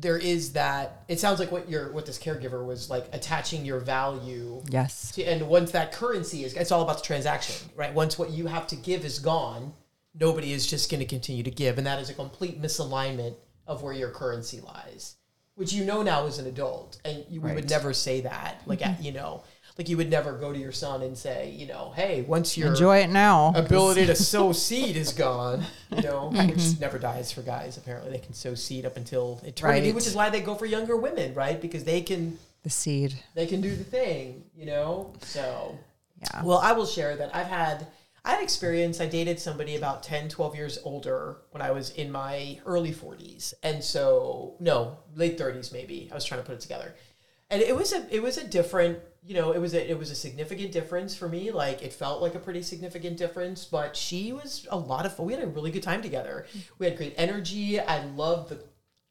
there 0.02 0.18
is 0.18 0.54
that 0.54 1.04
it 1.08 1.20
sounds 1.20 1.40
like 1.40 1.52
what 1.52 1.70
your 1.70 1.92
what 1.92 2.06
this 2.06 2.18
caregiver 2.18 2.66
was 2.66 2.90
like 2.90 3.08
attaching 3.12 3.66
your 3.66 3.80
value 3.80 4.62
Yes. 4.70 5.12
to, 5.14 5.24
and 5.24 5.48
once 5.48 5.72
that 5.72 5.92
currency 5.92 6.44
is 6.44 6.54
it's 6.54 6.72
all 6.72 6.82
about 6.82 6.98
the 7.00 7.04
transaction, 7.04 7.70
right? 7.76 7.94
Once 7.94 8.18
what 8.18 8.30
you 8.30 8.48
have 8.48 8.68
to 8.68 8.76
give 8.76 9.04
is 9.04 9.20
gone, 9.20 9.74
nobody 10.14 10.54
is 10.54 10.66
just 10.68 10.90
going 10.90 11.00
to 11.00 11.06
continue 11.06 11.44
to 11.44 11.52
give, 11.52 11.78
and 11.78 11.88
that 11.88 12.00
is 12.00 12.10
a 12.10 12.14
complete 12.14 12.62
misalignment 12.62 13.36
of 13.68 13.84
where 13.84 13.94
your 13.94 14.10
currency 14.10 14.62
lies, 14.62 15.16
which 15.56 15.74
you 15.74 15.84
know 15.84 16.02
now 16.02 16.26
as 16.26 16.40
an 16.40 16.48
adult, 16.48 17.00
and 17.04 17.26
you, 17.30 17.42
we 17.42 17.52
would 17.52 17.70
never 17.70 17.94
say 17.94 18.22
that, 18.22 18.62
like 18.66 18.82
at- 18.86 18.96
mm-hmm. 18.96 19.04
you 19.04 19.12
know, 19.12 19.44
like 19.80 19.88
you 19.88 19.96
would 19.96 20.10
never 20.10 20.34
go 20.34 20.52
to 20.52 20.60
your 20.60 20.74
son 20.74 21.02
and 21.04 21.18
say, 21.18 21.52
you 21.58 21.65
know, 21.65 21.94
hey, 21.96 22.22
once 22.24 22.58
your 22.58 22.68
Enjoy 22.68 22.98
it 22.98 23.10
now. 23.10 23.54
ability 23.56 24.06
to 24.08 24.15
sow 24.34 24.52
seed 24.52 24.98
is 24.98 25.13
gone, 25.13 25.63
you 25.96 26.02
know, 26.02 26.28
which 26.32 26.39
mm-hmm. 26.58 26.82
never 26.82 27.00
dies 27.00 27.32
for 27.32 27.42
guys. 27.44 27.78
Apparently, 27.78 28.12
they 28.12 28.18
can 28.18 28.34
sow 28.34 28.54
seed 28.56 28.86
up 28.86 28.98
until 28.98 29.39
eternity, 29.46 29.88
Right. 29.88 29.96
which 29.96 30.06
is 30.06 30.15
why 30.15 30.30
they 30.30 30.42
go 30.42 30.54
for 30.54 30.65
younger 30.65 30.98
women, 30.98 31.34
right? 31.34 31.62
Because 31.62 31.86
they 31.86 32.02
can 32.02 32.38
The 32.63 32.70
seed. 32.70 33.15
they 33.36 33.48
can 33.48 33.62
do 33.62 33.74
the 33.74 33.86
thing, 33.86 34.44
you 34.54 34.65
know. 34.65 35.13
So, 35.22 35.80
Yeah. 36.20 36.44
well, 36.44 36.58
I 36.58 36.74
will 36.74 36.86
share 36.86 37.15
that 37.15 37.34
I've 37.34 37.48
had 37.48 37.88
I 38.26 38.32
had 38.32 38.44
experience. 38.44 39.00
I 39.00 39.08
dated 39.08 39.39
somebody 39.39 39.78
about 39.78 40.04
10, 40.04 40.28
12 40.28 40.54
years 40.58 40.78
older 40.84 41.38
when 41.52 41.62
I 41.62 41.72
was 41.72 41.92
in 41.92 42.12
my 42.12 42.60
early 42.65 42.92
40s, 42.92 43.54
and 43.63 43.82
so 43.82 44.56
no, 44.60 44.98
late 45.15 45.38
30s 45.38 45.72
maybe. 45.72 46.10
I 46.12 46.15
was 46.15 46.26
trying 46.26 46.42
to 46.42 46.46
put 46.46 46.56
it 46.56 46.60
together, 46.60 46.96
and 47.50 47.62
it 47.62 47.76
was 47.76 47.94
a 47.94 48.06
it 48.14 48.22
was 48.22 48.38
a 48.38 48.48
different 48.48 49.00
you 49.24 49.36
know 49.36 49.52
it 49.52 49.60
was 49.60 49.74
a 49.74 49.90
it 49.92 49.98
was 49.98 50.12
a 50.12 50.16
significant 50.16 50.72
difference 50.72 51.16
for 51.16 51.28
me. 51.28 51.52
Like 51.52 51.82
it 51.84 51.94
felt 51.94 52.22
like 52.22 52.36
a 52.36 52.40
pretty 52.40 52.62
significant 52.62 53.18
difference, 53.18 53.66
but 53.66 53.96
she 53.96 54.32
was 54.34 54.68
a 54.70 54.78
lot 54.78 55.06
of 55.06 55.16
fun. 55.16 55.26
We 55.26 55.34
had 55.34 55.44
a 55.44 55.48
really 55.48 55.72
good 55.72 55.84
time 55.84 56.02
together. 56.02 56.46
We 56.78 56.86
had 56.86 56.98
great 56.98 57.14
energy. 57.18 57.80
I 57.80 58.04
loved 58.06 58.50
the 58.50 58.64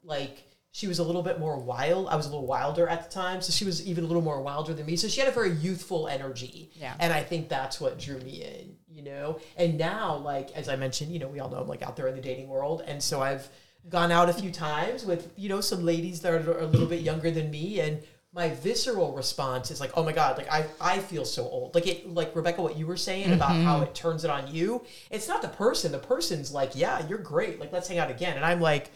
like 0.02 0.44
she 0.70 0.86
was 0.86 0.98
a 0.98 1.02
little 1.02 1.22
bit 1.22 1.40
more 1.40 1.58
wild. 1.58 2.08
I 2.08 2.14
was 2.16 2.26
a 2.26 2.28
little 2.28 2.46
wilder 2.46 2.86
at 2.86 3.02
the 3.02 3.10
time, 3.10 3.40
so 3.40 3.50
she 3.52 3.64
was 3.64 3.84
even 3.86 4.04
a 4.04 4.06
little 4.06 4.22
more 4.22 4.40
wilder 4.42 4.74
than 4.74 4.86
me. 4.86 4.96
So 4.96 5.08
she 5.08 5.18
had 5.20 5.28
a 5.28 5.32
very 5.32 5.50
youthful 5.50 6.06
energy, 6.08 6.70
Yeah. 6.74 6.94
and 7.00 7.12
I 7.12 7.22
think 7.22 7.48
that's 7.48 7.80
what 7.80 7.98
drew 7.98 8.18
me 8.20 8.44
in, 8.44 8.76
you 8.86 9.02
know. 9.02 9.40
And 9.56 9.76
now, 9.78 10.16
like 10.16 10.50
as 10.52 10.68
I 10.68 10.76
mentioned, 10.76 11.10
you 11.10 11.18
know, 11.18 11.26
we 11.28 11.40
all 11.40 11.48
know 11.50 11.56
I'm 11.56 11.66
like 11.68 11.82
out 11.82 11.96
there 11.96 12.06
in 12.06 12.14
the 12.14 12.20
dating 12.22 12.48
world, 12.48 12.82
and 12.86 13.02
so 13.02 13.20
I've 13.22 13.48
gone 13.88 14.12
out 14.12 14.28
a 14.28 14.32
few 14.34 14.50
times 14.52 15.04
with 15.04 15.32
you 15.36 15.48
know 15.48 15.60
some 15.62 15.84
ladies 15.84 16.20
that 16.20 16.32
are 16.34 16.58
a 16.58 16.66
little 16.66 16.86
bit 16.86 17.00
younger 17.00 17.30
than 17.30 17.50
me, 17.50 17.80
and 17.80 18.00
my 18.38 18.50
visceral 18.50 19.12
response 19.12 19.70
is 19.70 19.80
like, 19.80 19.90
oh 19.96 20.04
my 20.04 20.12
god, 20.12 20.38
like 20.38 20.50
I 20.50 20.64
I 20.80 21.00
feel 21.00 21.24
so 21.26 21.42
old. 21.42 21.74
Like 21.74 21.86
it, 21.88 22.14
like 22.14 22.34
Rebekah, 22.34 22.62
what 22.62 22.78
you 22.78 22.86
were 22.86 22.96
saying 22.96 23.32
about 23.32 23.50
mm-hmm. 23.50 23.64
how 23.64 23.82
it 23.82 23.94
turns 23.94 24.24
it 24.24 24.30
on 24.30 24.54
you. 24.54 24.84
It's 25.10 25.26
not 25.26 25.42
the 25.42 25.48
person. 25.48 25.90
The 25.92 25.98
person's 25.98 26.52
like, 26.52 26.70
yeah, 26.74 27.06
you're 27.08 27.18
great. 27.18 27.58
Like 27.58 27.72
let's 27.72 27.88
hang 27.88 27.98
out 27.98 28.10
again, 28.10 28.36
and 28.36 28.46
I'm 28.46 28.60
like 28.60 28.92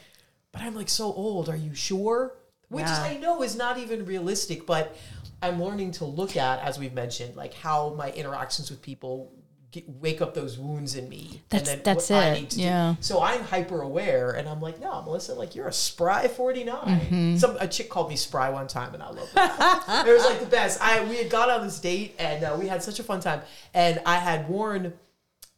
but 0.52 0.62
I'm 0.62 0.74
like 0.74 0.88
so 0.88 1.06
old. 1.12 1.48
Are 1.48 1.56
you 1.56 1.74
sure? 1.74 2.36
Which 2.68 2.86
Yeah. 2.86 3.02
I 3.02 3.16
know 3.16 3.42
is 3.42 3.56
not 3.56 3.78
even 3.78 4.04
realistic, 4.04 4.66
but 4.66 4.96
I'm 5.42 5.62
learning 5.62 5.92
to 5.92 6.04
look 6.04 6.36
at, 6.36 6.60
as 6.60 6.78
we've 6.78 6.94
mentioned, 6.94 7.34
like 7.34 7.54
how 7.54 7.94
my 7.94 8.12
interactions 8.12 8.70
with 8.70 8.80
people 8.80 9.32
get, 9.72 9.88
wake 9.88 10.20
up 10.22 10.34
those 10.34 10.58
wounds 10.58 10.94
in 10.94 11.08
me. 11.08 11.40
That's- 11.48 11.78
that's 11.82 12.10
what 12.10 12.22
I 12.22 12.26
it. 12.28 12.40
need 12.40 12.50
to 12.50 12.56
do. 12.56 12.62
Yeah. 12.62 12.94
So 13.00 13.20
I'm 13.20 13.42
hyper 13.42 13.82
aware, 13.82 14.30
and 14.30 14.48
I'm 14.48 14.60
like, 14.60 14.80
no, 14.80 15.02
Melissa, 15.02 15.34
like 15.34 15.56
you're 15.56 15.66
a 15.66 15.72
spry 15.72 16.28
49. 16.28 16.76
Mm-hmm. 16.76 17.36
Some 17.36 17.56
a 17.58 17.66
chick 17.66 17.90
called 17.90 18.08
me 18.08 18.16
spry 18.16 18.50
one 18.50 18.68
time, 18.68 18.94
and 18.94 19.02
I 19.02 19.10
love 19.10 19.30
that. 19.34 20.04
it 20.06 20.12
was 20.12 20.24
like 20.24 20.40
the 20.40 20.46
best. 20.46 20.80
I 20.80 21.02
we 21.04 21.16
had 21.16 21.30
gone 21.30 21.50
on 21.50 21.62
this 21.62 21.80
date, 21.80 22.14
and 22.18 22.44
uh, 22.44 22.56
we 22.58 22.68
had 22.68 22.82
such 22.82 23.00
a 23.00 23.02
fun 23.02 23.20
time, 23.20 23.40
and 23.74 24.00
I 24.06 24.16
had 24.18 24.48
worn 24.48 24.92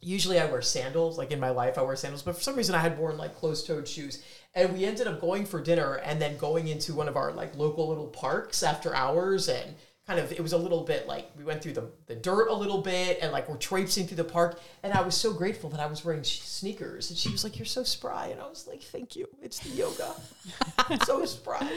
usually 0.05 0.39
I 0.39 0.45
wear 0.45 0.61
sandals. 0.61 1.17
Like 1.17 1.31
in 1.31 1.39
my 1.39 1.49
life, 1.49 1.77
I 1.77 1.81
wear 1.81 1.95
sandals, 1.95 2.21
but 2.21 2.35
for 2.35 2.41
some 2.41 2.55
reason 2.55 2.75
I 2.75 2.79
had 2.79 2.97
worn 2.97 3.17
like 3.17 3.35
closed-toed 3.35 3.87
shoes. 3.87 4.23
And 4.53 4.73
we 4.73 4.85
ended 4.85 5.07
up 5.07 5.19
going 5.19 5.45
for 5.45 5.61
dinner 5.61 5.95
and 5.95 6.21
then 6.21 6.37
going 6.37 6.69
into 6.69 6.93
one 6.93 7.09
of 7.09 7.17
our 7.17 7.33
like 7.33 7.57
local 7.57 7.89
little 7.89 8.07
parks 8.07 8.63
after 8.63 8.95
hours 8.95 9.49
and 9.49 9.75
kind 10.07 10.19
of 10.19 10.31
it 10.31 10.41
was 10.41 10.53
a 10.53 10.57
little 10.57 10.83
bit 10.83 11.07
like 11.07 11.31
we 11.37 11.43
went 11.43 11.63
through 11.63 11.73
the, 11.73 11.89
the 12.05 12.15
dirt 12.15 12.47
a 12.49 12.53
little 12.53 12.81
bit 12.81 13.19
and 13.21 13.31
like 13.31 13.49
we're 13.49 13.57
traipsing 13.57 14.05
through 14.05 14.17
the 14.17 14.23
park. 14.23 14.59
And 14.83 14.93
I 14.93 15.01
was 15.01 15.15
so 15.15 15.33
grateful 15.33 15.69
that 15.71 15.79
I 15.79 15.87
was 15.87 16.05
wearing 16.05 16.23
sneakers. 16.23 17.09
And 17.09 17.17
she 17.17 17.29
was 17.29 17.43
like 17.43 17.57
you're 17.57 17.65
so 17.65 17.83
spry. 17.83 18.27
And 18.27 18.39
I 18.39 18.47
was 18.47 18.67
like 18.67 18.81
thank 18.81 19.15
you. 19.15 19.27
It's 19.41 19.59
the 19.59 19.69
yoga. 19.69 20.13
So 21.05 21.25
spry. 21.25 21.67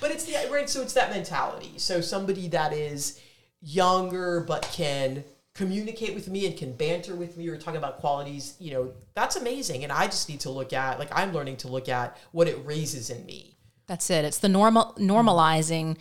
But 0.00 0.10
it's 0.10 0.24
the 0.24 0.34
right 0.50 0.70
so 0.70 0.80
it's 0.80 0.94
that 0.94 1.10
mentality. 1.10 1.74
So 1.76 2.00
somebody 2.00 2.48
that 2.48 2.72
is 2.72 3.20
younger 3.60 4.40
but 4.40 4.62
can 4.72 5.24
communicate 5.54 6.14
with 6.14 6.28
me 6.28 6.46
and 6.46 6.56
can 6.56 6.72
banter 6.72 7.14
with 7.14 7.36
me 7.36 7.48
or 7.48 7.56
talk 7.56 7.74
about 7.74 7.98
qualities, 7.98 8.56
you 8.58 8.72
know, 8.72 8.92
that's 9.14 9.36
amazing. 9.36 9.84
And 9.84 9.92
I 9.92 10.06
just 10.06 10.28
need 10.28 10.40
to 10.40 10.50
look 10.50 10.72
at, 10.72 10.98
like, 10.98 11.10
I'm 11.12 11.32
learning 11.32 11.58
to 11.58 11.68
look 11.68 11.88
at 11.88 12.16
what 12.32 12.48
it 12.48 12.58
raises 12.64 13.08
in 13.08 13.24
me. 13.24 13.56
That's 13.86 14.10
it. 14.10 14.24
It's 14.24 14.38
the 14.38 14.48
normal 14.48 14.94
normalizing 14.98 15.98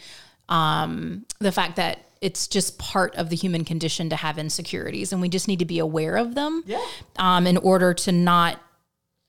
um, 0.50 1.26
the 1.40 1.52
fact 1.52 1.76
that 1.78 2.00
it's 2.22 2.48
just 2.48 2.78
part 2.80 3.16
of 3.16 3.30
the 3.30 3.36
human 3.36 3.66
condition 3.66 4.10
to 4.10 4.16
have 4.16 4.38
insecurities, 4.38 5.12
and 5.12 5.22
we 5.22 5.30
just 5.30 5.48
need 5.48 5.60
to 5.60 5.66
be 5.66 5.80
aware 5.80 6.16
of 6.16 6.36
them. 6.36 6.64
Yeah. 6.66 6.86
Um, 7.18 7.48
in 7.48 7.58
order 7.58 7.94
to 7.94 8.12
not 8.12 8.62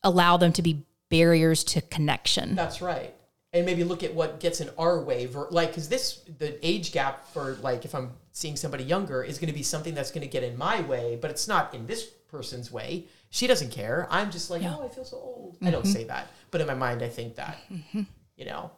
allow 0.03 0.37
them 0.37 0.53
to 0.53 0.63
be 0.63 0.85
barriers 1.09 1.65
to 1.65 1.81
connection. 1.81 2.55
That's 2.55 2.81
right. 2.81 3.15
And 3.53 3.65
maybe 3.67 3.85
look 3.85 4.03
at 4.03 4.15
what 4.15 4.41
gets 4.41 4.61
in 4.61 4.69
our 4.79 5.01
way. 5.01 5.27
ver- 5.27 5.49
Like, 5.51 5.69
because 5.69 5.89
this, 5.89 6.21
the 6.39 6.59
age 6.67 6.93
gap 6.93 7.27
for, 7.29 7.55
like, 7.63 7.85
if 7.85 7.95
I'm 7.95 8.13
seeing 8.33 8.57
somebody 8.57 8.85
younger 8.85 9.23
is 9.23 9.39
going 9.39 9.49
to 9.49 9.55
be 9.55 9.63
something 9.63 9.95
that's 9.95 10.11
going 10.11 10.23
to 10.23 10.31
get 10.31 10.43
in 10.43 10.59
my 10.59 10.81
way, 10.83 11.17
but 11.21 11.31
it's 11.31 11.47
not 11.47 11.73
in 11.75 11.87
this 11.87 12.05
person's 12.05 12.73
way. 12.73 13.07
She 13.31 13.47
doesn't 13.47 13.71
care. 13.71 14.09
I'm 14.11 14.31
just 14.31 14.51
like, 14.51 14.63
oh, 14.63 14.85
I 14.85 14.89
feel 14.93 15.05
so 15.05 15.17
old. 15.17 15.57
I 15.63 15.71
don't 15.71 15.87
say 15.87 16.05
that. 16.05 16.29
But 16.51 16.61
in 16.61 16.67
my 16.67 16.75
mind, 16.75 17.03
I 17.03 17.09
think 17.09 17.37
that, 17.37 17.59
you 17.93 18.45
know. 18.45 18.73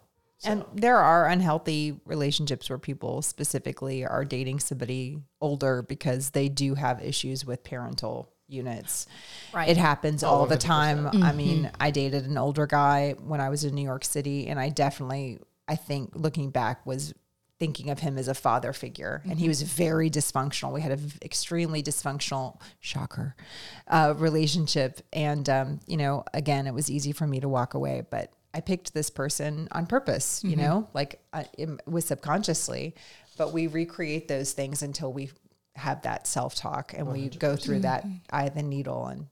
And 0.44 0.64
there 0.74 0.98
are 0.98 1.26
unhealthy 1.26 1.98
relationships 2.04 2.68
where 2.68 2.78
people 2.78 3.22
specifically 3.22 4.04
are 4.04 4.24
dating 4.24 4.60
somebody 4.60 5.18
older 5.40 5.82
because 5.82 6.30
they 6.30 6.48
do 6.48 6.74
have 6.74 7.02
issues 7.02 7.44
with 7.44 7.64
parental 7.64 8.30
units. 8.48 9.06
Right. 9.52 9.68
It 9.68 9.76
happens 9.76 10.22
all 10.22 10.46
the 10.46 10.56
100%. 10.56 10.60
time. 10.60 11.22
I 11.22 11.32
mean, 11.32 11.70
I 11.80 11.90
dated 11.90 12.26
an 12.26 12.38
older 12.38 12.66
guy 12.66 13.14
when 13.18 13.40
I 13.40 13.48
was 13.48 13.64
in 13.64 13.74
New 13.74 13.82
York 13.82 14.04
City, 14.04 14.46
and 14.48 14.60
I 14.60 14.68
definitely, 14.68 15.38
I 15.66 15.76
think 15.76 16.14
looking 16.14 16.50
back, 16.50 16.84
was 16.86 17.14
thinking 17.58 17.88
of 17.88 18.00
him 18.00 18.18
as 18.18 18.28
a 18.28 18.34
father 18.34 18.72
figure. 18.72 19.22
And 19.24 19.38
he 19.38 19.48
was 19.48 19.62
very 19.62 20.10
dysfunctional. 20.10 20.72
We 20.72 20.82
had 20.82 20.92
an 20.92 21.12
extremely 21.22 21.82
dysfunctional, 21.82 22.60
shocker, 22.80 23.34
uh, 23.88 24.14
relationship. 24.16 25.00
And, 25.12 25.48
um, 25.48 25.80
you 25.86 25.96
know, 25.96 26.24
again, 26.34 26.66
it 26.66 26.74
was 26.74 26.90
easy 26.90 27.12
for 27.12 27.26
me 27.26 27.40
to 27.40 27.48
walk 27.48 27.72
away, 27.72 28.02
but 28.10 28.30
I 28.56 28.60
picked 28.60 28.94
this 28.94 29.10
person 29.10 29.68
on 29.70 29.86
purpose, 29.86 30.42
you 30.42 30.56
know, 30.56 30.88
like 30.94 31.20
I, 31.30 31.44
it 31.58 31.68
was 31.86 32.06
subconsciously, 32.06 32.94
but 33.36 33.52
we 33.52 33.66
recreate 33.66 34.28
those 34.28 34.52
things 34.54 34.82
until 34.82 35.12
we 35.12 35.30
have 35.74 36.00
that 36.02 36.26
self 36.26 36.54
talk 36.54 36.94
and 36.96 37.06
we 37.06 37.28
go 37.28 37.54
through 37.54 37.80
that 37.80 38.06
eye 38.30 38.44
of 38.46 38.54
the 38.54 38.62
needle 38.62 39.08
and, 39.08 39.26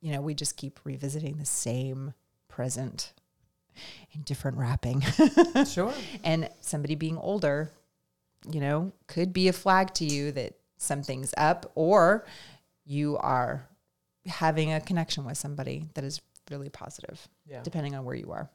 you 0.00 0.12
know, 0.12 0.20
we 0.20 0.34
just 0.34 0.56
keep 0.56 0.78
revisiting 0.84 1.36
the 1.38 1.44
same 1.44 2.14
present 2.46 3.12
in 4.12 4.22
different 4.22 4.56
wrapping. 4.56 5.02
Sure. 5.66 5.92
and 6.22 6.48
somebody 6.60 6.94
being 6.94 7.18
older, 7.18 7.72
you 8.48 8.60
know, 8.60 8.92
could 9.08 9.32
be 9.32 9.48
a 9.48 9.52
flag 9.52 9.92
to 9.94 10.04
you 10.04 10.30
that 10.30 10.54
something's 10.76 11.34
up 11.36 11.72
or 11.74 12.24
you 12.84 13.16
are 13.16 13.66
having 14.26 14.72
a 14.72 14.80
connection 14.80 15.24
with 15.24 15.38
somebody 15.38 15.88
that 15.94 16.04
is 16.04 16.20
really 16.50 16.68
positive, 16.68 17.26
Yeah. 17.46 17.60
depending 17.62 17.94
on 17.94 18.04
where 18.04 18.14
you 18.14 18.32
are. 18.32 18.50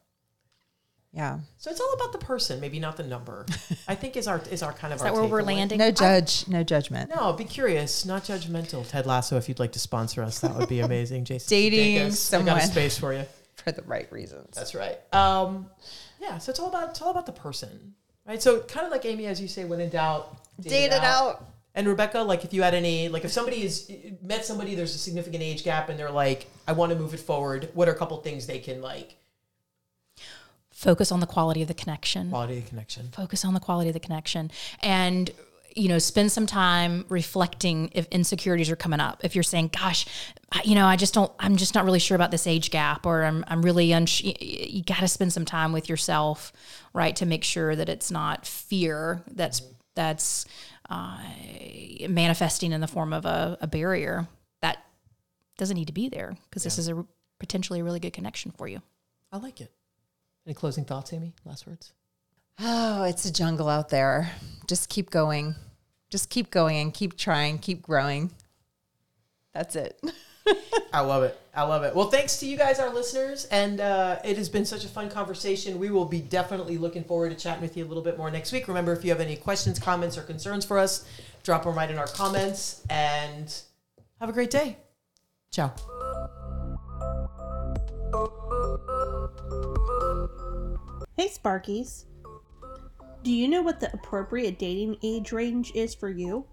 Yeah. 1.12 1.40
So 1.58 1.70
it's 1.70 1.80
all 1.80 1.92
about 1.94 2.12
the 2.12 2.18
person, 2.18 2.60
maybe 2.60 2.78
not 2.78 2.96
the 2.96 3.02
number. 3.02 3.44
I 3.88 3.96
think 3.96 4.16
is 4.16 4.28
our 4.28 4.40
is 4.50 4.62
our 4.62 4.72
kind 4.72 4.92
of 4.92 4.98
Is 4.98 5.02
that 5.02 5.12
where 5.12 5.24
we're 5.24 5.42
takeaway. 5.42 5.46
landing? 5.56 5.78
No 5.78 5.90
judge, 5.90 6.46
no 6.46 6.62
judgment. 6.62 7.10
No, 7.10 7.32
be 7.32 7.44
curious, 7.44 8.04
not 8.04 8.22
judgmental. 8.24 8.88
Ted 8.88 9.06
Lasso, 9.06 9.36
if 9.36 9.48
you'd 9.48 9.58
like 9.58 9.72
to 9.72 9.80
sponsor 9.80 10.22
us, 10.22 10.38
that 10.40 10.54
would 10.54 10.68
be 10.68 10.80
amazing. 10.80 11.24
Jason, 11.24 11.48
Dating 11.50 11.96
Sudeikis, 12.08 12.40
I 12.40 12.42
got 12.44 12.58
a 12.58 12.66
space 12.66 12.96
for 12.98 13.12
you. 13.12 13.24
For 13.64 13.72
the 13.72 13.82
right 13.82 14.10
reasons. 14.10 14.54
That's 14.56 14.74
right. 14.74 14.96
Um, 15.12 15.66
yeah, 16.18 16.38
so 16.38 16.48
it's 16.48 16.58
all 16.58 16.68
about 16.70 16.90
it's 16.90 17.02
all 17.02 17.10
about 17.10 17.26
the 17.26 17.32
person, 17.32 17.94
right? 18.26 18.40
So 18.40 18.60
kind 18.60 18.86
of 18.86 18.92
like 18.92 19.04
Amy, 19.04 19.26
as 19.26 19.38
you 19.38 19.48
say, 19.48 19.66
when 19.66 19.80
in 19.80 19.90
doubt, 19.90 20.38
Date 20.62 20.86
it 20.86 20.92
out. 21.04 21.44
And 21.74 21.86
Rebekah, 21.86 22.22
like 22.22 22.44
if 22.44 22.52
you 22.52 22.62
had 22.62 22.74
any, 22.74 23.08
like 23.08 23.24
if 23.24 23.30
somebody 23.30 23.62
is 23.62 23.90
met 24.22 24.44
somebody, 24.44 24.74
there's 24.74 24.94
a 24.94 24.98
significant 24.98 25.42
age 25.42 25.62
gap, 25.62 25.88
and 25.88 25.98
they're 25.98 26.10
like, 26.10 26.48
I 26.66 26.72
want 26.72 26.92
to 26.92 26.98
move 26.98 27.14
it 27.14 27.20
forward. 27.20 27.70
What 27.74 27.88
are 27.88 27.92
a 27.92 27.96
couple 27.96 28.16
things 28.18 28.46
they 28.46 28.58
can 28.58 28.82
like? 28.82 29.16
Focus 30.70 31.12
on 31.12 31.20
the 31.20 31.26
quality 31.26 31.62
of 31.62 31.68
the 31.68 31.74
connection. 31.74 32.30
Quality 32.30 32.58
of 32.58 32.66
connection. 32.66 33.08
Focus 33.12 33.44
on 33.44 33.54
the 33.54 33.60
quality 33.60 33.90
of 33.90 33.94
the 33.94 34.00
connection. 34.00 34.50
And 34.82 35.30
you 35.76 35.88
know, 35.88 35.98
spend 35.98 36.32
some 36.32 36.46
time 36.46 37.04
reflecting 37.08 37.90
if 37.92 38.08
insecurities 38.08 38.70
are 38.70 38.76
coming 38.76 38.98
up. 39.00 39.20
If 39.22 39.34
you're 39.34 39.44
saying, 39.44 39.70
"Gosh, 39.72 40.06
you 40.64 40.74
know, 40.74 40.86
I 40.86 40.96
just 40.96 41.14
don't, 41.14 41.30
I'm 41.38 41.56
just 41.56 41.74
not 41.74 41.84
really 41.84 42.00
sure 42.00 42.16
about 42.16 42.30
this 42.32 42.46
age 42.46 42.70
gap," 42.70 43.06
or 43.06 43.22
"I'm, 43.22 43.44
I'm 43.46 43.62
really 43.62 43.94
uns," 43.94 44.20
you 44.20 44.82
got 44.82 44.98
to 44.98 45.08
spend 45.08 45.32
some 45.32 45.44
time 45.44 45.72
with 45.72 45.88
yourself, 45.88 46.52
right, 46.92 47.14
to 47.16 47.26
make 47.26 47.44
sure 47.44 47.76
that 47.76 47.88
it's 47.88 48.10
not 48.10 48.46
fear 48.46 49.22
that's 49.30 49.62
that's 49.94 50.44
uh, 50.90 51.18
manifesting 52.08 52.72
in 52.72 52.80
the 52.80 52.88
form 52.88 53.12
of 53.12 53.24
a, 53.24 53.56
a 53.60 53.66
barrier 53.66 54.28
that 54.60 54.84
doesn't 55.56 55.76
need 55.76 55.86
to 55.86 55.92
be 55.92 56.08
there 56.08 56.36
because 56.48 56.64
this 56.64 56.78
is 56.78 56.88
a 56.88 57.04
potentially 57.38 57.80
a 57.80 57.84
really 57.84 58.00
good 58.00 58.12
connection 58.12 58.50
for 58.50 58.68
you. 58.68 58.82
I 59.32 59.38
like 59.38 59.60
it. 59.60 59.72
Any 60.46 60.54
closing 60.54 60.84
thoughts, 60.84 61.12
Amy? 61.12 61.34
Last 61.44 61.66
words? 61.66 61.92
Oh, 62.58 63.04
it's 63.04 63.24
a 63.24 63.32
jungle 63.32 63.68
out 63.68 63.88
there. 63.88 64.30
Just 64.66 64.88
keep 64.88 65.10
going. 65.10 65.54
Just 66.10 66.28
keep 66.28 66.50
going 66.50 66.76
and 66.78 66.92
keep 66.92 67.16
trying, 67.16 67.58
keep 67.58 67.82
growing. 67.82 68.32
That's 69.52 69.76
it. 69.76 70.00
I 70.92 71.00
love 71.00 71.22
it. 71.22 71.40
I 71.54 71.62
love 71.62 71.82
it. 71.82 71.94
Well, 71.94 72.10
thanks 72.10 72.38
to 72.40 72.46
you 72.46 72.56
guys, 72.56 72.78
our 72.78 72.92
listeners, 72.92 73.44
and 73.46 73.80
uh, 73.80 74.18
it 74.24 74.36
has 74.36 74.48
been 74.48 74.64
such 74.64 74.84
a 74.84 74.88
fun 74.88 75.10
conversation. 75.10 75.78
We 75.78 75.90
will 75.90 76.04
be 76.04 76.20
definitely 76.20 76.78
looking 76.78 77.04
forward 77.04 77.30
to 77.30 77.36
chatting 77.36 77.62
with 77.62 77.76
you 77.76 77.84
a 77.84 77.88
little 77.88 78.02
bit 78.02 78.16
more 78.18 78.30
next 78.30 78.52
week. 78.52 78.68
Remember, 78.68 78.92
if 78.92 79.04
you 79.04 79.10
have 79.10 79.20
any 79.20 79.36
questions, 79.36 79.78
comments, 79.78 80.16
or 80.16 80.22
concerns 80.22 80.64
for 80.64 80.78
us, 80.78 81.06
drop 81.42 81.64
them 81.64 81.74
right 81.74 81.90
in 81.90 81.98
our 81.98 82.06
comments. 82.06 82.82
And 82.88 83.52
have 84.20 84.28
a 84.28 84.32
great 84.32 84.50
day. 84.50 84.76
Ciao. 85.50 85.72
Hey 91.16 91.28
Sparkies. 91.28 92.04
Do 93.22 93.30
you 93.30 93.48
know 93.48 93.60
what 93.60 93.80
the 93.80 93.92
appropriate 93.92 94.58
dating 94.58 94.96
age 95.02 95.32
range 95.32 95.72
is 95.74 95.94
for 95.94 96.08
you? 96.08 96.46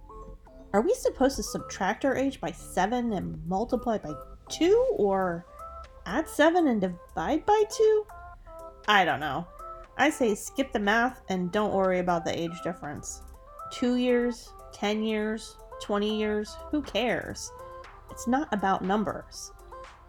Are 0.74 0.82
we 0.82 0.94
supposed 0.94 1.38
to 1.38 1.44
subtract 1.44 2.04
our 2.04 2.16
age 2.16 2.42
by 2.42 2.52
7 2.52 3.14
and 3.14 3.42
multiply 3.48 3.98
by 3.98 4.14
2 4.50 4.96
or 4.98 5.46
add 6.06 6.28
7 6.28 6.68
and 6.68 6.82
divide 6.82 7.46
by 7.46 7.64
2? 7.76 8.06
I 8.88 9.06
don't 9.06 9.22
know. 9.22 9.48
I 9.98 10.10
say 10.10 10.36
skip 10.36 10.74
the 10.74 10.80
math 10.80 11.22
and 11.30 11.52
don't 11.52 11.74
worry 11.74 12.00
about 12.00 12.26
the 12.26 12.38
age 12.38 12.62
difference. 12.64 13.22
2 13.72 13.96
years, 13.96 14.54
10 14.74 15.04
years, 15.04 15.58
20 15.82 16.18
years, 16.18 16.56
who 16.70 16.82
cares? 16.82 17.52
It's 18.12 18.28
not 18.28 18.54
about 18.54 18.84
numbers. 18.84 19.52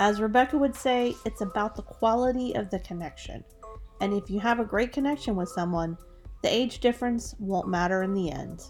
As 0.01 0.21
Rebekah 0.21 0.59
would 0.59 0.75
say, 0.75 1.15
it's 1.25 1.41
about 1.41 1.77
the 1.77 1.83
quality 1.83 2.55
of 2.55 2.69
the 2.71 2.81
connection. 2.81 3.45
And 4.01 4.13
if 4.13 4.29
you 4.29 4.41
have 4.41 4.59
a 4.61 4.65
great 4.65 4.93
connection 4.93 5.37
with 5.37 5.49
someone, 5.49 5.97
the 6.43 6.53
age 6.53 6.81
difference 6.81 7.35
won't 7.39 7.69
matter 7.69 8.03
in 8.03 8.15
the 8.15 8.31
end. 8.31 8.65